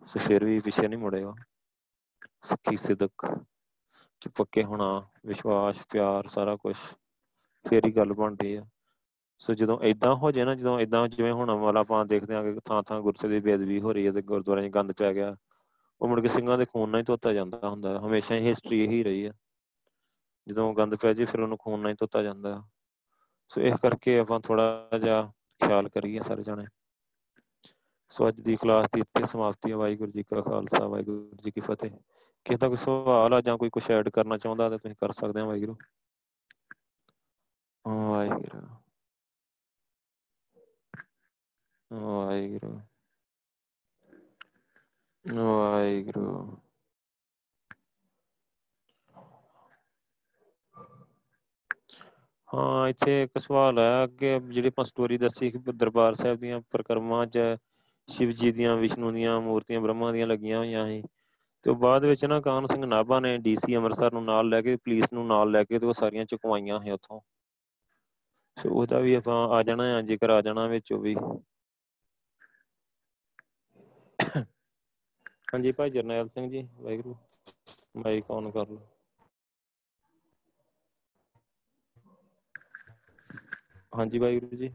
[0.07, 1.33] ਸੋ ਫਿਰ ਵੀ ਪਿੱਛੇ ਨਹੀਂ ਮੁੜੇਗਾ
[2.41, 3.37] ਸੱਚੀ ਸਿਦਕ
[4.21, 6.75] ਚ ਪੱਕੇ ਹੋਣਾ, ਵਿਸ਼ਵਾਸ, ਪਿਆਰ, ਸਾਰਾ ਕੁਝ
[7.69, 8.65] ਫੇਰ ਹੀ ਗੱਲ ਬਣਦੀ ਆ।
[9.39, 12.59] ਸੋ ਜਦੋਂ ਇਦਾਂ ਹੋ ਜਾਏ ਨਾ, ਜਦੋਂ ਇਦਾਂ ਜਿਵੇਂ ਹੁਣ ਵਾਲਾ ਆਪਾਂ ਦੇਖਦੇ ਆ ਕਿ
[12.65, 15.35] ਥਾਂ ਥਾਂ ਗੁਰਸੇ ਦੀ ਬੇਦਬੀ ਹੋ ਰਹੀ ਹੈ ਤੇ ਗੁਰਦੁਆਰਿਆਂ 'ਚ ਗੰਦ ਪੈ ਗਿਆ,
[16.01, 19.03] ਉਹ ਮੁੜ ਕੇ ਸਿੰਘਾਂ ਦੇ ਖੂਨ ਨਾਲ ਹੀ ਧੋਤਾ ਜਾਂਦਾ ਹੁੰਦਾ, ਹਮੇਸ਼ਾ ਹੀ ਹਿਸਟਰੀ ਇਹੀ
[19.03, 19.33] ਰਹੀ ਆ
[20.47, 22.63] ਜਦੋਂ ਗੰਦ ਪੈ ਜੇ ਫਿਰ ਉਹਨੂੰ ਖੂਨ ਨਾਲ ਹੀ ਧੋਤਾ ਜਾਂਦਾ।
[23.47, 25.31] ਸੋ ਇਸ ਕਰਕੇ ਆਪਾਂ ਥੋੜਾ ਜਿਹਾ
[25.65, 26.65] ਖਿਆਲ ਕਰੀਏ ਸਾਰੇ ਜਣੇ।
[28.09, 31.61] ਸੋ ਅੱਜ ਦੀ ਕਲਾਸ ਦੀ ਇੱਥੇ ਸਮਾਪਤੀ ਹੈ। ਵਾਹਿਗੁਰੂ ਜੀ ਕਾ ਖਾਲਸਾ, ਵਾਹਿਗੁਰੂ ਜੀ ਕੀ
[31.61, 31.91] ਫਤਿਹ।
[32.45, 35.41] ਕਿਸੇ ਦਾ ਕੋਈ ਸਵਾਲ ਆ ਜਾਂ ਕੋਈ ਕੁਝ ਐਡ ਕਰਨਾ ਚਾਹੁੰਦਾ ਤਾਂ ਤੁਸੀਂ ਕਰ ਸਕਦੇ
[35.41, 35.75] ਹੋ ਵਾਹਿਗੁਰੂ।
[37.87, 38.78] ਵਾਹਿਗੁਰੂ।
[41.91, 42.79] ਵਾਹਿਗੁਰੂ
[45.25, 46.57] ਵਾਹਿਗੁਰੂ
[52.49, 57.25] ਹਾਂ, ਇੱਥੇ ਇੱਕ ਸਵਾਲ ਹੈ ਕਿ ਜਿਹੜੀ ਆਪਾਂ ਸਟੋਰੀ ਦੱਸੀ ਕਿ ਦਰਬਾਰ ਸਾਹਿਬ ਦੀਆਂ ਪ੍ਰਕਰਮਾਂ
[57.25, 57.39] 'ਚ
[58.07, 61.03] ਸ਼ਿਵ ਜੀ ਦੀਆਂ, ਵਿਸ਼ਨੂੰ ਦੀਆਂ, ਮੂਰਤੀਆਂ ਬ੍ਰਹਮਾ ਦੀਆਂ ਲੱਗੀਆਂ ਹੋਈਆਂ ਸੀ।
[61.65, 65.13] ਤੇ ਬਾਅਦ ਵਿੱਚ ਨਾ ਕਾਨ ਸਿੰਘ ਨਾਭਾ ਨੇ ਡੀਸੀ ਅੰਮ੍ਰਿਤਸਰ ਨੂੰ ਨਾਲ ਲੈ ਕੇ ਪੁਲਿਸ
[65.13, 67.19] ਨੂੰ ਨਾਲ ਲੈ ਕੇ ਤੇ ਉਹ ਸਾਰੀਆਂ ਚੁਕਵਾਈਆਂ ਸੀ ਉੱਥੋਂ।
[68.57, 71.15] ਸੋ ਉਹਦਾ ਵੀ ਆਪਾਂ ਆ ਜਾਣਾ ਹੈ ਜੇਕਰ ਆ ਜਾਣਾ ਵਿੱਚ ਉਹ ਵੀ।
[75.53, 77.15] ਹਾਂਜੀ ਭਾਈ ਜਰਨੈਲ ਸਿੰਘ ਜੀ, ਵਾਹਿਗੁਰੂ।
[77.95, 78.87] ਮਾਈਕ ਔਨ ਕਰ ਲਓ।
[83.93, 84.73] ਹਾਂਜੀ ਵਾਹਿਗੁਰੂ ਜੀ।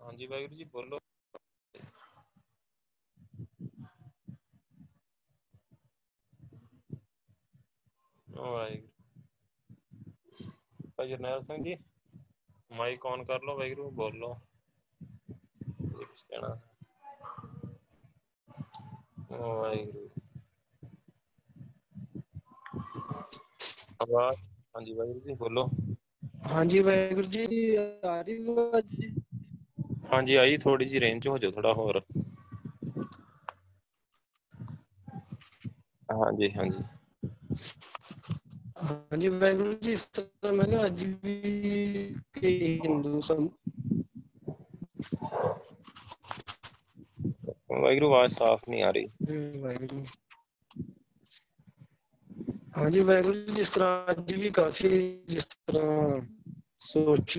[0.00, 0.98] ਹਾਂਜੀ ਵਾਹਿਗੁਰੂ ਜੀ, ਬੋਲੋ।
[8.28, 8.88] ਵਾਹਿਗੁਰੂ।
[10.96, 11.76] ਭਾਈ ਜਰਨੈਲ ਸਿੰਘ ਜੀ।
[12.72, 14.34] ਮਾਈਕ ਔਨ ਕਰ ਲਓ ਵਾਹਿਗੁਰੂ ਬੋਲੋ।
[15.90, 16.54] ਕੁਝ ਕਹਿਣਾ।
[19.32, 20.08] ਵਾਹਿਗੁਰੂ।
[24.00, 24.42] ਆਵਾਜ਼?
[24.74, 25.68] ਹਾਂਜੀ ਵਾਹਿਗੁਰੂ ਜੀ ਬੋਲੋ।
[26.46, 28.86] ਹਾਂਜੀ ਵਾਹਿਗੁਰੂ ਜੀ ਆ ਰਹੀ ਆਵਾਜ਼?
[28.92, 29.12] ਜੀ?
[30.12, 32.00] ਹਾਂਜੀ ਆਈ ਥੋੜੀ ਜੀ ਰੇਂਜ ਹੋ ਜਾਓ ਥੋੜਾ ਹੋਰ।
[36.14, 36.84] ਹਾਂਜੀ ਹਾਂਜੀ।
[38.82, 43.48] ਹਾਂਜੀ ਵਾਹਿਗੁਰੂ ਜੀ ਇਸ ਤਰ੍ਹਾਂ ਮੈਂ ਕਿਹਾ ਅੱਜ ਵੀ ਕਈ ਹਿੰਦੂ ਸਮ
[47.70, 50.04] ਵਾਹਿਗੁਰੂ ਆਵਾਜ਼ ਸਾਫ਼ ਨਹੀਂ ਆ ਰਹੀ। ਹਮ, ਵਾਹਿਗੁਰੂ।
[52.76, 56.20] ਹਾਂਜੀ ਵਾਹਿਗੁਰੂ ਜੀ ਜਿਸ ਤਰ੍ਹਾਂ ਅੱਜ ਵੀ ਕਾਫੀ ਜਿਸ ਤਰ੍ਹਾਂ
[56.78, 57.38] ਸੋਚ।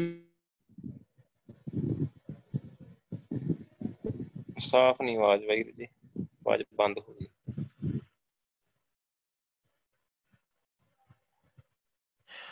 [4.59, 5.87] ਸਾਫ਼ ਨਹੀਂ ਆਵਾਜ਼ ਵਾਹਿਗੁਰੂ ਜੀ।
[6.21, 7.22] ਆਵਾਜ਼ ਬੰਦ ਹੋ ਗਈ।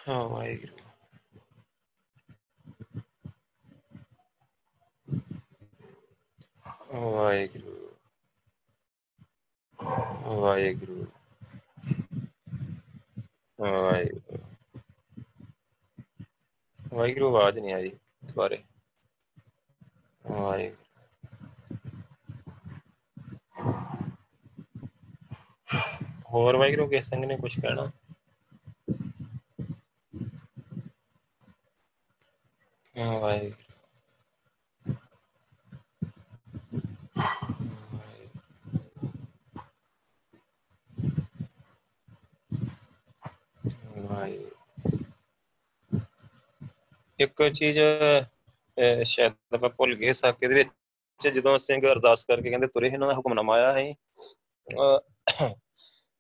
[0.10, 0.78] ਹਾਂ, ਵਾਹਿਗੁਰੂ।
[7.14, 7.96] ਵਾਹਿਗੁਰੂ।
[10.42, 11.06] ਵਾਹਿਗੁਰੂ।
[13.62, 14.38] ਵਾਹਿਗੁਰੂ।
[16.94, 17.90] ਵਾਹਿਗੁਰੂ, ਆਵਾਜ਼ ਨਹੀਂ ਆਈ
[18.26, 18.64] ਦੁਬਾਰੇ।
[20.32, 20.82] ਵਾਹਿਗੁਰੂ।
[26.34, 27.92] ਹੋਰ ਵਾਹਿਗੁਰੂ, ਕਿਸ ਸਿੰਘ ਨੇ ਕੁਝ ਕਹਿਣਾ?
[33.02, 33.56] ਵਾਹਿਗੁਰੂ
[47.20, 47.78] ਇੱਕ ਚੀਜ਼
[49.04, 50.70] ਸ਼ਾਇਦ ਆਪਾਂ ਭੁੱਲ ਗਏ ਸਾਕੇ ਦੇ ਵਿੱਚ,
[51.20, 53.94] ਜਦੋਂ ਸਿੰਘ ਅਰਦਾਸ ਕਰਕੇ ਕਹਿੰਦੇ ਤੁਰੇ ਇਹਨਾਂ ਦਾ ਹੁਕਮਨਾਮਾ ਆਇਆ ਹੈ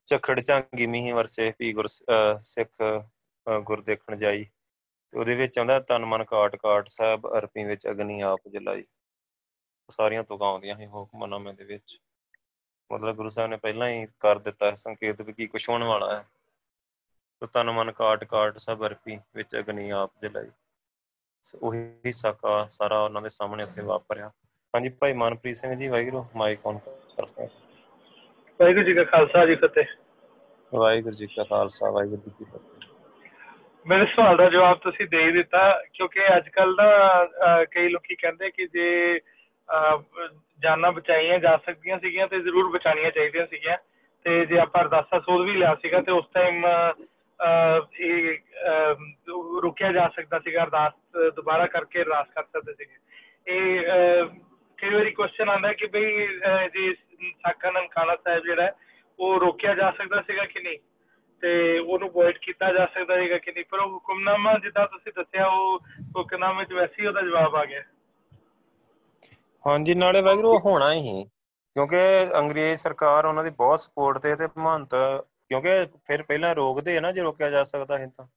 [0.09, 2.81] ਚਖੜ ਚਾਂਗੀ ਮੀਂਹ ਵਰਸੇ ਪੀ ਗੁਰ ਸਿੱਖ
[3.47, 4.45] ਗੁਰ ਦੇਖਣ ਜਾਈ।
[5.11, 8.83] ਤੇ ਉਹਦੇ ਵਿੱਚ ਆਉਂਦਾ ਤਨ ਮਨ ਕਾਟ ਕਾਟ ਸਾਹਿਬ ਅਰਪੀ ਵਿੱਚ ਅਗਨੀ ਆਪ ਜਲਾਈ।
[9.89, 12.01] ਸਾਰੀਆਂ ਤੁਕਾਂ ਆਉਂਦੀਆਂ ਸੀ ਹੁਕਮਨਾਮੇ ਦੇ ਵਿੱਚ।
[12.91, 16.15] ਮਤਲਬ ਗੁਰੂ ਸਾਹਿਬ ਨੇ ਪਹਿਲਾਂ ਹੀ ਕਰ ਦਿੱਤਾ ਹੈ ਸੰਕੇਤ ਵੀ ਕੀ ਕੁਛ ਹੋਣ ਵਾਲਾ
[16.15, 16.25] ਹੈ।
[17.39, 20.49] ਤੇ ਤਨ ਮਨ ਕਾਟ ਕਾਟ ਸਭ ਅਰਪੀ ਵਿੱਚ ਅਗਨੀ ਆਪ ਜਲਾਈ।
[21.43, 24.27] ਸੋ ਉਹੀ ਸਾਕਾ ਸਾਰਾ ਉਹਨਾਂ ਦੇ ਸਾਹਮਣੇ ਉੱਥੇ ਵਾਪਰਿਆ।
[24.75, 27.47] ਹਾਂਜੀ ਭਾਈ ਮਨਪ੍ਰੀਤ ਸਿੰਘ ਜੀ ਵਾਹਿਗੁਰੂ ਮਾਈਕ ਔਨ ਕਰਦਾ
[28.59, 29.85] ਵਾਹਿਗੁਰੂ ਜੀ ਕਾ ਖਾਲਸਾ ਜੀ ਫਤਿਹ।
[30.73, 32.80] ਵਾਹਿਗੁਰੂ ਜੀ ਕਾ ਖਾਲਸਾ ਵਾਹਿਗੁਰੂ ਜੀ ਕੀ ਫਤਿਹ।
[33.87, 36.89] ਮੇਰੇ ਸਵਾਲ ਦਾ ਜਵਾਬ ਤੁਸੀਂ ਦੇ ਹੀ ਦਿੱਤਾ ਕਿਉਂਕਿ ਅੱਜ ਕੱਲ ਦਾ
[37.23, 39.19] ਅਹ, ਕਈ ਲੋਕੀ ਕਹਿੰਦੇ ਕਿ ਜੇ
[39.69, 40.01] ਅਹ,
[40.59, 43.77] ਜਾਨਾਂ ਬਚਾਈਆਂ ਜਾ ਸਕਦੀਆਂ ਸੀਗੀਆਂ ਤੇ ਜ਼ਰੂਰ ਬਚਾਉਣੀਆਂ ਚਾਹੀਦੀਆਂ ਸੀਗੀਆਂ।
[44.23, 46.65] ਤੇ ਜੇ ਆਪਾਂ ਅਰਦਾਸਾ ਸੋਧ ਵੀ ਲਿਆ ਸੀਗਾ ਤੇ ਉਸ ਟਾਈਮ
[47.99, 48.37] ਇਹ
[48.69, 48.95] ਅਹ,
[49.61, 50.93] ਰੁਕਿਆ ਜਾ ਸਕਦਾ ਸੀਗਾ ਅਰਦਾਸ
[51.35, 52.95] ਦੁਬਾਰਾ ਕਰਕੇ ਅਰਦਾਸ ਕਰ ਸਕਦੇ ਸੀਗੇ।
[53.47, 54.25] ਇਹ ਅਹ,
[54.77, 56.93] ਕਈ ਵਾਰੀ ਕੁਐਸਚਨ ਆਉਂਦਾ ਕਿ ਬਈ ਅਹ, ਜੇ
[57.23, 58.71] ਸਾਕਾ ਨਨਕਾਣਾ ਸਾਹਿਬ ਜਿਹੜਾ ਹੈ,
[59.19, 60.77] ਉਹ ਰੋਕਿਆ ਜਾ ਸਕਦਾ ਸੀਗਾ ਕਿ ਨਹੀਂ?
[61.41, 65.47] ਤੇ ਉਹਨੂੰ ਅਵੋਇਡ ਕੀਤਾ ਜਾ ਸਕਦਾ ਹੈਗਾ ਕਿ ਨਹੀਂ। ਪਰ ਉਹ ਹੁਕਮਨਾਮਾ ਜਿੱਦਾਂ ਤੁਸੀਂ ਦੱਸਿਆ,
[65.47, 65.79] ਉਹ
[66.17, 67.81] ਹੁਕਮਨਾਮੇ 'ਚ ਵੈਸੇ ਹੀ ਉਹਦਾ ਜਵਾਬ ਆ ਗਿਆ।
[69.67, 71.25] ਹਾਂਜੀ, ਨਾਲੇ ਵਾਹਿਗੁਰੂ, ਉਹ ਹੋਣਾ ਹੀ।
[71.73, 71.97] ਕਿਉਂਕਿ
[72.39, 74.95] ਅੰਗਰੇਜ਼ ਸਰਕਾਰ ਉਹਨਾਂ ਦੀ ਬਹੁਤ ਸਪੋਰਟ ਤੇ ਤੇ ਮਹੰਤ
[75.47, 78.27] ਕਿਉਂਕਿ ਫਿਰ ਪਹਿਲਾਂ ਰੋਕਦੇ ਆ ਨਾ ਜੇ ਰੋਕਿਆ ਜਾ ਸਕਦਾ ਹੈ ਤਾਂ।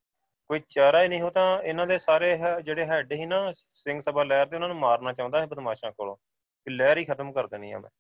[0.49, 4.01] ਕੋਈ ਚਾਰਾ ਹੀ ਨਹੀਂ ਹੋ ਤਾਂ ਇਹਨਾਂ ਦੇ ਸਾਰੇ ਹੈ- ਜਿਹੜੇ ਹੈੱਡ ਸੀ ਨਾ, ਸਿੰਘ
[4.01, 6.17] ਸਭਾ ਲਹਿਰ ਤੇ ਉਹਨਾਂ ਨੂੰ ਮਾਰਨਾ ਚਾਹੁੰਦਾ ਹੈ ਬਦਮਾਸ਼ਾਂ ਕੋਲੋਂ।
[6.65, 7.91] ਕਿ ਲਹਿਰ ਹੀ ਖਤਮ ਕਰ ਦੇਣੀ ਆ ਮੈਂ।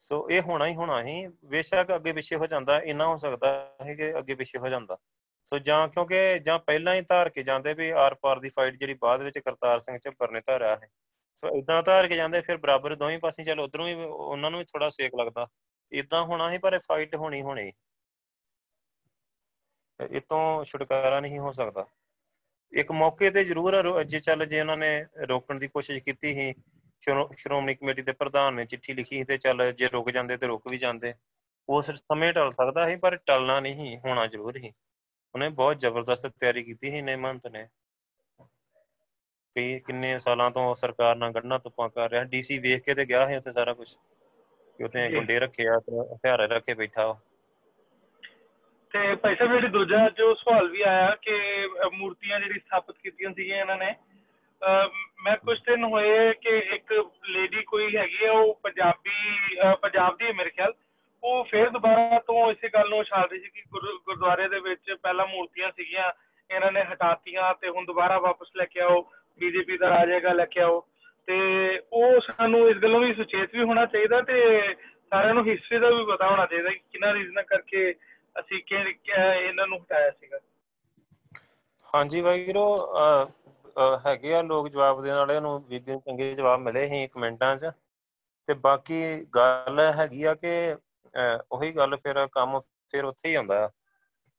[0.00, 3.94] ਸੋ ਇਹ ਹੋਣਾ ਹੀ ਹੋਣਾ ਹੀ, ਬੇਸ਼ੱਕ ਅੱਗੇ ਪਿੱਛੇ ਹੋ ਜਾਂਦਾ, ਇੰਨਾ ਹੋ ਸਕਦਾ ਹੈ
[3.94, 4.98] ਕਿ ਅੱਗੇ ਪਿੱਛੇ ਹੋ ਜਾਂਦਾ।
[5.44, 8.94] ਸੋ ਜਾਂ ਕਿਉਂਕਿ, ਜਾਂ ਪਹਿਲਾਂ ਹੀ ਧਾਰ ਕੇ ਜਾਂਦੇ ਵੀ ਆਰ ਪਾਰ ਦੀ ਫਾਈਟ ਜਿਹੜੀ
[8.94, 10.88] ਬਾਅਦ ਵਿੱਚ ਕਰਤਾਰ ਸਿੰਘ ਝੱਬਰ ਨੇ ਧਾਰਿਆ ਹੈ।
[11.34, 14.64] ਸੋ ਇਦਾਂ ਧਾਰ ਕੇ ਜਾਂਦੇ, ਫਿਰ ਬਰਾਬਰ ਦੋਵੇਂ ਪਾਸੇ ਚੱਲ, ਉਧਰੋਂ ਵੀ ਉਹਨਾਂ ਨੂੰ ਵੀ
[14.64, 15.48] ਥੋੜਾ ਸੇਕ ਲੱਗਦਾ।
[15.92, 17.72] ਇਦਾਂ ਹੋਣਾ ਸੀ ਪਰ ਫਾਈਟ ਹੋਣੀ ਹੋਣੀ।
[20.10, 21.86] ਇਹ ਤੋਂ ਛੁਟਕਾਰਾ ਨਹੀਂ ਹੋ ਸਕਦਾ।
[22.72, 26.52] ਇੱਕ ਮੌਕੇ ਤੇ ਜ਼ਰੂਰ ਰੋ- ਜੇ ਚੱਲ ਜੇ ਉਹਨਾਂ ਨੇ ਰੋਕਣ ਦੀ ਕੋਸ਼ਿਸ਼ ਕੀਤੀ ਸੀ
[26.52, 26.69] ਸ਼੍ਰੋ-
[27.02, 30.78] ਸ਼੍ਰੋਮਣੀ ਕਮੇਟੀ ਦੇ ਪ੍ਰਧਾਨ ਨੇ ਚਿੱਠੀ ਲਿਖੀ ਤੇ ਚੱਲ ਜੇ ਰੁਕ ਜਾਂਦੇ ਤੇ ਰੁਕ ਵੀ
[30.78, 31.12] ਜਾਂਦੇ।
[31.68, 34.72] ਉਸ ਸਮੇਂ ਟਲ ਸਕਦਾ ਸੀ ਪਰ ਟਲਣਾ ਨਹੀਂ ਹੋਣਾ ਜ਼ਰੂਰ ਸੀ।
[35.34, 37.66] ਉਹਨੇ ਬਹੁਤ ਜ਼ਬਰਦਸਤ ਤਿਆਰੀ ਕੀਤੀ ਸੀ ਨੇ ਮਹੰਤ ਨੇ।
[39.56, 43.26] ਕਈ ਕਿੰਨੇ ਸਾਲਾਂ ਤੋਂ ਸਰਕਾਰ ਨਾਲ ਗੜਨਾ ਤੁਪਾਂ ਕਰ ਰਿਹਾ। ਡੀਸੀ ਵੇਖ ਕੇ ਤੇ ਗਿਆ
[43.26, 43.88] ਸੀ ਉੱਥੇ ਸਾਰਾ ਕੁਝ
[44.78, 47.18] ਕਿ ਜੀ। ਗੁੰਡੇ ਰੱਖੇ ਆ ਤੇ ਹਥਿਆਰ ਰੱਖੇ ਬੈਠਾ ਉਹ।
[48.92, 51.32] ਤੇ ਭਾਈ ਸਾਹਿਬ ਜਿਹੜੀ ਦੂਜਾ ਜੋ ਸਵਾਲ ਵੀ ਆਇਆ ਕਿ
[51.92, 53.94] ਮੂਰਤੀਆਂ ਜਿਹੜੀ ਸਥਾਪਿਤ ਕੀਤੀਆਂ ਸੀਗੀਆਂ ਇਹਨਾਂ ਨੇ
[55.24, 59.10] ਮੈਂ ਕੁਝ ਦਿਨ ਹੋਏ ਕਿ ਇੱਕ ਲੇਡੀ ਕੋਈ ਹੈਗੀ ਆ ਉਹ ਪੰਜਾਬੀ
[59.60, 60.72] ਅਹ, ਪੰਜਾਬ ਦੀ ਹੈ ਮੇਰੇ ਖਿਆਲ।
[61.24, 64.92] ਉਹ ਫੇਰ ਦੁਬਾਰਾ ਤੋਂ ਇਸੇ ਗੱਲ ਨੂੰ ਉਛਾਲ ਰਹੀ ਸੀ ਕਿ ਗੁਰੂ- ਗੁਰਦੁਆਰੇ ਦੇ ਵਿੱਚ
[65.02, 66.12] ਪਹਿਲਾਂ ਮੂਰਤੀਆਂ ਸੀਗੀਆਂ
[66.54, 70.44] ਇਹਨਾਂ ਨੇ ਹਟਾਤੀਆਂ ਤੇ ਹੁਣ ਦੁਬਾਰਾ ਵਾਪਸ ਲੈ ਕੇ ਆਓ ਬੀਜੇਪੀ ਦਾ ਰਾਜ ਹੈਗਾ ਲੈ
[70.46, 70.86] ਕੇ ਆਓ।
[71.26, 71.38] ਤੇ
[71.92, 74.60] ਉਹ ਸਾਨੂੰ ਇਸ ਗੱਲੋਂ ਵੀ ਸੁਚੇਤ ਵੀ ਹੋਣਾ ਚਾਹੀਦਾ ਤੇ
[75.10, 77.94] ਸਾਰਿਆਂ ਨੂੰ ਹਿਸਟਰੀ ਦਾ ਵੀ ਪਤਾ ਹੋਣਾ ਚਾਹੀਦਾ ਕਿ ਕਿਹਨਾਂ ਰੀਜ਼ਨਾਂ ਕਰਕੇ
[78.40, 79.12] ਅਸੀਂ ਕਿ ਕਿ
[79.48, 80.38] ਇਹਨਾਂ ਨੂੰ ਹਟਾਇਆ ਸੀਗਾ।
[81.94, 83.30] ਹਾਂਜੀ ਵਾਹਿਗੁਰੂ ਅਹ, ਅਹ,
[84.06, 87.70] ਹੈਗੇ ਆ ਲੋਕ ਜਵਾਬ ਦੇਣ ਵਾਲੇ ਨੂੰ ਬੀਬੀ ਨੂੰ ਚੰਗੇ ਜਵਾਬ ਮਿਲੇ ਸੀ ਕਮੈਂਟਾਂ 'ਚ।
[88.46, 93.66] ਤੇ ਬਾਕੀ ਗੱਲ ਹੈਗੀ ਆ ਕਿ ਅਹ, ਉਹੀ ਗੱਲ ਫਿਰ ਕੰਮ ਫਿਰ ਉੱਥੇ ਹੀ ਆਉਂਦਾ।
[93.66, 93.70] ਆ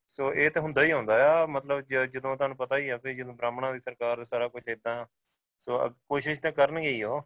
[0.06, 3.14] ਸੋ ਇਹ ਤੇ ਹੁੰਦਾ ਹੀ ਆਉਂਦਾ ਆ ਮਤਲਬ ਜ- ਜਦੋਂ ਤੁਹਾਨੂੰ ਪਤਾ ਹੀ ਆ ਵੀ
[3.14, 5.06] ਜਦੋਂ ਬ੍ਰਾਹਮਣਾਂ ਦੀ ਸਰਕਾਰ ਤੇ ਸਾਰਾ ਕੁਝ ਇਦਾਂ
[5.58, 7.22] ਸੋ ਅ- ਕੋਸ਼ਿਸ਼ ਤਾਂ ਕਰਨਗੇ ਹੀ ਉਹ।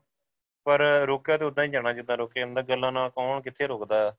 [0.64, 4.08] ਪਰ ਰੋਕਿਆ ਤੇ ਉਦਾਂ ਹੀ ਜਾਣਾ ਜਿੱਦਾਂ ਰੋਕਿਆ ਜਾਂਦਾ ਗੱਲਾਂ ਨਾਲ ਕੌਣ ਕਿੱਥੇ ਰੁਕਦਾ?
[4.08, 4.12] ਆ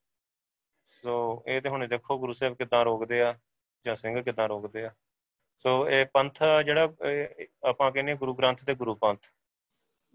[0.85, 3.39] ਸੋ ਇਹ ਤੇ ਹੁਣ ਦੇਖੋ ਗੁਰੂ ਸਾਹਿਬ ਕਿੱਦਾਂ ਰੋਕਦੇ ਆ
[3.85, 4.91] ਜਾਂ ਸਿੰਘ ਕਿੱਦਾਂ ਰੋਕਦੇ ਆ।
[5.57, 9.19] ਸੋ ਇਹ ਪੰਥ ਆ ਜਿਹੜਾ ਇਹ ਆਪਾਂ ਕਹਿੰਦੇ ਹਾਂ ਗੁਰੂ ਗ੍ਰੰਥ ਤੇ ਗੁਰੂ ਪੰਥ।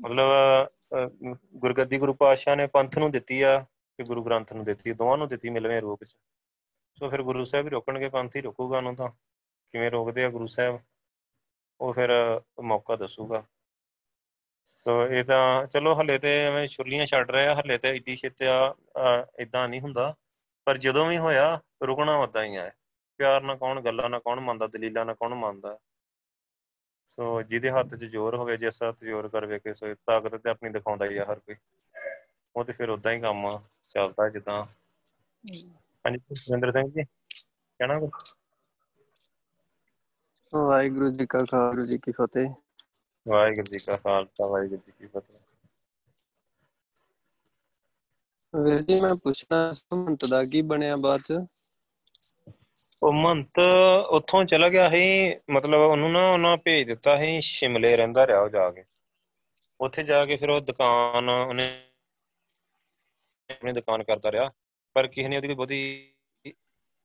[0.00, 0.30] ਮਤਲਬ
[0.66, 3.66] ਅਹ, ਗੁਰਗੱਦੀ ਗੁਰੂ ਪਾਤਸ਼ਾਹ ਨੇ ਪੰਥ ਨੂੰ ਦਿੱਤੀ ਆ
[3.96, 6.16] ਤੇ ਗੁਰੂ ਗ੍ਰੰਥ ਨੂੰ ਦਿੱਤੀ ਦੋਵਾਂ ਨੂੰ ਦਿੱਤੀ ਮਿਲਵੇਂ ਰੂਪ ਚ।
[6.98, 9.08] ਸੋ ਫਿਰ ਗੁਰੂ ਸਾਹਿਬ ਹੀ ਰੋਕਣਗੇ ਪੰਥ ਹੀ ਰੋਕੂਗਾ ਉਹਨੂੰ ਤਾਂ।
[9.70, 10.80] ਕਿਵੇਂ ਰੋਕਦੇ ਆ ਗੁਰੂ ਸਾਹਿਬ?
[11.80, 13.46] ਉਹ ਫਿਰ ਮੌਕਾ ਦੱਸੂਗਾ।
[14.64, 18.44] ਸੋ ਇਹ ਤਾਂ ਚਲੋ ਹੱਲੇ ਤੇ ਐਵੇਂ ਛੁਰਲੀਆਂ ਛੱਡ ਰਹੇ ਆ ਹੱਲੇ ਤੇ ਇੱਡੀ ਛੇਤੀ
[18.44, 18.74] ਆ
[19.38, 20.14] ਇਦਾਂ ਨਹੀਂ ਹੁੰਦਾ।
[20.64, 22.70] ਪਰ ਜਦੋਂ ਵੀ ਹੋਇਆ ਰੁਕਣਾ ਉਦਾਂ ਹੀ ਆ।
[23.22, 25.78] ਪਿਆਰ ਨਾਲ ਕੌਣ ਗੱਲਾਂ ਨਾਲ ਕੌਣ ਮੰਨਦਾ ਦਲੀਲਾਂ ਨਾਲ ਕੌਣ ਮੰਨਦਾ।
[27.10, 30.70] ਸੋ ਜਿਹਦੇ ਹੱਥ 'ਚ ਜ਼ੋਰ ਹੋਵੇ ਜਿਸ ਹੱਥ ਜ਼ੋਰ ਕਰਵੇ ਕਿ ਸੋ ਤਾਕਤ ਤੇ ਆਪਣੀ
[30.70, 31.56] ਦਿਖਾਉਂਦਾ ਹੀ ਆ ਹਰ ਕੋਈ
[32.56, 33.58] ਉਹ ਤੇ ਫਿਰ ਉਦਾਂ ਹੀ ਕੰਮ
[33.88, 34.64] ਚੱਲਦਾ ਜਿੱਦਾਂ।
[36.04, 38.34] ਹਾਂਜੀ ਸੁਰਿੰਦਰ ਸਿੰਘ ਜੀ ਕਹਿਣਾ ਕੁਛ?
[40.54, 42.50] ਵਾਹਿਗੁਰੂ ਜੀ ਕਾ ਖਾਲਸਾ ਜੀ ਕੀ ਫਤਿਹ।
[43.28, 45.40] ਵਾਹਿਗੁਰੂ ਜੀ ਕਾ ਖਾਲਸਾ ਵਾਹਿਗੁਰੂ ਜੀ ਕੀ ਫਤਿਹ।
[48.54, 51.32] ਵੀਰ ਜੀ ਮੈਂ ਪੁੱਛਣਾ ਸੁਮੰਤ ਦਾ ਕੀ ਬਣਿਆ ਬਾਅਦ ਚ?
[53.02, 53.58] ਉਹ ਮੰਤ
[54.10, 58.48] ਉੱਥੋਂ ਚਲਾ ਗਿਆ ਸੀ, ਮਤਲਬ ਉਹਨੂੰ ਨਾ ਉਹਨਾਂ ਭੇਜ ਦਿੱਤਾ ਸੀ, ਸ਼ਿਮਲੇ ਰਹਿੰਦਾ ਰਿਹਾ ਉਹ
[58.48, 58.84] ਜਾ ਕੇ।
[59.80, 61.84] ਉੱਥੇ ਜਾ ਕੇ ਫਿਰ ਉਹ ਦੁਕਾਨ, ਉਹਨੇ
[63.50, 64.50] ਆਪਣੀ ਦੁਕਾਨ ਕਰਦਾ ਰਿਹਾ,
[64.94, 66.12] ਪਰ ਕਿਸੇ ਨੇ ਉਹਦੀ ਕੋਈ ਬਹੁਤੀ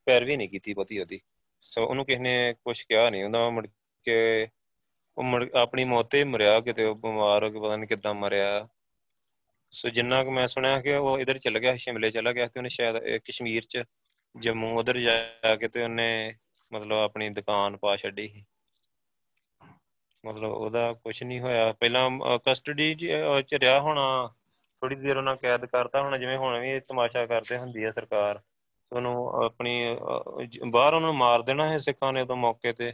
[0.05, 1.19] ਪੈਰਵੀ ਨਹੀਂ ਕੀਤੀ ਬਹੁਤੀ ਉਹਦੀ।
[1.61, 3.67] ਸੋ ਉਹਨੂੰ ਕਿਸੇ ਨੇ ਕੁਝ ਕਿਹਾ ਨਹੀਂ, ਉਹਦਾ ਮੁੜ
[4.03, 4.47] ਕੇ
[5.17, 8.13] ਉਹ ਮੁੜ ਆਪਣੀ ਮੌਤ ਤੇ ਹੀ ਮਰਿਆ, ਕਿਤੇ ਉਹ ਬਿਮਾਰ ਹੋ ਕੇ ਪਤਾ ਨਹੀਂ ਕਿੱਦਾਂ
[8.13, 8.67] ਮਰਿਆ।
[9.71, 12.69] ਸੋ ਜਿੰਨਾ ਕਿ ਮੈਂ ਸੁਣਿਆ ਕਿ ਉਹ ਇਧਰ ਚਲਾ ਗਿਆ, ਸ਼ਿਮਲੇ ਚਲਾ ਗਿਆ, ਤੇ ਉਹਨੇ
[12.69, 13.83] ਸ਼ਾਇਦ ਇਹ ਕਸ਼ਮੀਰ ਚ
[14.39, 16.35] ਜੰਮੂ ਉਧਰ ਜਾ ਕੇ ਤੇ ਉਹਨੇ
[16.73, 18.45] ਮਤਲਬ ਆਪਣੀ ਦੁਕਾਨ ਪਾ ਛੱਡੀ ਸੀ।
[20.25, 22.09] ਮਤਲਬ ਉਹਦਾ ਕੁਝ ਨਹੀਂ ਹੋਇਆ। ਪਹਿਲਾਂ
[22.45, 22.95] ਕਸਟਡੀ
[23.47, 24.33] ਚ ਰਿਹਾ ਹੋਣਾ।
[24.81, 28.41] ਥੋੜੀ ਦੇਰ ਉਹਨਾਂ ਕੈਦ ਕਰਤਾ ਹੋਣਾ। ਜਿਵੇਂ ਹੁਣ ਵੀ ਤਮਾਸ਼ਾ ਕਰਦੇ ਹੁੰਦੀ ਆ ਸਰਕਾਰ।
[28.91, 32.93] ਉਹਨੂੰ ਆਪਣੀ ਅਹ, ਜ- ਬਾਹਰ ਉਹਨੂੰ ਮਾਰ ਦੇਣਾ ਹੈ ਸਿੱਖਾਂ ਨੇ ਉਦੋਂ ਮੌਕੇ ਤੇ।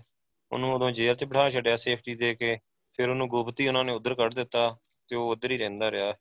[0.51, 2.59] ਉਹਨੂੰ ਉਦੋਂ ਜੇਲ੍ਹ 'ਚ ਬਿਠਾ ਛੱਡਿਆ ਸੇਫਟੀ ਦੇ ਕੇ।
[2.93, 6.13] ਫਿਰ ਉਹਨੂੰ ਗੁਪਤੀ ਉਹਨਾਂ ਨੇ ਉੱਧਰ ਕੱਢ ਦਿੱਤਾ ਤੇ ਉਹ ਉੱਧਰ ਹੀ ਰਹਿੰਦਾ ਰਿਹਾ।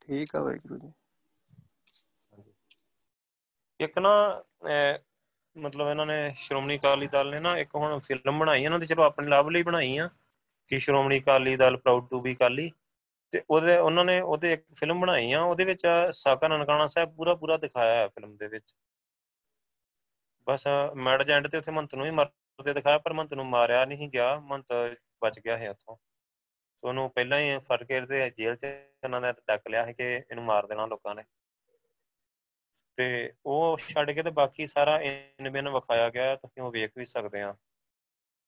[0.00, 0.92] ਠੀਕ ਆ ਵਾਹਿਗੁਰੂ ਜੀ।
[3.80, 4.98] ਇੱਕ ਨਾ ਅਹ,
[5.56, 9.02] ਮਤਲਬ ਇਹਨਾਂ ਨੇ ਸ਼੍ਰੋਮਣੀ ਅਕਾਲੀ ਦਲ ਨੇ ਨਾ ਇੱਕ ਹੁਣ ਫਿਲਮ ਬਣਾਈ ਇਹਨਾਂ ਦੀ ਚਲੋ
[9.02, 10.08] ਆਪਣੇ ਲਾਭ ਲਈ ਬਣਾਈ ਆ
[10.68, 12.70] ਕਿ Shiromani Akali Dal proud to be Akali.
[13.32, 15.82] ਤੇ ਉਹਦੇ ਉਹਨਾਂ ਨੇ ਉਹਦੇ ਇੱਕ ਫਿਲਮ ਬਣਾਈ ਆ ਉਹਦੇ ਵਿੱਚ
[16.12, 18.74] ਸਾਕਾ ਨਨਕਾਣਾ ਸਾਹਿਬ ਪੂਰਾ ਪੂਰਾ ਦਿਖਾਇਆ ਹੈ ਫਿਲਮ ਦੇ ਵਿੱਚ।
[20.46, 24.08] ਬਸ ਮੈਡ ਜੈਂਡ ਤੇ ਉੱਥੇ ਮੰਤ ਨੂੰ ਹੀ ਮਰਦੇ ਦਿਖਾਇਆ ਪਰ ਮੰਤ ਨੂੰ ਮਾਰਿਆ ਨਹੀਂ
[24.08, 24.66] ਗਿਆ ਮੰਤ
[25.24, 28.66] ਬਚ ਗਿਆ ਹੈ ਉੱਥੋਂ। ਸੋ ਉਹਨੂੰ ਪਹਿਲਾਂ ਹੀ ਫੜ ਕੇ ਤੇ ਜੇਲ੍ਹ 'ਚ
[29.04, 31.22] ਉਹਨਾਂ ਨੇ ਡੱਕ ਲਿਆ ਸੀ ਕਿ ਇਹਨੂੰ ਮਾਰ ਦੇਣਾ ਲੋਕਾਂ ਨੇ।
[32.96, 36.90] ਤੇ ਉਹ ਛੱਡ ਕੇ ਤੇ ਬਾਕੀ ਸਾਰਾ ਇਨ ਬਿਨ ਵਿਖਾਇਆ ਗਿਆ ਹੈ, ਤੁਸੀਂ ਉਹ ਵੇਖ
[36.96, 37.54] ਵੀ ਸਕਦੇ ਆ।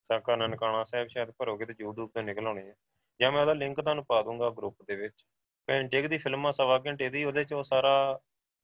[0.04, 2.74] ਸਾਕਾ ਨਨਕਾਣਾ ਸਾਹਿਬ ਸ਼ਾਇਦ ਭਰੋਗੇ ਤੇ YouTube ਤੇ ਨਿਕਲ ਆਉਣੀ ਹੈ
[3.20, 5.26] ਜਾਂ ਮੈਂ ਉਹਦਾ ਲਿੰਕ ਤੁਹਾਨੂੰ ਪਾ ਦੂੰਗਾ ਗਰੁੱਪ ਦੇ ਵਿੱਚ।
[5.70, 8.20] ਘੰਟੇ ਕੁ ਦੀ ਫਿਲਮ ਆ ਸਵਾ ਘੰਟੇ ਦੀ ਉਹਦੇ ਚ ਉਹ ਸਾਰਾ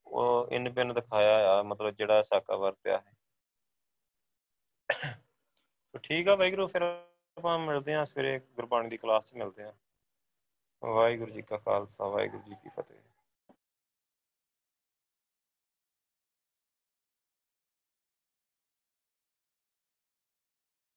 [0.06, 3.12] ਉਹ ਇਨ ਬਿਨ ਦਿਖਾਇਆ ਆ ਮਤਲਬ ਜਿਹੜਾ ਸਾਕਾ ਵਰਤਿਆ ਹੈ।
[5.92, 9.74] ਤਾਂ ਠੀਕ ਆ ਵਾਹਿਗੁਰੂ ਫਿਰ ਆਪਾਂ ਮਿਲਦੇ ਆ ਸਵੇਰੇ ਗੁਰਬਾਣੀ ਦੀ ਕਲਾਸ 'ਚ ਮਿਲਦੇ ਆ।
[10.84, 12.96] ਵਾਹਿਗੁਰੂ ਜੀ ਕਾ ਖਾਲਸਾ ਵਾਹਿਗੁਰੂ ਜੀ ਕੀ ਫਤਿਹ।